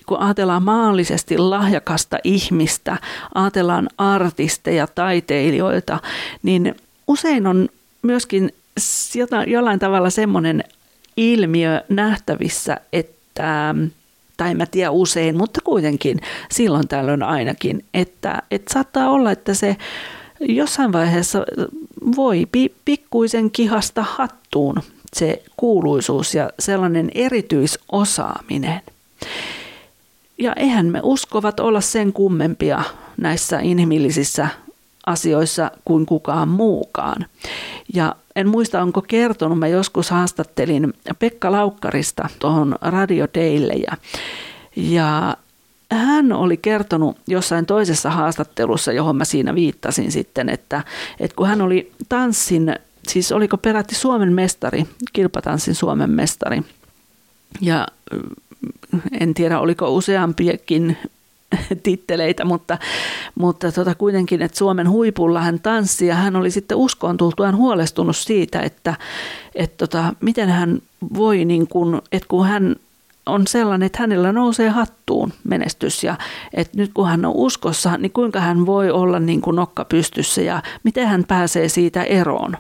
kun 0.07 0.19
ajatellaan 0.19 0.63
maallisesti 0.63 1.39
lahjakasta 1.39 2.19
ihmistä, 2.25 2.97
ajatellaan 3.35 3.89
artisteja, 3.99 4.87
taiteilijoita, 4.87 5.99
niin 6.43 6.75
usein 7.07 7.47
on 7.47 7.69
myöskin 8.03 8.55
jollain 9.47 9.79
tavalla 9.79 10.11
semmoinen 10.11 10.65
ilmiö 11.17 11.83
nähtävissä, 11.89 12.77
että 12.93 13.75
tai 14.37 14.55
mä 14.55 14.67
tiedä 14.67 14.91
usein, 14.91 15.37
mutta 15.37 15.61
kuitenkin 15.65 16.21
silloin 16.51 16.89
tällöin 16.89 17.23
ainakin, 17.23 17.85
että, 17.95 18.43
että 18.51 18.73
saattaa 18.73 19.11
olla, 19.11 19.31
että 19.31 19.55
se 19.55 19.77
jossain 20.41 20.93
vaiheessa 20.93 21.47
voi 22.17 22.47
pikkuisen 22.85 23.51
kihasta 23.51 24.03
hattuun 24.03 24.83
se 25.13 25.43
kuuluisuus 25.57 26.35
ja 26.35 26.51
sellainen 26.59 27.11
erityisosaaminen. 27.15 28.81
Ja 30.39 30.53
eihän 30.53 30.87
me 30.87 31.01
uskovat 31.03 31.61
olla 31.61 31.81
sen 31.81 32.13
kummempia 32.13 32.83
näissä 33.17 33.59
inhimillisissä 33.61 34.49
asioissa 35.07 35.71
kuin 35.85 36.07
kukaan 36.07 36.49
muukaan. 36.49 37.27
Ja 37.95 38.17
en 38.37 38.49
muista, 38.49 38.83
onko 38.83 39.03
kertonut, 39.03 39.59
mä 39.59 39.69
joskus 39.69 40.11
haastattelin 40.11 40.95
Pekka 41.19 41.53
Laukkarista 41.53 42.29
tuohon 42.39 42.77
Radio 42.81 43.27
Daille 43.35 43.73
ja, 43.73 43.97
ja 44.77 45.37
hän 45.91 46.33
oli 46.33 46.57
kertonut 46.57 47.17
jossain 47.27 47.67
toisessa 47.67 48.11
haastattelussa, 48.11 48.93
johon 48.93 49.17
mä 49.17 49.25
siinä 49.25 49.55
viittasin 49.55 50.13
sitten, 50.13 50.49
että, 50.49 50.85
että 51.21 51.37
kun 51.37 51.47
hän 51.47 51.63
oli 51.63 51.93
tanssin, 52.09 52.77
siis 53.09 53.33
oliko 53.33 53.57
peräti 53.57 53.95
Suomen 53.95 54.33
mestari, 54.33 54.87
kilpatanssin 55.13 55.75
Suomen 55.75 56.11
mestari, 56.11 56.63
ja 57.61 57.87
en 59.21 59.35
tiedä 59.35 59.61
oliko 59.61 59.95
useampiakin 59.95 60.97
titteleitä, 61.83 62.45
mutta, 62.45 62.79
mutta 63.35 63.73
tota 63.73 63.95
kuitenkin, 63.95 64.43
että 64.43 64.59
Suomen 64.59 64.91
huipulla 64.91 65.41
hän 65.41 65.61
tanssi 65.61 66.07
ja 66.07 66.15
hän 66.15 66.37
oli 66.37 66.51
sitten 66.51 66.79
uskoon 66.79 67.17
tultuaan 67.17 67.57
huolestunut 67.57 68.17
siitä, 68.17 68.61
että, 68.61 68.95
että 69.55 69.77
tota, 69.77 70.15
miten 70.21 70.49
hän 70.49 70.79
voi, 71.15 71.45
niin 71.45 71.69
kun, 71.69 72.03
että 72.13 72.29
kun 72.29 72.47
hän 72.47 72.77
on 73.27 73.47
sellainen, 73.47 73.87
että 73.87 73.99
hänellä 73.99 74.33
nousee 74.33 74.69
hattuun 74.69 75.33
menestys 75.45 76.05
ja 76.05 76.19
että 76.55 76.79
nyt 76.79 76.91
kun 76.95 77.09
hän 77.09 77.25
on 77.25 77.33
uskossa, 77.35 77.97
niin 77.97 78.13
kuinka 78.13 78.41
hän 78.41 78.67
voi 78.67 78.91
olla 78.91 79.19
niin 79.19 79.41
kuin 79.41 79.57
nokka 79.57 79.85
pystyssä 79.85 80.43
ja 80.43 80.63
miten 80.85 81.09
hän 81.09 81.25
pääsee 81.29 81.69
siitä 81.69 82.03
eroon. 82.03 82.57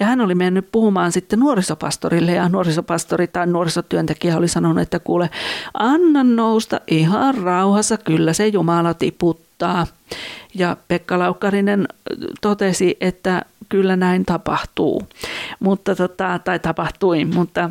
Ja 0.00 0.06
hän 0.06 0.20
oli 0.20 0.34
mennyt 0.34 0.68
puhumaan 0.72 1.12
sitten 1.12 1.38
nuorisopastorille 1.38 2.32
ja 2.32 2.48
nuorisopastori 2.48 3.26
tai 3.26 3.46
nuorisotyöntekijä 3.46 4.36
oli 4.36 4.48
sanonut, 4.48 4.82
että 4.82 4.98
kuule, 4.98 5.30
anna 5.74 6.24
nousta 6.24 6.80
ihan 6.86 7.34
rauhassa, 7.34 7.96
kyllä 7.96 8.32
se 8.32 8.48
Jumala 8.48 8.94
tiputtaa. 8.94 9.86
Ja 10.54 10.76
Pekka 10.88 11.18
Laukkarinen 11.18 11.88
totesi, 12.40 12.96
että 13.00 13.44
kyllä 13.68 13.96
näin 13.96 14.24
tapahtuu, 14.24 15.02
mutta 15.60 15.96
tota, 15.96 16.40
tai 16.44 16.58
tapahtui, 16.58 17.24
mutta 17.24 17.70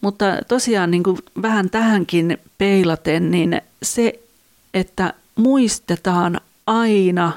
mutta 0.00 0.24
tosiaan 0.48 0.90
niin 0.90 1.02
kuin 1.02 1.18
vähän 1.42 1.70
tähänkin 1.70 2.38
peilaten, 2.58 3.30
niin 3.30 3.62
se, 3.82 4.20
että 4.74 5.14
muistetaan 5.36 6.40
aina 6.66 7.32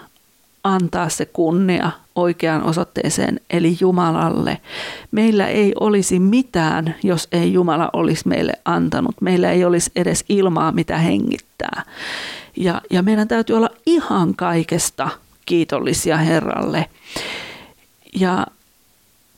antaa 0.64 1.09
se 1.09 1.26
kunnia 1.26 1.91
oikeaan 2.16 2.64
osoitteeseen, 2.64 3.39
eli 3.49 3.78
Jumalalle. 3.80 4.61
Meillä 5.11 5.47
ei 5.47 5.74
olisi 5.80 6.20
mitään, 6.20 6.95
jos 7.03 7.28
ei 7.32 7.53
Jumala 7.53 7.89
olisi 7.93 8.28
meille 8.28 8.53
antanut. 8.66 9.16
Meillä 9.22 9.51
ei 9.51 9.66
olisi 9.66 9.91
edes 9.95 10.26
ilmaa, 10.30 10.72
mitä 10.72 10.97
hengittää. 10.97 11.84
Ja, 12.57 12.82
ja 12.89 13.03
meidän 13.03 13.28
täytyy 13.28 13.55
olla 13.55 13.70
ihan 13.86 14.36
kaikesta 14.36 15.09
kiitollisia 15.45 16.18
Herralle. 16.18 16.86
Ja 18.20 18.47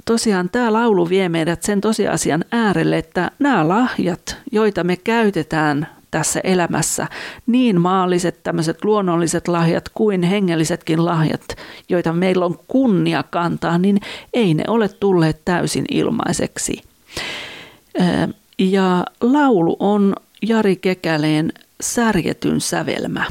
tosiaan 0.06 0.50
tämä 0.50 0.74
laulu 0.74 1.10
vie 1.10 1.30
meidät 1.30 1.64
sen 1.64 1.82
tosiasian 1.82 2.46
äärelle, 2.52 2.98
että 2.98 3.32
nämä 3.40 3.68
lahjat, 3.68 4.38
joita 4.52 4.84
me 4.84 4.98
käytetään 4.98 5.95
tässä 6.12 6.40
elämässä, 6.44 7.08
niin 7.48 7.82
maalliset 7.82 8.44
tämmöiset 8.44 8.84
luonnolliset 8.86 9.48
lahjat 9.48 9.90
kuin 9.94 10.24
hengellisetkin 10.24 11.06
lahjat, 11.06 11.46
joita 11.90 12.14
meillä 12.14 12.46
on 12.46 12.60
kunnia 12.68 13.24
kantaa, 13.24 13.78
niin 13.78 14.00
ei 14.34 14.54
ne 14.54 14.64
ole 14.68 14.90
tulleet 14.90 15.42
täysin 15.46 15.86
ilmaiseksi. 15.92 16.82
Ja 18.60 19.06
laulu 19.22 19.78
on 19.80 20.16
Jari 20.42 20.76
Kekäleen 20.76 21.54
särjetyn 21.82 22.62
sävelmä. 22.62 23.26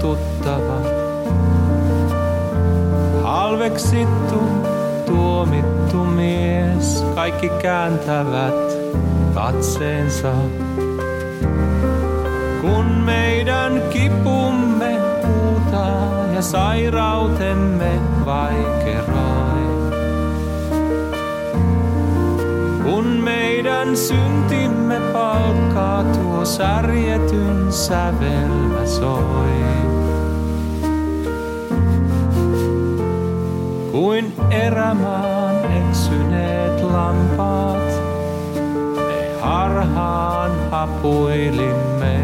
Tuttava. 0.00 0.80
Halveksittu 3.22 4.42
tuomittu 5.06 6.04
mies, 6.04 7.04
kaikki 7.14 7.48
kääntävät 7.48 8.54
katseensa. 9.34 10.32
Kun 12.60 12.86
meidän 13.04 13.82
kipumme 13.90 14.98
huutaa 15.26 16.24
ja 16.34 16.42
sairautemme 16.42 17.90
vaikerai. 18.24 19.62
Kun 22.84 23.06
meidän 23.06 23.96
syntimme 23.96 25.00
palkkaa 25.12 26.04
särjetyn 26.48 27.72
sävelmä 27.72 28.86
soi. 28.86 29.68
kuin 33.92 34.32
erämaan 34.50 35.56
eksyneet 35.88 36.82
lampaat. 36.82 37.88
Ne 38.96 39.40
harhaan 39.40 40.70
hapuilimme. 40.70 42.18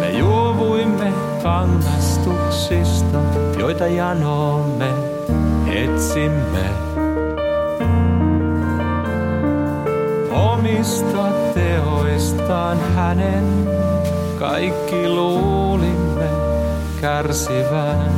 Me 0.00 0.10
juovuimme 0.18 1.12
kangastuksista, 1.42 3.18
joita 3.58 3.86
janomme 3.86 4.88
etsimme. 5.66 6.85
Omista 10.66 11.28
teoistaan 11.54 12.78
hänen 12.94 13.68
kaikki 14.38 15.08
luulimme 15.08 16.28
kärsivän. 17.00 18.12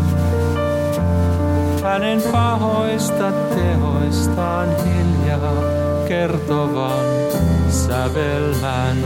Hänen 1.82 2.22
pahoista 2.32 3.32
tehoistaan 3.32 4.68
hiljaa 4.68 5.62
kertovan 6.08 7.04
sävelmän. 7.68 8.96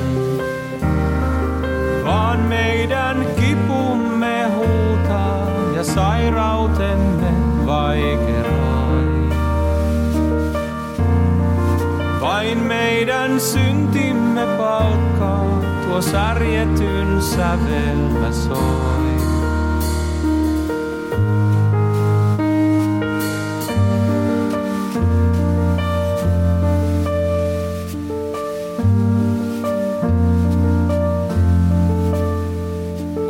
Vaan 2.05 2.41
meidän 2.41 3.27
kipumme 3.41 4.51
huutaa 4.55 5.47
ja 5.77 5.85
sairautemme 5.85 7.33
vaikeroi. 7.67 8.62
Vain 12.43 12.59
meidän 12.59 13.41
syntimme 13.41 14.47
palkkaa 14.59 15.61
tuo 15.85 16.03
särjetyn 16.03 17.23
sävelmä 17.23 18.33
soi. 18.33 19.13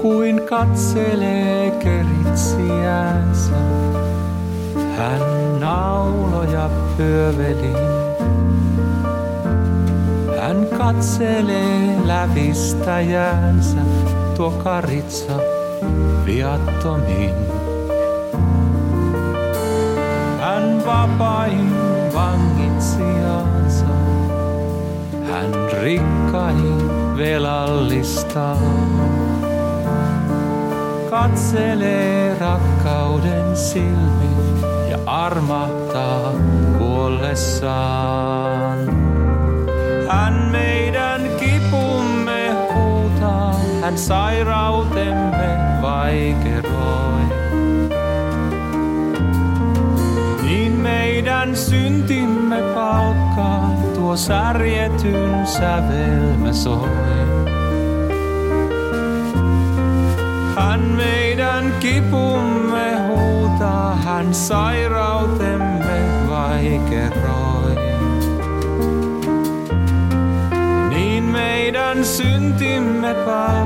Kuin 0.02 0.42
katselee 0.42 1.70
keritsiänsä, 1.70 3.56
hän 4.96 5.60
nauloja 5.60 6.70
pyövelin. 6.96 7.91
Katselee 10.82 11.96
lävistäjäänsä, 12.04 13.78
tuo 14.36 14.50
karitsa 14.50 15.32
viattomin. 16.26 17.34
Hän 20.40 20.82
vapain 20.86 21.74
vangitsijansa, 22.14 23.86
hän 25.30 25.52
rikkain 25.82 26.88
velallistaa. 27.16 28.58
Katselee 31.10 32.38
rakkauden 32.38 33.56
silmin 33.56 34.60
ja 34.90 34.98
armahtaa 35.06 36.32
kuollessaan. 36.78 38.61
Hän 43.82 43.98
sairautemme 43.98 45.58
vaikeroi. 45.82 47.22
Niin 50.42 50.72
meidän 50.72 51.56
syntimme 51.56 52.56
palkkaa, 52.74 53.70
tuo 53.94 54.16
särjetyn 54.16 55.46
sävelmä 55.46 56.52
soi. 56.52 56.88
Hän 60.56 60.80
meidän 60.80 61.72
kipumme 61.80 62.96
huutaa, 63.08 63.96
hän 63.96 64.34
sairautemme 64.34 66.00
vaikeroi. 66.28 67.82
Niin 70.88 71.24
meidän 71.24 72.04
syntimme 72.04 73.14
palkkaa, 73.14 73.61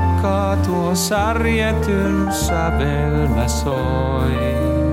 tuo 0.67 0.95
särjetyn 0.95 2.33
sävelmä 2.33 3.47
soi. 3.47 4.86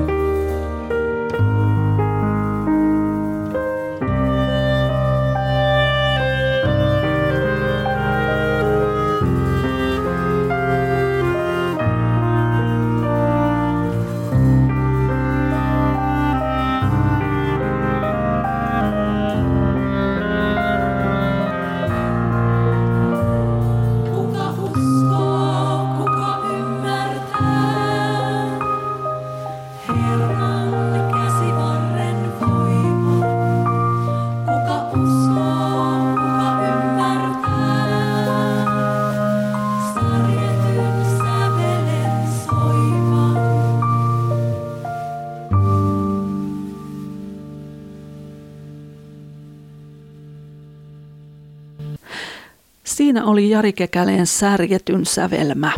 Jari 53.55 53.73
Kekäleen 53.73 54.27
särjetyn 54.27 55.07
sävelmä. 55.07 55.73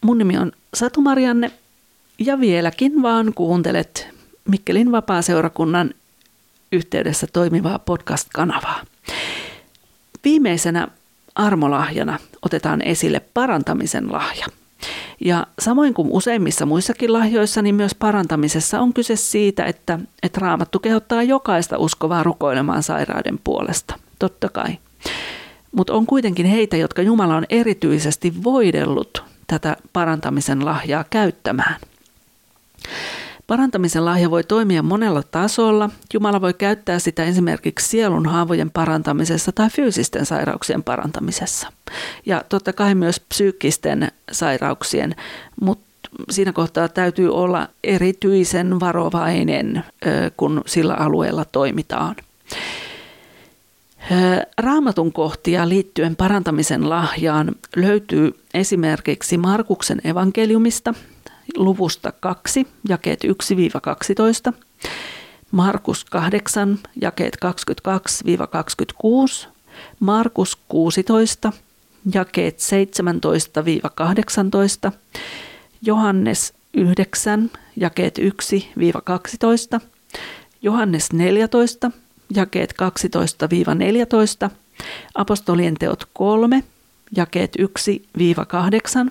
Mun 0.00 0.18
nimi 0.18 0.38
on 0.38 0.52
Satu 0.74 1.00
Marianne 1.00 1.50
ja 2.18 2.40
vieläkin 2.40 3.02
vaan 3.02 3.34
kuuntelet 3.34 4.08
Mikkelin 4.48 4.92
vapaaseurakunnan 4.92 5.94
yhteydessä 6.72 7.26
toimivaa 7.32 7.78
podcast-kanavaa. 7.78 8.84
Viimeisenä 10.24 10.88
armolahjana 11.34 12.18
otetaan 12.42 12.82
esille 12.82 13.20
parantamisen 13.34 14.12
lahja. 14.12 14.46
Ja 15.20 15.46
samoin 15.58 15.94
kuin 15.94 16.08
useimmissa 16.10 16.66
muissakin 16.66 17.12
lahjoissa, 17.12 17.62
niin 17.62 17.74
myös 17.74 17.94
parantamisessa 17.94 18.80
on 18.80 18.94
kyse 18.94 19.16
siitä, 19.16 19.64
että, 19.64 19.98
että 20.22 20.40
raamattu 20.40 20.78
kehottaa 20.78 21.22
jokaista 21.22 21.78
uskovaa 21.78 22.22
rukoilemaan 22.22 22.82
sairauden 22.82 23.40
puolesta. 23.44 23.94
Totta 24.18 24.48
kai. 24.48 24.78
Mutta 25.76 25.92
on 25.92 26.06
kuitenkin 26.06 26.46
heitä, 26.46 26.76
jotka 26.76 27.02
Jumala 27.02 27.36
on 27.36 27.44
erityisesti 27.48 28.34
voidellut 28.44 29.24
tätä 29.46 29.76
parantamisen 29.92 30.64
lahjaa 30.64 31.04
käyttämään. 31.10 31.80
Parantamisen 33.46 34.04
lahja 34.04 34.30
voi 34.30 34.44
toimia 34.44 34.82
monella 34.82 35.22
tasolla. 35.22 35.90
Jumala 36.14 36.40
voi 36.40 36.54
käyttää 36.54 36.98
sitä 36.98 37.24
esimerkiksi 37.24 37.88
sielun 37.88 38.26
haavojen 38.26 38.70
parantamisessa 38.70 39.52
tai 39.52 39.70
fyysisten 39.70 40.26
sairauksien 40.26 40.82
parantamisessa. 40.82 41.72
Ja 42.26 42.42
totta 42.48 42.72
kai 42.72 42.94
myös 42.94 43.20
psyykkisten 43.20 44.12
sairauksien, 44.32 45.14
mutta 45.60 45.84
siinä 46.30 46.52
kohtaa 46.52 46.88
täytyy 46.88 47.34
olla 47.34 47.68
erityisen 47.84 48.80
varovainen, 48.80 49.84
kun 50.36 50.62
sillä 50.66 50.94
alueella 50.94 51.44
toimitaan. 51.44 52.16
Raamatun 54.58 55.12
kohtia 55.12 55.68
liittyen 55.68 56.16
parantamisen 56.16 56.90
lahjaan 56.90 57.54
löytyy 57.76 58.40
esimerkiksi 58.54 59.38
Markuksen 59.38 60.00
evankeliumista 60.04 60.94
luvusta 61.56 62.12
2, 62.12 62.66
jakeet 62.88 63.24
1-12, 64.50 64.52
Markus 65.50 66.04
8, 66.04 66.78
jakeet 67.00 67.38
22-26, 69.44 69.48
Markus 70.00 70.58
16, 70.68 71.52
jakeet 72.14 72.58
17-18, 74.88 74.92
Johannes 75.82 76.54
9, 76.74 77.50
jakeet 77.76 78.18
1-12, 78.18 78.22
Johannes 80.62 81.12
14, 81.12 81.90
jakeet 82.34 82.74
12-14, 84.46 84.50
Apostolien 85.14 85.74
teot 85.74 86.08
3, 86.12 86.64
jakeet 87.16 87.56
1-8, 89.08 89.10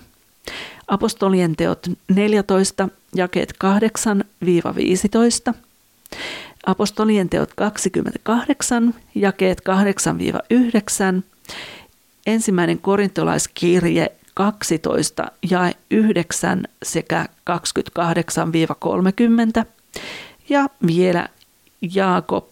Apostolien 0.88 1.56
teot 1.56 1.88
14, 2.08 2.90
jakeet 3.16 3.54
8-15, 5.52 5.54
apostolien 6.66 7.30
teot 7.30 7.54
28, 7.56 8.94
jakeet 9.16 9.62
8-9, 11.20 11.22
ensimmäinen 12.28 12.80
korintolaiskirje 12.80 14.12
12 14.34 15.32
ja 15.50 15.72
9 15.92 16.64
sekä 16.84 17.26
28-30 19.62 19.66
ja 20.50 20.68
vielä 20.88 21.30
Jaakob 21.94 22.52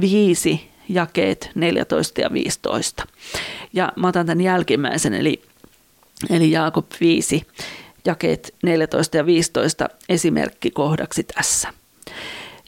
5 0.00 0.70
jakeet 0.88 1.50
14 1.54 2.20
ja 2.20 2.32
15. 2.32 3.06
Ja 3.72 3.92
mä 3.96 4.08
otan 4.08 4.26
tämän 4.26 4.40
jälkimmäisen, 4.40 5.14
eli, 5.14 5.42
eli 6.30 6.50
Jaakob 6.50 6.86
5 7.00 7.46
jakeet 8.04 8.54
14 8.62 9.16
ja 9.16 9.26
15 9.26 9.88
esimerkkikohdaksi 10.08 11.24
tässä. 11.24 11.68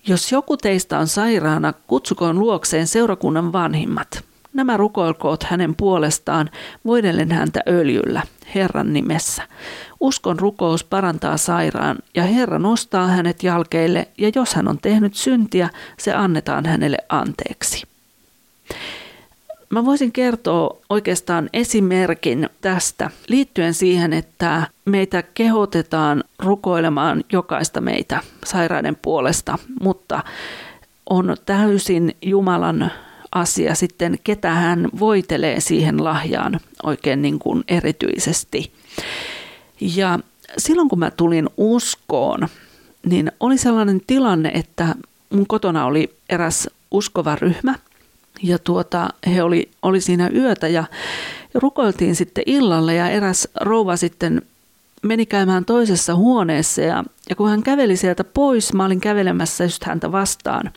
Jos 0.06 0.32
joku 0.32 0.56
teistä 0.56 0.98
on 0.98 1.08
sairaana, 1.08 1.72
kutsukoon 1.72 2.38
luokseen 2.38 2.86
seurakunnan 2.86 3.52
vanhimmat. 3.52 4.24
Nämä 4.52 4.76
rukoilkoot 4.76 5.42
hänen 5.42 5.74
puolestaan, 5.74 6.50
voidellen 6.86 7.32
häntä 7.32 7.60
öljyllä, 7.68 8.22
Herran 8.54 8.92
nimessä. 8.92 9.42
Uskon 10.00 10.38
rukous 10.38 10.84
parantaa 10.84 11.36
sairaan, 11.36 11.96
ja 12.14 12.22
Herra 12.22 12.58
nostaa 12.58 13.06
hänet 13.06 13.42
jalkeille, 13.42 14.08
ja 14.18 14.30
jos 14.34 14.54
hän 14.54 14.68
on 14.68 14.78
tehnyt 14.78 15.14
syntiä, 15.14 15.70
se 15.98 16.14
annetaan 16.14 16.66
hänelle 16.66 16.98
anteeksi. 17.08 17.86
Mä 19.70 19.84
voisin 19.84 20.12
kertoa 20.12 20.76
oikeastaan 20.88 21.50
esimerkin 21.52 22.48
tästä 22.60 23.10
liittyen 23.28 23.74
siihen, 23.74 24.12
että 24.12 24.66
meitä 24.84 25.22
kehotetaan 25.22 26.24
rukoilemaan 26.38 27.24
jokaista 27.32 27.80
meitä 27.80 28.20
sairaiden 28.44 28.96
puolesta, 29.02 29.58
mutta 29.80 30.22
on 31.10 31.36
täysin 31.46 32.16
Jumalan 32.22 32.90
asia 33.32 33.74
sitten, 33.74 34.18
ketä 34.24 34.50
hän 34.50 34.88
voitelee 34.98 35.60
siihen 35.60 36.04
lahjaan 36.04 36.60
oikein 36.82 37.22
niin 37.22 37.38
kuin 37.38 37.64
erityisesti. 37.68 38.72
Ja 39.80 40.18
silloin 40.58 40.88
kun 40.88 40.98
mä 40.98 41.10
tulin 41.10 41.48
uskoon, 41.56 42.48
niin 43.06 43.32
oli 43.40 43.58
sellainen 43.58 44.00
tilanne, 44.06 44.50
että 44.54 44.94
mun 45.30 45.46
kotona 45.46 45.84
oli 45.84 46.14
eräs 46.28 46.68
uskova 46.90 47.36
ryhmä– 47.36 47.74
ja 48.42 48.58
tuota, 48.58 49.08
he 49.26 49.42
oli, 49.42 49.70
oli 49.82 50.00
siinä 50.00 50.30
yötä 50.34 50.68
ja, 50.68 50.84
rukoiltiin 51.54 52.16
sitten 52.16 52.44
illalle 52.46 52.94
ja 52.94 53.08
eräs 53.08 53.48
rouva 53.60 53.96
sitten 53.96 54.42
meni 55.02 55.26
käymään 55.26 55.64
toisessa 55.64 56.14
huoneessa 56.14 56.80
ja, 56.82 57.04
ja 57.28 57.36
kun 57.36 57.48
hän 57.48 57.62
käveli 57.62 57.96
sieltä 57.96 58.24
pois, 58.24 58.72
mä 58.72 58.84
olin 58.84 59.00
kävelemässä 59.00 59.64
just 59.64 59.84
häntä 59.84 60.12
vastaan, 60.12 60.70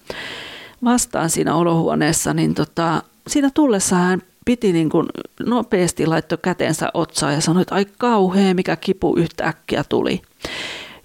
vastaan 0.84 1.30
siinä 1.30 1.56
olohuoneessa, 1.56 2.34
niin 2.34 2.56
tota, 2.56 3.04
siinä 3.28 3.50
tullessa 3.54 3.96
hän 3.96 4.22
piti 4.46 4.74
niin 4.74 4.90
kuin 4.90 5.08
nopeasti 5.46 6.06
laittoi 6.06 6.38
kätensä 6.42 6.90
otsaan 6.94 7.34
ja 7.34 7.42
sanoi, 7.42 7.62
että 7.62 7.76
ai 7.76 7.86
kauhea, 7.98 8.54
mikä 8.54 8.76
kipu 8.76 9.16
yhtäkkiä 9.16 9.84
tuli. 9.90 10.22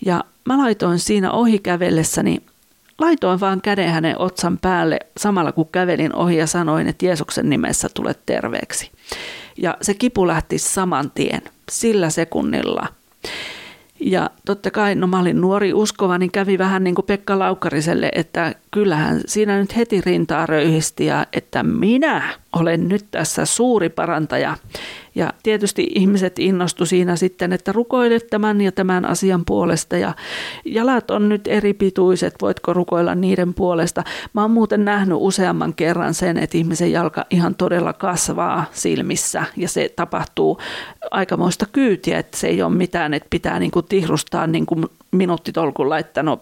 Ja 0.06 0.24
mä 0.44 0.58
laitoin 0.58 0.98
siinä 0.98 1.30
ohi 1.30 1.58
kävellessäni 1.58 2.42
laitoin 2.98 3.40
vaan 3.40 3.60
käden 3.60 3.90
hänen 3.90 4.18
otsan 4.18 4.58
päälle 4.58 4.98
samalla 5.16 5.52
kun 5.52 5.68
kävelin 5.72 6.14
ohi 6.14 6.36
ja 6.36 6.46
sanoin, 6.46 6.86
että 6.88 7.06
Jeesuksen 7.06 7.50
nimessä 7.50 7.88
tulet 7.94 8.20
terveeksi. 8.26 8.90
Ja 9.56 9.76
se 9.82 9.94
kipu 9.94 10.26
lähti 10.26 10.58
saman 10.58 11.10
tien, 11.10 11.42
sillä 11.70 12.10
sekunnilla. 12.10 12.86
Ja 14.00 14.30
totta 14.46 14.70
kai, 14.70 14.94
no 14.94 15.06
mä 15.06 15.20
olin 15.20 15.40
nuori 15.40 15.72
uskova, 15.72 16.18
niin 16.18 16.30
kävi 16.30 16.58
vähän 16.58 16.84
niin 16.84 16.94
kuin 16.94 17.06
Pekka 17.06 17.38
Laukkariselle, 17.38 18.10
että 18.14 18.54
kyllähän 18.70 19.20
siinä 19.26 19.58
nyt 19.58 19.76
heti 19.76 20.00
rintaa 20.00 20.46
röyhisti 20.46 21.06
ja 21.06 21.26
että 21.32 21.62
minä 21.62 22.34
olen 22.52 22.88
nyt 22.88 23.04
tässä 23.10 23.44
suuri 23.44 23.88
parantaja. 23.88 24.56
Ja 25.14 25.32
tietysti 25.42 25.88
ihmiset 25.94 26.38
innostu 26.38 26.86
siinä 26.86 27.16
sitten, 27.16 27.52
että 27.52 27.72
rukoile 27.72 28.20
tämän 28.20 28.60
ja 28.60 28.72
tämän 28.72 29.04
asian 29.04 29.44
puolesta 29.44 29.96
ja 29.96 30.14
jalat 30.64 31.10
on 31.10 31.28
nyt 31.28 31.48
eri 31.48 31.74
pituiset, 31.74 32.34
voitko 32.42 32.72
rukoilla 32.72 33.14
niiden 33.14 33.54
puolesta. 33.54 34.04
Mä 34.32 34.42
oon 34.42 34.50
muuten 34.50 34.84
nähnyt 34.84 35.18
useamman 35.20 35.74
kerran 35.74 36.14
sen, 36.14 36.36
että 36.38 36.58
ihmisen 36.58 36.92
jalka 36.92 37.24
ihan 37.30 37.54
todella 37.54 37.92
kasvaa 37.92 38.64
silmissä 38.72 39.44
ja 39.56 39.68
se 39.68 39.92
tapahtuu 39.96 40.58
aikamoista 41.10 41.66
kyytiä, 41.72 42.18
että 42.18 42.36
se 42.36 42.46
ei 42.46 42.62
ole 42.62 42.74
mitään, 42.74 43.14
että 43.14 43.26
pitää 43.30 43.58
niin 43.58 43.70
kuin 43.70 43.86
tihrustaa 43.88 44.46
niin 44.46 44.66
kuin 44.66 44.86
minuuttitolkulla, 45.10 45.98
että 45.98 46.22
no 46.22 46.40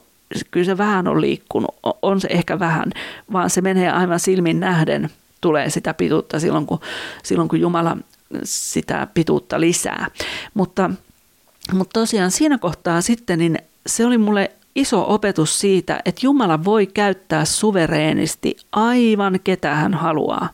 kyllä 0.50 0.66
se 0.66 0.78
vähän 0.78 1.08
on 1.08 1.20
liikkunut, 1.20 1.76
on 2.02 2.20
se 2.20 2.28
ehkä 2.30 2.58
vähän, 2.58 2.92
vaan 3.32 3.50
se 3.50 3.60
menee 3.60 3.90
aivan 3.90 4.20
silmin 4.20 4.60
nähden, 4.60 5.10
tulee 5.40 5.70
sitä 5.70 5.94
pituutta 5.94 6.40
silloin, 6.40 6.66
kun, 6.66 6.80
silloin 7.22 7.48
kun 7.48 7.60
Jumala 7.60 7.96
sitä 8.44 9.06
pituutta 9.14 9.60
lisää. 9.60 10.06
Mutta, 10.54 10.90
mutta 11.72 12.00
tosiaan 12.00 12.30
siinä 12.30 12.58
kohtaa 12.58 13.00
sitten, 13.00 13.38
niin 13.38 13.58
se 13.86 14.06
oli 14.06 14.18
mulle 14.18 14.50
iso 14.76 15.14
opetus 15.14 15.60
siitä, 15.60 16.00
että 16.04 16.20
Jumala 16.26 16.64
voi 16.64 16.86
käyttää 16.86 17.44
suvereenisti 17.44 18.56
aivan 18.72 19.40
ketä 19.44 19.74
hän 19.74 19.94
haluaa. 19.94 20.48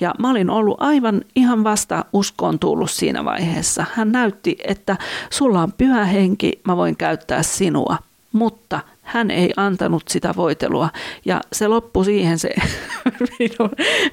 Ja 0.00 0.14
mä 0.18 0.30
olin 0.30 0.50
ollut 0.50 0.76
aivan 0.80 1.22
ihan 1.36 1.64
vasta 1.64 2.04
uskoon 2.12 2.58
tullut 2.58 2.90
siinä 2.90 3.24
vaiheessa. 3.24 3.84
Hän 3.94 4.12
näytti, 4.12 4.56
että 4.64 4.96
sulla 5.30 5.62
on 5.62 5.72
pyhä 5.72 6.04
henki, 6.04 6.60
mä 6.64 6.76
voin 6.76 6.96
käyttää 6.96 7.42
sinua. 7.42 7.96
Mutta 8.32 8.80
hän 9.10 9.30
ei 9.30 9.52
antanut 9.56 10.02
sitä 10.08 10.34
voitelua 10.36 10.88
ja 11.24 11.40
se 11.52 11.68
loppui 11.68 12.04
siihen 12.04 12.38
se 12.38 12.54
minun, 13.38 13.70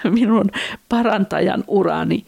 minun 0.10 0.52
parantajan 0.90 1.64
urani. 1.68 2.26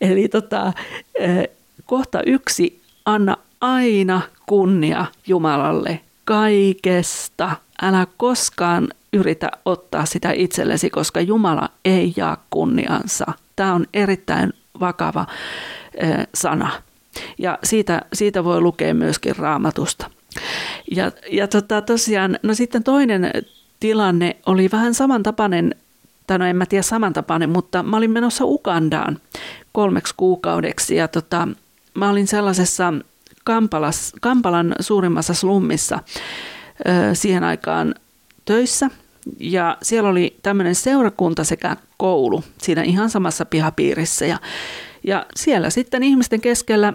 Eli 0.00 0.28
tota, 0.28 0.72
eh, 1.18 1.48
kohta 1.86 2.22
yksi, 2.22 2.80
anna 3.04 3.36
aina 3.60 4.20
kunnia 4.46 5.06
Jumalalle 5.26 6.00
kaikesta. 6.24 7.56
Älä 7.82 8.06
koskaan 8.16 8.88
yritä 9.12 9.50
ottaa 9.64 10.06
sitä 10.06 10.32
itsellesi, 10.32 10.90
koska 10.90 11.20
Jumala 11.20 11.68
ei 11.84 12.12
jaa 12.16 12.44
kunniansa. 12.50 13.26
Tämä 13.56 13.74
on 13.74 13.86
erittäin 13.94 14.52
vakava 14.80 15.26
eh, 15.94 16.26
sana. 16.34 16.70
Ja 17.38 17.58
siitä, 17.64 18.02
siitä 18.12 18.44
voi 18.44 18.60
lukea 18.60 18.94
myöskin 18.94 19.36
raamatusta. 19.36 20.10
Ja, 20.90 21.12
ja 21.30 21.48
tota, 21.48 21.82
tosiaan, 21.82 22.38
no 22.42 22.54
sitten 22.54 22.84
toinen 22.84 23.30
tilanne 23.80 24.36
oli 24.46 24.68
vähän 24.72 24.94
samantapainen, 24.94 25.74
tai 26.26 26.38
no 26.38 26.44
en 26.44 26.56
mä 26.56 26.66
tiedä 26.66 26.82
samantapainen, 26.82 27.50
mutta 27.50 27.82
mä 27.82 27.96
olin 27.96 28.10
menossa 28.10 28.44
Ugandaan 28.44 29.18
kolmeksi 29.72 30.14
kuukaudeksi 30.16 30.96
ja 30.96 31.08
tota, 31.08 31.48
mä 31.94 32.10
olin 32.10 32.26
sellaisessa 32.26 32.94
Kampalas, 33.44 34.12
Kampalan 34.20 34.74
suurimmassa 34.80 35.34
slummissa 35.34 35.98
ö, 36.88 37.14
siihen 37.14 37.44
aikaan 37.44 37.94
töissä. 38.44 38.90
Ja 39.40 39.76
siellä 39.82 40.10
oli 40.10 40.36
tämmöinen 40.42 40.74
seurakunta 40.74 41.44
sekä 41.44 41.76
koulu 41.96 42.44
siinä 42.58 42.82
ihan 42.82 43.10
samassa 43.10 43.44
pihapiirissä 43.44 44.26
ja, 44.26 44.38
ja 45.04 45.26
siellä 45.36 45.70
sitten 45.70 46.02
ihmisten 46.02 46.40
keskellä 46.40 46.92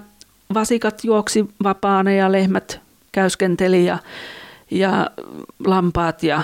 vasikat 0.54 1.04
juoksi 1.04 1.46
vapaana 1.64 2.12
ja 2.12 2.32
lehmät 2.32 2.80
käyskenteli 3.16 3.86
ja, 3.86 3.98
ja 4.72 5.10
lampaat 5.66 6.24
ja 6.24 6.42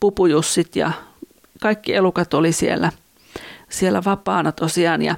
pupujussit 0.00 0.76
ja 0.76 0.92
kaikki 1.60 1.94
elukat 1.94 2.34
oli 2.34 2.52
siellä, 2.52 2.92
siellä 3.68 4.04
vapaana 4.04 4.52
tosiaan. 4.52 5.02
Ja, 5.02 5.16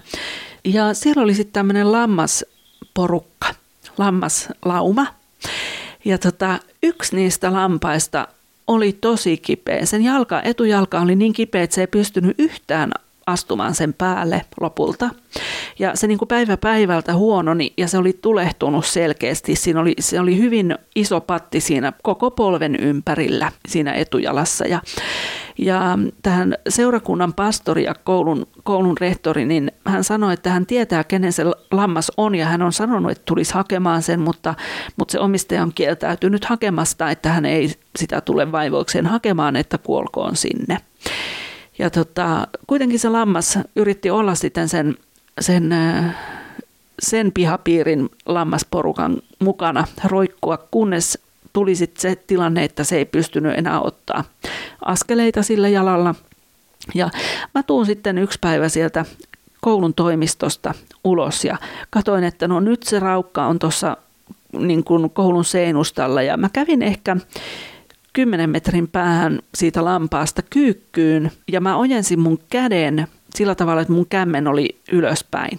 ja 0.65 0.95
siellä 0.95 1.23
oli 1.23 1.35
sitten 1.35 1.53
tämmöinen 1.53 1.93
lammasporukka, 1.93 3.55
lammaslauma. 3.99 5.07
Ja 6.05 6.19
tota, 6.19 6.59
yksi 6.83 7.17
niistä 7.17 7.53
lampaista 7.53 8.29
oli 8.67 8.93
tosi 8.93 9.37
kipeä. 9.37 9.87
Sen 9.87 10.05
jalka, 10.05 10.43
etujalka 10.43 11.01
oli 11.01 11.17
niin 11.17 11.33
kipeä, 11.33 11.63
että 11.63 11.75
se 11.75 11.81
ei 11.81 11.87
pystynyt 11.87 12.35
yhtään 12.39 12.93
astumaan 13.27 13.75
sen 13.75 13.95
päälle 13.95 14.43
lopulta. 14.61 15.11
Ja 15.79 15.97
se 15.97 16.07
niin 16.07 16.19
kuin 16.19 16.29
päivä 16.29 16.57
päivältä 16.57 17.15
huononi 17.15 17.73
ja 17.77 17.89
se 17.89 17.99
oli 17.99 18.19
tulehtunut 18.23 18.87
selkeästi. 18.87 19.57
Siinä 19.57 19.81
oli, 19.81 19.95
se 20.01 20.21
oli 20.21 20.39
hyvin 20.39 20.79
iso 20.97 21.21
patti 21.21 21.61
siinä 21.61 21.93
koko 22.03 22.31
polven 22.31 22.77
ympärillä 22.77 23.53
siinä 23.69 23.93
etujalassa. 23.93 24.67
Ja, 24.67 24.83
ja 25.59 25.99
tähän 26.23 26.55
seurakunnan 26.69 27.35
pastori 27.35 27.85
ja 27.85 27.95
koulun, 27.95 28.47
koulun 28.63 28.97
rehtori, 29.01 29.45
niin 29.45 29.73
hän 29.85 30.05
sanoi, 30.05 30.35
että 30.35 30.51
hän 30.51 30.67
tietää, 30.67 31.05
kenen 31.05 31.33
se 31.33 31.45
lammas 31.71 32.13
on 32.17 32.35
ja 32.35 32.47
hän 32.47 32.63
on 32.63 32.73
sanonut, 32.73 33.13
että 33.13 33.23
tulisi 33.27 33.55
hakemaan 33.55 34.03
sen, 34.03 34.21
mutta, 34.21 34.55
mutta 34.97 35.13
se 35.13 35.21
omistaja 35.21 35.63
on 35.63 35.73
kieltäytynyt 35.75 36.45
hakemasta, 36.45 37.11
että 37.11 37.29
hän 37.29 37.47
ei 37.47 37.73
sitä 37.99 38.21
tule 38.21 38.53
vaivoikseen 38.53 39.07
hakemaan, 39.07 39.57
että 39.57 39.79
kuolkoon 39.79 40.37
sinne. 40.37 40.79
Ja 41.81 41.91
tota, 41.91 42.47
kuitenkin 42.67 42.99
se 42.99 43.09
lammas 43.09 43.59
yritti 43.77 44.11
olla 44.11 44.35
sitten 44.35 44.69
sen, 44.69 44.97
sen, 45.41 45.73
äh, 45.73 46.15
sen 46.99 47.33
pihapiirin 47.33 48.09
lammasporukan 48.27 49.17
mukana 49.39 49.85
roikkua, 50.05 50.59
kunnes 50.71 51.19
tuli 51.53 51.75
sitten 51.75 52.01
se 52.01 52.17
tilanne, 52.27 52.65
että 52.65 52.85
se 52.85 52.97
ei 52.97 53.05
pystynyt 53.05 53.59
enää 53.59 53.81
ottaa, 53.81 54.25
askeleita 54.85 55.43
sillä 55.43 55.69
jalalla. 55.69 56.15
Ja 56.95 57.11
mä 57.55 57.63
tuun 57.63 57.87
sitten 57.87 58.19
yksi 58.19 58.39
päivä 58.41 58.69
sieltä 58.69 59.05
koulun 59.61 59.95
toimistosta 59.95 60.75
ulos 61.05 61.45
ja 61.45 61.57
katoin, 61.91 62.25
että 62.25 62.49
no 62.49 62.61
nyt 62.61 62.83
se 62.83 63.01
raukka 63.01 63.47
on 63.47 63.59
tuossa 63.59 63.97
niin 64.53 64.85
koulun 65.13 65.45
seinustalla 65.45 66.23
ja 66.23 66.37
mä 66.37 66.49
kävin 66.53 66.83
ehkä 66.83 67.17
10 68.13 68.51
metrin 68.51 68.89
päähän 68.89 69.39
siitä 69.55 69.85
lampaasta 69.85 70.43
kyykkyyn 70.43 71.33
ja 71.53 71.61
mä 71.61 71.77
ojensin 71.77 72.21
mun 72.21 72.39
käden 72.51 73.07
sillä 73.35 73.55
tavalla, 73.55 73.81
että 73.81 73.93
mun 73.93 74.07
kämmen 74.07 74.49
oli 74.49 74.81
ylöspäin. 74.93 75.59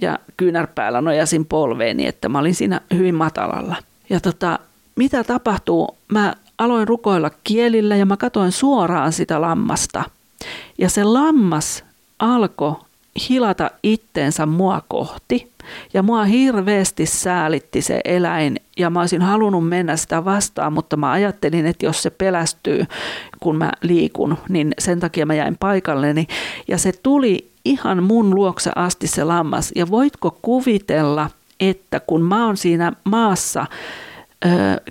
Ja 0.00 0.18
kyynärpäällä 0.36 1.00
nojasin 1.00 1.46
polveeni, 1.46 2.06
että 2.06 2.28
mä 2.28 2.38
olin 2.38 2.54
siinä 2.54 2.80
hyvin 2.94 3.14
matalalla. 3.14 3.76
Ja 4.10 4.20
tota, 4.20 4.58
mitä 4.96 5.24
tapahtuu? 5.24 5.96
Mä 6.12 6.34
aloin 6.58 6.88
rukoilla 6.88 7.30
kielillä 7.44 7.96
ja 7.96 8.06
mä 8.06 8.16
katoin 8.16 8.52
suoraan 8.52 9.12
sitä 9.12 9.40
lammasta. 9.40 10.04
Ja 10.78 10.90
se 10.90 11.04
lammas 11.04 11.84
alkoi 12.18 12.76
hilata 13.28 13.70
itteensä 13.82 14.46
mua 14.46 14.82
kohti. 14.88 15.52
Ja 15.94 16.02
mua 16.02 16.24
hirveästi 16.24 17.06
säälitti 17.06 17.82
se 17.82 18.00
eläin 18.04 18.56
ja 18.78 18.90
mä 18.90 19.00
olisin 19.00 19.22
halunnut 19.22 19.68
mennä 19.68 19.96
sitä 19.96 20.24
vastaan, 20.24 20.72
mutta 20.72 20.96
mä 20.96 21.10
ajattelin, 21.10 21.66
että 21.66 21.86
jos 21.86 22.02
se 22.02 22.10
pelästyy, 22.10 22.84
kun 23.40 23.56
mä 23.56 23.72
liikun, 23.82 24.38
niin 24.48 24.72
sen 24.78 25.00
takia 25.00 25.26
mä 25.26 25.34
jäin 25.34 25.56
paikalleni. 25.58 26.26
Ja 26.68 26.78
se 26.78 26.92
tuli 27.02 27.50
ihan 27.64 28.02
mun 28.02 28.34
luokse 28.34 28.70
asti 28.76 29.06
se 29.06 29.24
lammas. 29.24 29.72
Ja 29.76 29.90
voitko 29.90 30.38
kuvitella, 30.42 31.30
että 31.60 32.00
kun 32.00 32.22
mä 32.22 32.46
oon 32.46 32.56
siinä 32.56 32.92
maassa, 33.04 33.66
ö, 34.44 34.48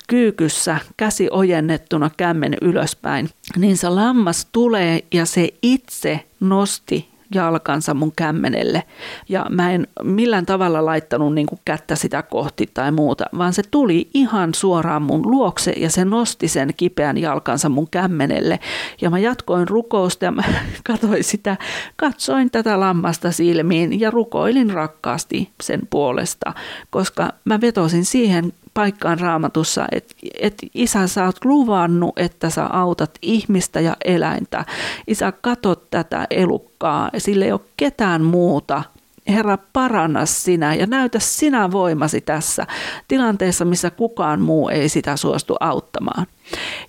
kyykyssä, 0.07 0.78
käsi 0.97 1.28
ojennettuna 1.32 2.11
kämmen 2.17 2.57
ylöspäin, 2.61 3.30
niin 3.57 3.78
se 3.78 3.89
lammas 3.89 4.47
tulee 4.51 5.03
ja 5.13 5.26
se 5.26 5.49
itse 5.61 6.19
nosti 6.39 7.11
jalkansa 7.34 7.94
mun 7.94 8.12
kämmenelle. 8.16 8.84
Ja 9.30 9.46
mä 9.50 9.72
en 9.72 9.88
millään 10.04 10.46
tavalla 10.46 10.86
laittanut 10.86 11.34
niin 11.34 11.48
kuin 11.48 11.60
kättä 11.66 11.96
sitä 11.96 12.22
kohti 12.22 12.70
tai 12.74 12.92
muuta, 12.92 13.26
vaan 13.38 13.54
se 13.54 13.64
tuli 13.72 14.10
ihan 14.14 14.54
suoraan 14.54 15.02
mun 15.02 15.32
luokse 15.32 15.74
ja 15.78 15.90
se 15.90 16.06
nosti 16.06 16.48
sen 16.48 16.74
kipeän 16.78 17.18
jalkansa 17.18 17.70
mun 17.70 17.88
kämmenelle. 17.92 18.60
Ja 19.02 19.10
mä 19.10 19.20
jatkoin 19.20 19.68
rukousta 19.68 20.26
ja 20.26 20.32
mä 20.32 20.44
katsoin 20.88 21.24
sitä, 21.24 21.58
katsoin 21.96 22.52
tätä 22.52 22.80
lammasta 22.80 23.32
silmiin 23.32 24.00
ja 24.00 24.12
rukoilin 24.12 24.70
rakkaasti 24.70 25.50
sen 25.64 25.82
puolesta, 25.90 26.54
koska 26.90 27.30
mä 27.46 27.62
vetosin 27.62 28.06
siihen 28.06 28.54
paikkaan 28.74 29.19
raamatussa, 29.19 29.88
että 29.91 30.15
et 30.39 30.57
isä 30.74 31.07
sä 31.07 31.26
oot 31.26 31.45
luvannut, 31.45 32.19
että 32.19 32.49
sä 32.49 32.65
autat 32.65 33.11
ihmistä 33.22 33.80
ja 33.80 33.95
eläintä. 34.05 34.65
Isä, 35.07 35.34
katot 35.41 35.89
tätä 35.89 36.28
elukkaa, 36.30 37.09
sille 37.17 37.45
ei 37.45 37.51
ole 37.51 37.61
ketään 37.78 38.24
muuta. 38.24 38.84
Herra, 39.28 39.57
paranna 39.74 40.26
sinä 40.26 40.76
ja 40.76 40.86
näytä 40.86 41.19
sinä 41.19 41.72
voimasi 41.72 42.22
tässä 42.22 42.67
tilanteessa, 43.07 43.65
missä 43.65 43.89
kukaan 43.89 44.41
muu 44.41 44.69
ei 44.69 44.89
sitä 44.89 45.17
suostu 45.17 45.55
auttamaan. 45.59 46.28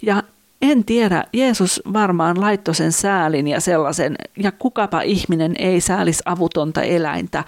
Ja 0.03 0.23
en 0.63 0.85
tiedä, 0.85 1.25
Jeesus 1.33 1.83
varmaan 1.93 2.41
laittoi 2.41 2.75
sen 2.75 2.93
säälin 2.93 3.49
ja 3.49 3.61
sellaisen, 3.61 4.17
ja 4.37 4.53
kukapa 4.53 5.01
ihminen 5.01 5.55
ei 5.59 5.81
säälis 5.81 6.23
avutonta 6.25 6.83
eläintä, 6.83 7.45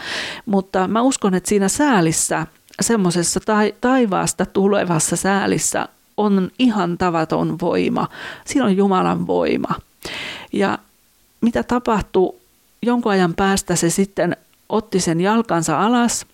mutta 0.47 0.89
mä 0.89 1.03
uskon, 1.03 1.35
että 1.35 1.49
siinä 1.49 1.68
säälissä 1.68 2.47
semmoisessa 2.81 3.41
taivaasta 3.81 4.47
tulevassa 4.47 5.16
säälissä 5.16 5.89
on 6.16 6.51
ihan 6.59 6.99
tavaton 6.99 7.59
voima. 7.61 8.09
Siinä 8.45 8.64
on 8.64 8.77
Jumalan 8.77 9.27
voima. 9.27 9.75
Ja 10.53 10.79
mitä 11.41 11.62
tapahtuu, 11.62 12.41
jonkun 12.83 13.12
ajan 13.12 13.35
päästä 13.35 13.77
se 13.77 13.91
sitten 13.91 14.37
otti 14.68 15.01
sen 15.01 15.20
jalkansa 15.20 15.81
alas 15.81 16.27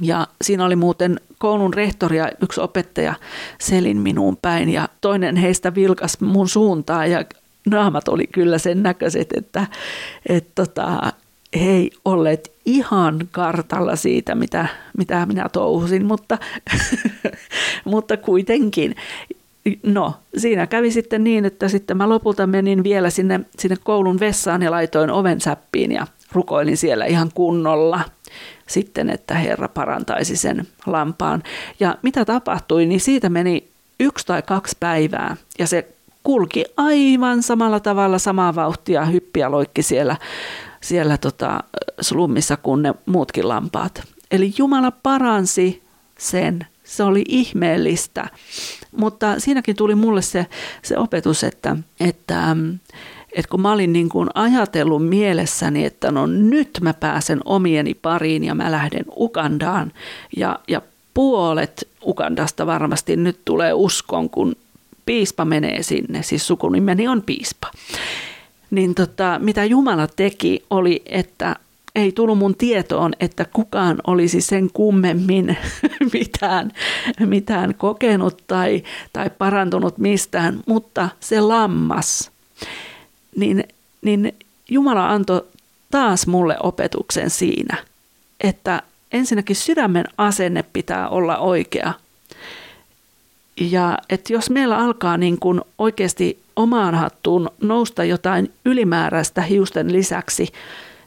ja 0.00 0.26
siinä 0.42 0.64
oli 0.64 0.76
muuten 0.76 1.20
koulun 1.38 1.74
rehtori 1.74 2.16
ja 2.16 2.30
yksi 2.42 2.60
opettaja 2.60 3.14
selin 3.58 3.96
minuun 3.96 4.36
päin 4.36 4.68
ja 4.68 4.88
toinen 5.00 5.36
heistä 5.36 5.74
vilkas 5.74 6.20
mun 6.20 6.48
suuntaan 6.48 7.10
ja 7.10 7.24
naamat 7.66 8.08
oli 8.08 8.26
kyllä 8.26 8.58
sen 8.58 8.82
näköiset, 8.82 9.28
että, 9.36 9.66
että 10.28 10.50
tota, 10.54 11.12
ei 11.60 11.90
olleet 12.04 12.52
ihan 12.66 13.20
kartalla 13.30 13.96
siitä, 13.96 14.34
mitä, 14.34 14.66
mitä 14.98 15.26
minä 15.26 15.48
touhusin, 15.52 16.04
mutta, 16.06 16.38
mutta 17.84 18.16
kuitenkin. 18.16 18.96
No, 19.82 20.14
siinä 20.36 20.66
kävi 20.66 20.90
sitten 20.90 21.24
niin, 21.24 21.44
että 21.44 21.68
sitten 21.68 21.96
mä 21.96 22.08
lopulta 22.08 22.46
menin 22.46 22.84
vielä 22.84 23.10
sinne, 23.10 23.40
sinne 23.58 23.76
koulun 23.84 24.20
vessaan 24.20 24.62
ja 24.62 24.70
laitoin 24.70 25.10
oven 25.10 25.40
säppiin 25.40 25.92
ja 25.92 26.06
rukoilin 26.32 26.76
siellä 26.76 27.04
ihan 27.04 27.30
kunnolla 27.34 28.00
sitten, 28.66 29.10
että 29.10 29.34
Herra 29.34 29.68
parantaisi 29.68 30.36
sen 30.36 30.66
lampaan. 30.86 31.42
Ja 31.80 31.98
mitä 32.02 32.24
tapahtui, 32.24 32.86
niin 32.86 33.00
siitä 33.00 33.28
meni 33.28 33.68
yksi 34.00 34.26
tai 34.26 34.42
kaksi 34.42 34.76
päivää 34.80 35.36
ja 35.58 35.66
se 35.66 35.88
kulki 36.22 36.64
aivan 36.76 37.42
samalla 37.42 37.80
tavalla 37.80 38.18
samaa 38.18 38.54
vauhtia, 38.54 39.04
hyppiä 39.04 39.50
loikki 39.50 39.82
siellä 39.82 40.16
siellä 40.86 41.18
tota, 41.18 41.64
slummissa 42.00 42.56
kuin 42.56 42.82
ne 42.82 42.94
muutkin 43.06 43.48
lampaat. 43.48 44.02
Eli 44.30 44.54
Jumala 44.58 44.90
paransi 44.90 45.82
sen. 46.18 46.66
Se 46.84 47.02
oli 47.02 47.24
ihmeellistä. 47.28 48.28
Mutta 48.96 49.40
siinäkin 49.40 49.76
tuli 49.76 49.94
mulle 49.94 50.22
se, 50.22 50.46
se 50.82 50.98
opetus, 50.98 51.44
että, 51.44 51.76
että, 52.00 52.56
että 53.32 53.50
kun 53.50 53.60
mä 53.60 53.72
olin 53.72 53.92
niin 53.92 54.08
kuin 54.08 54.28
ajatellut 54.34 55.08
mielessäni, 55.08 55.84
että 55.84 56.10
no 56.10 56.26
nyt 56.26 56.78
mä 56.80 56.94
pääsen 56.94 57.40
omieni 57.44 57.94
pariin 57.94 58.44
ja 58.44 58.54
mä 58.54 58.72
lähden 58.72 59.04
Ukandaan 59.16 59.92
ja, 60.36 60.58
ja 60.68 60.82
puolet 61.14 61.88
Ukandasta 62.04 62.66
varmasti 62.66 63.16
nyt 63.16 63.40
tulee 63.44 63.72
uskon, 63.72 64.30
kun 64.30 64.56
piispa 65.06 65.44
menee 65.44 65.82
sinne, 65.82 66.22
siis 66.22 66.46
sukunimeni 66.46 67.08
on 67.08 67.22
piispa 67.22 67.70
niin 68.70 68.94
tota, 68.94 69.38
mitä 69.42 69.64
Jumala 69.64 70.06
teki 70.06 70.64
oli, 70.70 71.02
että 71.06 71.56
ei 71.94 72.12
tullut 72.12 72.38
mun 72.38 72.56
tietoon, 72.56 73.12
että 73.20 73.46
kukaan 73.52 73.98
olisi 74.06 74.40
sen 74.40 74.70
kummemmin 74.72 75.56
mitään, 76.12 76.72
mitään 77.26 77.74
kokenut 77.74 78.42
tai, 78.46 78.82
tai 79.12 79.30
parantunut 79.38 79.98
mistään, 79.98 80.60
mutta 80.66 81.08
se 81.20 81.40
lammas, 81.40 82.30
niin, 83.36 83.64
niin 84.02 84.34
Jumala 84.68 85.10
antoi 85.10 85.42
taas 85.90 86.26
mulle 86.26 86.56
opetuksen 86.62 87.30
siinä, 87.30 87.76
että 88.40 88.82
ensinnäkin 89.12 89.56
sydämen 89.56 90.04
asenne 90.18 90.64
pitää 90.72 91.08
olla 91.08 91.38
oikea. 91.38 91.92
Ja 93.60 93.98
että 94.10 94.32
jos 94.32 94.50
meillä 94.50 94.78
alkaa 94.78 95.16
niin 95.16 95.38
kuin 95.38 95.60
oikeasti 95.78 96.38
omaan 96.56 96.94
hattuun 96.94 97.50
nousta 97.60 98.04
jotain 98.04 98.52
ylimääräistä 98.64 99.42
hiusten 99.42 99.92
lisäksi, 99.92 100.48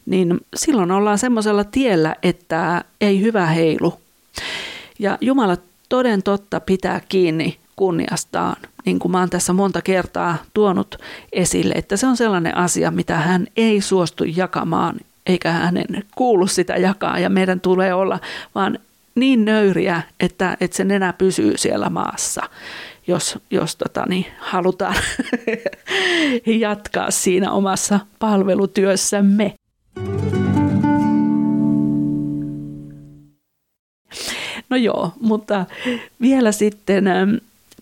niin 0.05 0.39
silloin 0.55 0.91
ollaan 0.91 1.17
semmoisella 1.17 1.63
tiellä, 1.63 2.15
että 2.23 2.83
ei 3.01 3.21
hyvä 3.21 3.45
heilu. 3.45 3.93
Ja 4.99 5.17
Jumala 5.21 5.57
toden 5.89 6.23
totta 6.23 6.59
pitää 6.59 7.01
kiinni 7.09 7.57
kunniastaan, 7.75 8.55
niin 8.85 8.99
kuin 8.99 9.11
mä 9.11 9.19
oon 9.19 9.29
tässä 9.29 9.53
monta 9.53 9.81
kertaa 9.81 10.37
tuonut 10.53 10.97
esille, 11.33 11.73
että 11.77 11.97
se 11.97 12.07
on 12.07 12.17
sellainen 12.17 12.57
asia, 12.57 12.91
mitä 12.91 13.15
hän 13.15 13.47
ei 13.57 13.81
suostu 13.81 14.23
jakamaan, 14.23 14.95
eikä 15.25 15.51
hänen 15.51 16.03
kuulu 16.15 16.47
sitä 16.47 16.73
jakaa, 16.73 17.19
ja 17.19 17.29
meidän 17.29 17.59
tulee 17.59 17.93
olla 17.93 18.19
vaan 18.55 18.79
niin 19.19 19.45
nöyriä, 19.45 20.01
että, 20.19 20.57
että 20.61 20.77
se 20.77 20.83
nenä 20.83 21.13
pysyy 21.13 21.57
siellä 21.57 21.89
maassa 21.89 22.41
jos, 23.09 23.39
jos 23.51 23.75
tota, 23.75 24.05
niin, 24.09 24.25
halutaan 24.39 24.95
jatkaa 26.59 27.11
siinä 27.11 27.51
omassa 27.51 27.99
palvelutyössämme. 28.19 29.53
No 34.69 34.77
joo, 34.77 35.11
mutta 35.21 35.65
vielä 36.21 36.51
sitten 36.51 37.05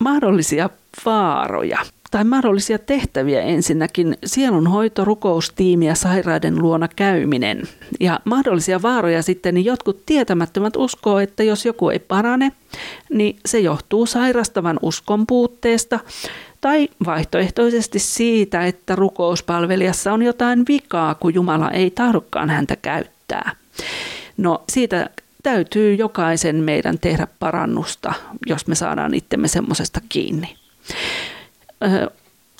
mahdollisia 0.00 0.70
vaaroja 1.04 1.78
tai 2.10 2.24
mahdollisia 2.24 2.78
tehtäviä 2.78 3.42
ensinnäkin 3.42 4.16
sielunhoito, 4.24 5.04
rukoustiimi 5.04 5.86
ja 5.86 5.94
sairaiden 5.94 6.62
luona 6.62 6.88
käyminen. 6.96 7.62
Ja 8.00 8.20
mahdollisia 8.24 8.82
vaaroja 8.82 9.22
sitten, 9.22 9.54
niin 9.54 9.64
jotkut 9.64 10.06
tietämättömät 10.06 10.76
uskoo, 10.76 11.18
että 11.18 11.42
jos 11.42 11.64
joku 11.64 11.88
ei 11.88 11.98
parane, 11.98 12.52
niin 13.10 13.38
se 13.46 13.60
johtuu 13.60 14.06
sairastavan 14.06 14.78
uskon 14.82 15.26
puutteesta 15.26 16.00
tai 16.60 16.88
vaihtoehtoisesti 17.06 17.98
siitä, 17.98 18.66
että 18.66 18.94
rukouspalvelijassa 18.96 20.12
on 20.12 20.22
jotain 20.22 20.64
vikaa, 20.68 21.14
kun 21.14 21.34
Jumala 21.34 21.70
ei 21.70 21.90
tahdokaan 21.90 22.50
häntä 22.50 22.76
käyttää. 22.76 23.56
No 24.36 24.64
siitä 24.68 25.10
täytyy 25.42 25.94
jokaisen 25.94 26.56
meidän 26.56 26.98
tehdä 26.98 27.26
parannusta, 27.38 28.14
jos 28.46 28.66
me 28.66 28.74
saadaan 28.74 29.14
itsemme 29.14 29.48
semmoisesta 29.48 30.00
kiinni 30.08 30.56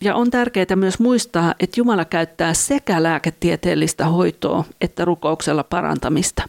ja 0.01 0.15
on 0.15 0.31
tärkeää 0.31 0.77
myös 0.77 0.99
muistaa, 0.99 1.55
että 1.61 1.81
Jumala 1.81 2.05
käyttää 2.05 2.55
sekä 2.55 3.03
lääketieteellistä 3.03 4.07
hoitoa 4.07 4.65
että 4.81 5.05
rukouksella 5.05 5.65
parantamista. 5.65 6.43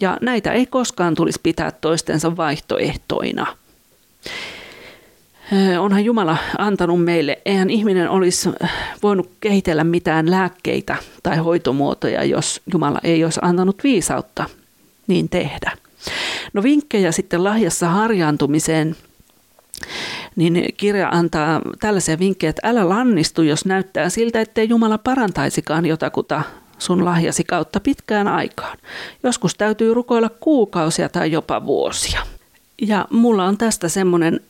Ja 0.00 0.18
näitä 0.20 0.52
ei 0.52 0.66
koskaan 0.66 1.14
tulisi 1.14 1.40
pitää 1.42 1.70
toistensa 1.70 2.36
vaihtoehtoina. 2.36 3.46
Onhan 5.80 6.04
Jumala 6.04 6.36
antanut 6.58 7.04
meille, 7.04 7.38
eihän 7.44 7.70
ihminen 7.70 8.10
olisi 8.10 8.50
voinut 9.02 9.30
kehitellä 9.40 9.84
mitään 9.84 10.30
lääkkeitä 10.30 10.96
tai 11.22 11.36
hoitomuotoja, 11.36 12.24
jos 12.24 12.60
Jumala 12.72 13.00
ei 13.04 13.24
olisi 13.24 13.40
antanut 13.42 13.84
viisautta 13.84 14.44
niin 15.06 15.28
tehdä. 15.28 15.72
No 16.52 16.62
vinkkejä 16.62 17.12
sitten 17.12 17.44
lahjassa 17.44 17.88
harjaantumiseen– 17.88 18.96
niin 20.36 20.74
kirja 20.76 21.08
antaa 21.08 21.60
tällaisia 21.80 22.18
vinkkejä, 22.18 22.50
että 22.50 22.68
älä 22.68 22.88
lannistu, 22.88 23.42
jos 23.42 23.64
näyttää 23.64 24.08
siltä, 24.08 24.40
ettei 24.40 24.68
Jumala 24.68 24.98
parantaisikaan 24.98 25.86
jotakuta 25.86 26.42
sun 26.78 27.04
lahjasi 27.04 27.44
kautta 27.44 27.80
pitkään 27.80 28.28
aikaan. 28.28 28.78
Joskus 29.22 29.54
täytyy 29.54 29.94
rukoilla 29.94 30.28
kuukausia 30.28 31.08
tai 31.08 31.32
jopa 31.32 31.66
vuosia. 31.66 32.22
Ja 32.82 33.06
mulla 33.10 33.44
on 33.44 33.58
tästä 33.58 33.88
semmoinen 33.88 34.40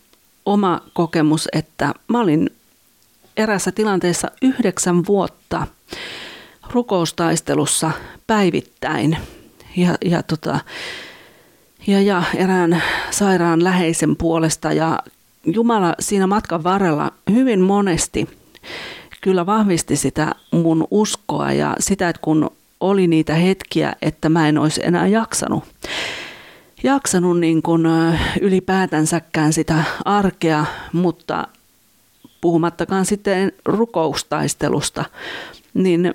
oma 0.46 0.80
kokemus, 0.92 1.48
että 1.52 1.94
mä 2.08 2.20
olin 2.20 2.50
erässä 3.36 3.72
tilanteessa 3.72 4.30
yhdeksän 4.42 5.06
vuotta 5.06 5.66
rukoustaistelussa 6.70 7.90
päivittäin. 8.26 9.18
Ja, 9.76 9.94
ja, 10.04 10.22
tota, 10.22 10.60
ja, 11.86 12.02
ja 12.02 12.22
erään 12.34 12.82
sairaan 13.10 13.64
läheisen 13.64 14.16
puolesta 14.16 14.72
ja 14.72 14.98
Jumala 15.54 15.94
siinä 16.00 16.26
matkan 16.26 16.64
varrella 16.64 17.12
hyvin 17.30 17.60
monesti 17.60 18.28
kyllä 19.20 19.46
vahvisti 19.46 19.96
sitä 19.96 20.34
mun 20.50 20.86
uskoa 20.90 21.52
ja 21.52 21.76
sitä, 21.78 22.08
että 22.08 22.22
kun 22.22 22.50
oli 22.80 23.06
niitä 23.06 23.34
hetkiä, 23.34 23.92
että 24.02 24.28
mä 24.28 24.48
en 24.48 24.58
olisi 24.58 24.80
enää 24.84 25.06
jaksanut, 25.06 25.64
jaksanut 26.82 27.40
niin 27.40 27.62
kuin 27.62 27.82
ylipäätänsäkään 28.40 29.52
sitä 29.52 29.84
arkea, 30.04 30.64
mutta 30.92 31.48
puhumattakaan 32.40 33.06
sitten 33.06 33.52
rukoustaistelusta, 33.64 35.04
niin, 35.74 36.14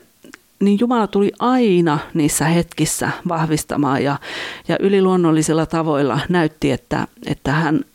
niin 0.60 0.80
Jumala 0.80 1.08
tuli 1.08 1.32
aina 1.40 2.00
niissä 2.14 2.46
hetkissä 2.46 3.12
vahvistamaan 3.28 4.04
ja, 4.04 4.20
ja 4.68 4.78
yliluonnollisilla 4.80 5.66
tavoilla 5.66 6.20
näytti, 6.30 6.72
että, 6.72 7.08
että 7.26 7.52
hän 7.52 7.86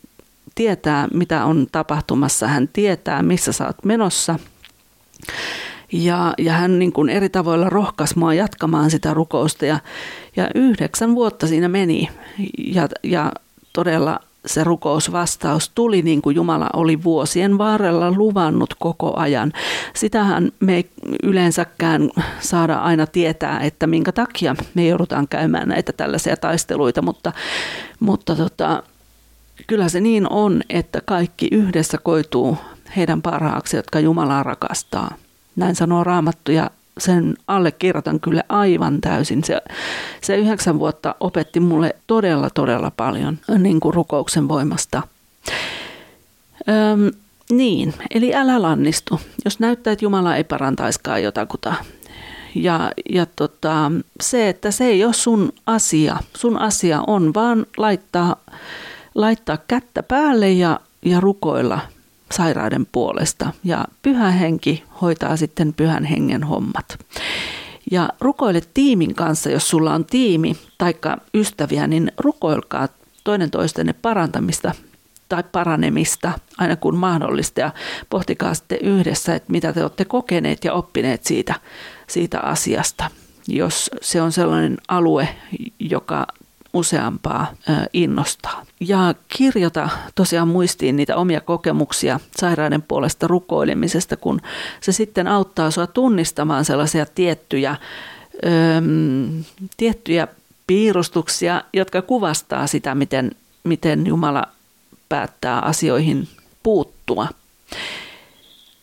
tietää, 0.61 1.09
mitä 1.15 1.45
on 1.45 1.67
tapahtumassa, 1.73 2.49
hän 2.49 2.69
tietää, 2.73 3.23
missä 3.23 3.53
sä 3.53 3.67
oot 3.67 3.85
menossa. 3.85 4.39
Ja, 5.93 6.35
ja 6.39 6.53
hän 6.53 6.79
niin 6.79 6.93
kuin 6.93 7.09
eri 7.09 7.29
tavoilla 7.29 7.69
rohkaisi 7.69 8.19
mua 8.19 8.35
jatkamaan 8.35 8.91
sitä 8.91 9.15
rukousta 9.15 9.67
ja, 9.67 9.79
ja 10.37 10.51
yhdeksän 10.55 11.15
vuotta 11.15 11.47
siinä 11.47 11.69
meni 11.69 12.09
ja, 12.59 12.89
ja 13.03 13.33
todella 13.73 14.21
se 14.47 14.65
rukousvastaus 14.65 15.69
tuli 15.69 16.03
niin 16.03 16.23
kuin 16.23 16.37
Jumala 16.37 16.71
oli 16.73 17.05
vuosien 17.05 17.59
varrella 17.59 18.13
luvannut 18.13 18.75
koko 18.79 19.17
ajan. 19.17 19.53
Sitähän 19.95 20.53
me 20.61 20.77
ei 20.77 20.91
yleensäkään 21.23 22.11
saada 22.41 22.75
aina 22.75 23.07
tietää, 23.07 23.61
että 23.61 23.87
minkä 23.87 24.13
takia 24.13 24.57
me 24.75 24.87
joudutaan 24.87 25.29
käymään 25.29 25.69
näitä 25.69 25.93
tällaisia 25.93 26.37
taisteluita, 26.37 27.03
mutta, 27.03 27.33
mutta 28.01 28.37
tota, 28.37 28.83
kyllä 29.71 29.89
se 29.89 30.01
niin 30.01 30.33
on, 30.33 30.63
että 30.71 31.01
kaikki 31.05 31.49
yhdessä 31.53 31.99
koituu 31.99 32.57
heidän 32.97 33.23
parhaaksi, 33.23 33.77
jotka 33.77 34.01
Jumalaa 34.01 34.43
rakastaa. 34.43 35.15
Näin 35.57 35.75
sanoo 35.75 36.05
Raamattu 36.05 36.53
ja 36.53 36.71
sen 36.99 37.37
allekirjoitan 37.47 38.21
kyllä 38.21 38.43
aivan 38.49 39.01
täysin. 39.01 39.45
Se, 39.45 39.63
se 40.21 40.37
yhdeksän 40.37 40.79
vuotta 40.79 41.15
opetti 41.21 41.61
mulle 41.61 41.97
todella, 42.07 42.51
todella 42.51 42.93
paljon 42.97 43.39
niin 43.59 43.81
kuin 43.81 43.95
rukouksen 43.95 44.49
voimasta. 44.49 45.03
Öm, 46.69 47.11
niin, 47.51 47.95
eli 48.11 48.35
älä 48.35 48.63
lannistu. 48.63 49.21
Jos 49.45 49.61
näyttää, 49.61 49.93
että 49.93 50.05
Jumala 50.05 50.37
ei 50.37 50.45
parantaiskaan 50.45 51.23
jotakuta. 51.23 51.75
Ja, 52.55 52.93
ja 53.11 53.27
tota, 53.27 53.93
se, 54.21 54.49
että 54.49 54.71
se 54.71 54.85
ei 54.85 55.05
ole 55.05 55.13
sun 55.13 55.53
asia. 55.67 56.17
Sun 56.37 56.59
asia 56.59 57.03
on 57.07 57.35
vaan 57.35 57.67
laittaa 57.77 58.37
laittaa 59.15 59.59
kättä 59.69 60.03
päälle 60.03 60.53
ja, 60.53 60.81
ja 61.05 61.21
rukoilla 61.21 61.81
sairaiden 62.33 62.87
puolesta. 62.93 63.53
Ja 63.65 63.85
pyhä 64.03 64.31
henki 64.31 64.85
hoitaa 65.01 65.37
sitten 65.37 65.75
pyhän 65.75 66.05
hengen 66.05 66.43
hommat. 66.43 66.99
Ja 67.91 68.09
rukoile 68.21 68.61
tiimin 68.75 69.15
kanssa, 69.15 69.51
jos 69.51 69.71
sulla 69.71 69.95
on 69.95 70.05
tiimi 70.05 70.57
tai 70.79 70.95
ystäviä, 71.35 71.87
niin 71.87 72.13
rukoilkaa 72.19 72.89
toinen 73.25 73.51
toistenne 73.51 73.93
parantamista 73.93 74.75
tai 75.29 75.45
paranemista 75.53 76.33
aina 76.59 76.77
kun 76.77 76.97
mahdollista 76.97 77.61
ja 77.61 77.71
pohtikaa 78.11 78.55
sitten 78.55 78.79
yhdessä, 78.81 79.35
että 79.35 79.53
mitä 79.53 79.73
te 79.73 79.83
olette 79.83 80.05
kokeneet 80.05 80.65
ja 80.65 80.73
oppineet 80.73 81.25
siitä, 81.25 81.55
siitä 82.07 82.41
asiasta. 82.41 83.11
Jos 83.49 83.91
se 84.01 84.23
on 84.23 84.33
sellainen 84.33 84.79
alue, 84.89 85.29
joka 85.79 86.27
useampaa 86.73 87.53
innostaa. 87.93 88.67
Ja 88.81 89.15
kirjoita 89.29 89.89
tosiaan 90.15 90.49
muistiin 90.49 90.97
niitä 90.97 91.17
omia 91.17 91.41
kokemuksia 91.41 92.21
sairaiden 92.37 92.83
puolesta 92.83 93.27
rukoilemisesta, 93.27 94.17
kun 94.17 94.41
se 94.81 94.93
sitten 94.93 95.27
auttaa 95.27 95.71
sinua 95.71 95.87
tunnistamaan 95.87 96.65
sellaisia 96.65 97.07
tiettyjä, 97.07 97.71
äm, 98.77 99.45
tiettyjä 99.77 100.29
piirustuksia, 100.67 101.63
jotka 101.73 102.03
kuvastaa 102.03 102.67
sitä, 102.67 102.95
miten, 102.95 103.31
miten 103.65 104.07
Jumala 104.07 104.45
päättää 105.09 105.59
asioihin 105.59 106.29
puuttua. 106.63 107.29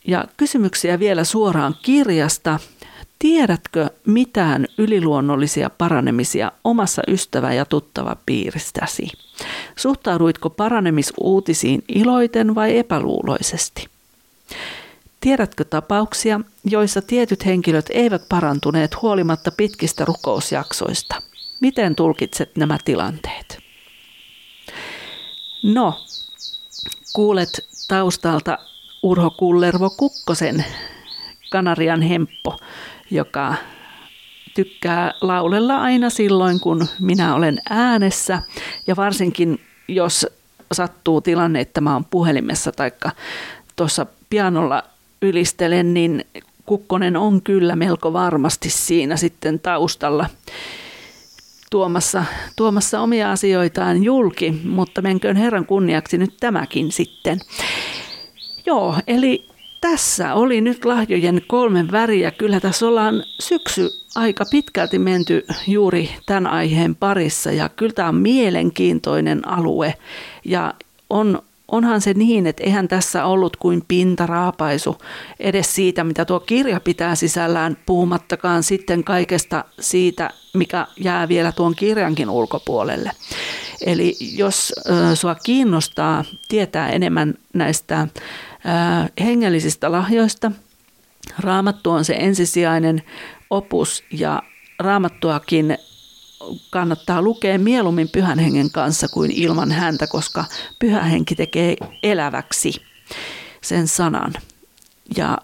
Ja 0.06 0.24
kysymyksiä 0.36 0.98
vielä 0.98 1.24
suoraan 1.24 1.74
kirjasta 1.82 2.58
Tiedätkö 3.18 3.90
mitään 4.06 4.66
yliluonnollisia 4.78 5.70
paranemisia 5.70 6.52
omassa 6.64 7.02
ystävä- 7.08 7.52
ja 7.52 7.64
tuttava 7.64 8.16
piiristäsi? 8.26 9.08
Suhtauduitko 9.76 10.50
paranemisuutisiin 10.50 11.84
iloiten 11.88 12.54
vai 12.54 12.78
epäluuloisesti? 12.78 13.86
Tiedätkö 15.20 15.64
tapauksia, 15.64 16.40
joissa 16.64 17.02
tietyt 17.02 17.46
henkilöt 17.46 17.86
eivät 17.90 18.22
parantuneet 18.28 19.02
huolimatta 19.02 19.50
pitkistä 19.50 20.04
rukousjaksoista? 20.04 21.22
Miten 21.60 21.96
tulkitset 21.96 22.56
nämä 22.56 22.78
tilanteet? 22.84 23.58
No, 25.62 25.94
kuulet 27.12 27.66
taustalta 27.88 28.58
Urho 29.02 29.30
Kullervo 29.30 29.90
Kukkosen 29.90 30.64
Kanarian 31.50 32.02
hemppo 32.02 32.56
joka 33.10 33.54
tykkää 34.54 35.12
laulella 35.20 35.76
aina 35.80 36.10
silloin, 36.10 36.60
kun 36.60 36.86
minä 37.00 37.34
olen 37.34 37.58
äänessä. 37.70 38.42
Ja 38.86 38.96
varsinkin, 38.96 39.60
jos 39.88 40.26
sattuu 40.72 41.20
tilanne, 41.20 41.60
että 41.60 41.80
mä 41.80 41.92
oon 41.92 42.04
puhelimessa 42.04 42.72
tai 42.72 42.92
tuossa 43.76 44.06
pianolla 44.30 44.82
ylistelen, 45.22 45.94
niin 45.94 46.24
Kukkonen 46.66 47.16
on 47.16 47.42
kyllä 47.42 47.76
melko 47.76 48.12
varmasti 48.12 48.70
siinä 48.70 49.16
sitten 49.16 49.60
taustalla 49.60 50.26
tuomassa, 51.70 52.24
tuomassa 52.56 53.00
omia 53.00 53.32
asioitaan 53.32 54.04
julki, 54.04 54.50
mutta 54.64 55.02
menköön 55.02 55.36
Herran 55.36 55.66
kunniaksi 55.66 56.18
nyt 56.18 56.34
tämäkin 56.40 56.92
sitten. 56.92 57.40
Joo, 58.66 58.94
eli 59.06 59.48
tässä 59.80 60.34
oli 60.34 60.60
nyt 60.60 60.84
lahjojen 60.84 61.42
kolme 61.46 61.86
väriä. 61.92 62.30
Kyllä 62.30 62.60
tässä 62.60 62.86
ollaan 62.86 63.24
syksy 63.40 63.90
aika 64.14 64.44
pitkälti 64.50 64.98
menty 64.98 65.46
juuri 65.66 66.10
tämän 66.26 66.46
aiheen 66.46 66.94
parissa 66.94 67.52
ja 67.52 67.68
kyllä 67.68 67.92
tämä 67.92 68.08
on 68.08 68.14
mielenkiintoinen 68.14 69.48
alue 69.48 69.94
ja 70.44 70.74
on, 71.10 71.42
onhan 71.68 72.00
se 72.00 72.14
niin, 72.14 72.46
että 72.46 72.64
eihän 72.64 72.88
tässä 72.88 73.24
ollut 73.24 73.56
kuin 73.56 73.82
pintaraapaisu 73.88 74.98
edes 75.40 75.74
siitä, 75.74 76.04
mitä 76.04 76.24
tuo 76.24 76.40
kirja 76.40 76.80
pitää 76.80 77.14
sisällään, 77.14 77.76
puhumattakaan 77.86 78.62
sitten 78.62 79.04
kaikesta 79.04 79.64
siitä, 79.80 80.30
mikä 80.54 80.86
jää 80.96 81.28
vielä 81.28 81.52
tuon 81.52 81.74
kirjankin 81.74 82.30
ulkopuolelle. 82.30 83.10
Eli 83.86 84.16
jos 84.36 84.72
äh, 84.90 85.14
sua 85.14 85.34
kiinnostaa 85.34 86.24
tietää 86.48 86.88
enemmän 86.88 87.34
näistä 87.54 88.08
hengellisistä 89.20 89.92
lahjoista. 89.92 90.52
Raamattu 91.38 91.90
on 91.90 92.04
se 92.04 92.14
ensisijainen 92.14 93.02
opus 93.50 94.04
ja 94.10 94.42
raamattuakin 94.78 95.78
kannattaa 96.70 97.22
lukea 97.22 97.58
mieluummin 97.58 98.08
pyhän 98.08 98.38
hengen 98.38 98.70
kanssa 98.70 99.08
kuin 99.08 99.30
ilman 99.30 99.72
häntä, 99.72 100.06
koska 100.06 100.44
pyhä 100.78 101.02
henki 101.02 101.34
tekee 101.34 101.76
eläväksi 102.02 102.72
sen 103.60 103.88
sanan. 103.88 104.32
Ja 105.16 105.38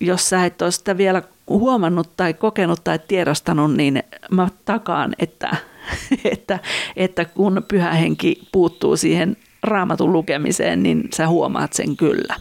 jos 0.00 0.28
sä 0.28 0.46
et 0.46 0.62
ole 0.62 0.70
sitä 0.70 0.96
vielä 0.96 1.22
huomannut 1.48 2.16
tai 2.16 2.34
kokenut 2.34 2.84
tai 2.84 2.98
tiedostanut, 2.98 3.74
niin 3.74 4.02
mä 4.30 4.48
takaan, 4.64 5.14
että, 5.18 5.56
että, 6.32 6.58
että 6.96 7.24
kun 7.24 7.64
pyhä 7.68 7.92
henki 7.92 8.48
puuttuu 8.52 8.96
siihen 8.96 9.36
raamatun 9.62 10.12
lukemiseen, 10.12 10.82
niin 10.82 11.08
sä 11.14 11.28
huomaat 11.28 11.72
sen 11.72 11.96
kyllä. 11.96 12.36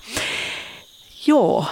Joo, 1.28 1.66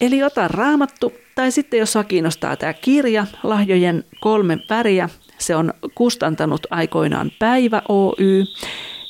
eli 0.00 0.22
ota 0.22 0.48
raamattu, 0.48 1.12
tai 1.34 1.52
sitten 1.52 1.80
jos 1.80 1.92
sua 1.92 2.04
kiinnostaa 2.04 2.56
tämä 2.56 2.72
kirja, 2.72 3.26
Lahjojen 3.42 4.04
kolme 4.20 4.58
väriä, 4.70 5.08
se 5.38 5.56
on 5.56 5.74
kustantanut 5.94 6.66
aikoinaan 6.70 7.30
Päivä 7.38 7.82
Oy, 7.88 8.44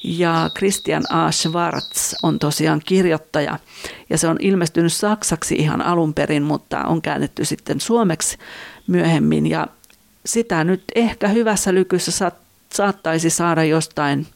ja 0.05 0.51
Christian 0.57 1.03
A. 1.09 1.31
Schwartz 1.31 2.15
on 2.23 2.39
tosiaan 2.39 2.81
kirjoittaja. 2.85 3.59
Ja 4.11 4.19
se 4.19 4.29
on 4.29 4.37
ilmestynyt 4.41 4.93
saksaksi 4.93 5.55
ihan 5.55 5.83
alun 5.83 6.15
perin, 6.15 6.43
mutta 6.43 6.85
on 6.85 7.03
käännetty 7.03 7.45
sitten 7.45 7.81
suomeksi 7.81 8.39
myöhemmin. 8.87 9.47
Ja 9.47 9.67
sitä 10.27 10.65
nyt 10.65 10.85
ehkä 10.95 11.29
hyvässä 11.29 11.75
lykyssä 11.75 12.31
saattaisi 12.73 13.31
saada 13.31 13.65
jostain 13.65 14.27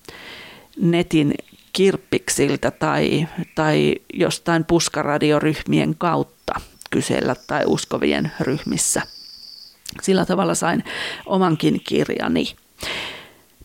netin 0.77 1.35
kirppiksiltä 1.73 2.71
tai, 2.71 3.29
tai 3.55 3.95
jostain 4.15 4.65
puskaradioryhmien 4.65 5.95
kautta 5.99 6.61
kysellä 6.91 7.37
tai 7.47 7.63
uskovien 7.67 8.33
ryhmissä. 8.41 9.03
Sillä 10.03 10.27
tavalla 10.27 10.55
sain 10.55 10.85
omankin 11.27 11.81
kirjani. 11.89 12.47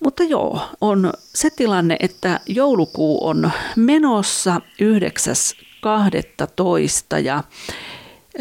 Mutta 0.03 0.24
joo, 0.24 0.62
on 0.82 1.14
se 1.36 1.49
tilanne, 1.49 1.97
että 1.99 2.39
joulukuu 2.45 3.28
on 3.28 3.51
menossa 3.76 4.62
9.12. 4.82 7.20
ja 7.24 7.43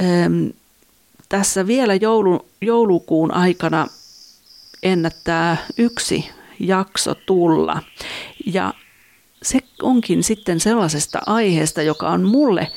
ähm, 0.01 0.47
tässä 1.29 1.67
vielä 1.67 1.95
joulu, 1.95 2.47
joulukuun 2.61 3.35
aikana 3.35 3.87
ennättää 4.83 5.57
yksi 5.79 6.31
jakso 6.61 7.15
tulla. 7.15 7.83
Ja 8.47 8.75
se 9.43 9.59
onkin 9.83 10.23
sitten 10.23 10.61
sellaisesta 10.61 11.19
aiheesta, 11.27 11.83
joka 11.83 12.09
on 12.09 12.25
mulle 12.25 12.69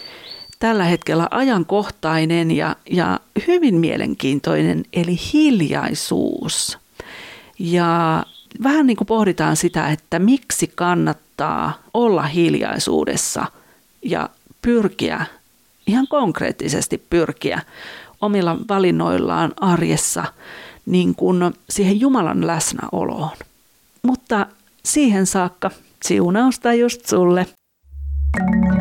tällä 0.60 0.84
hetkellä 0.84 1.28
ajankohtainen 1.32 2.52
ja, 2.52 2.76
ja 2.92 3.20
hyvin 3.48 3.76
mielenkiintoinen, 3.76 4.84
eli 4.94 5.16
hiljaisuus. 5.34 6.78
Ja 7.60 8.24
vähän 8.64 8.88
niin 8.88 8.98
kuin 8.98 9.08
pohditaan 9.08 9.56
sitä, 9.56 9.88
että 9.88 10.20
miksi 10.20 10.72
kannattaa 10.76 11.74
olla 11.94 12.24
hiljaisuudessa 12.24 13.46
ja 14.02 14.30
pyrkiä, 14.62 15.26
ihan 15.88 16.08
konkreettisesti 16.08 16.98
pyrkiä 17.10 17.62
omilla 18.22 18.58
valinnoillaan 18.70 19.54
arjessa 19.62 20.24
niin 20.86 21.16
kuin 21.16 21.54
siihen 21.70 22.00
Jumalan 22.00 22.48
läsnäoloon. 22.48 23.38
Mutta 24.08 24.48
siihen 24.86 25.26
saakka 25.26 25.72
siunausta 26.04 26.74
just 26.74 27.06
sulle. 27.06 27.46
thank 28.38 28.76
you 28.76 28.81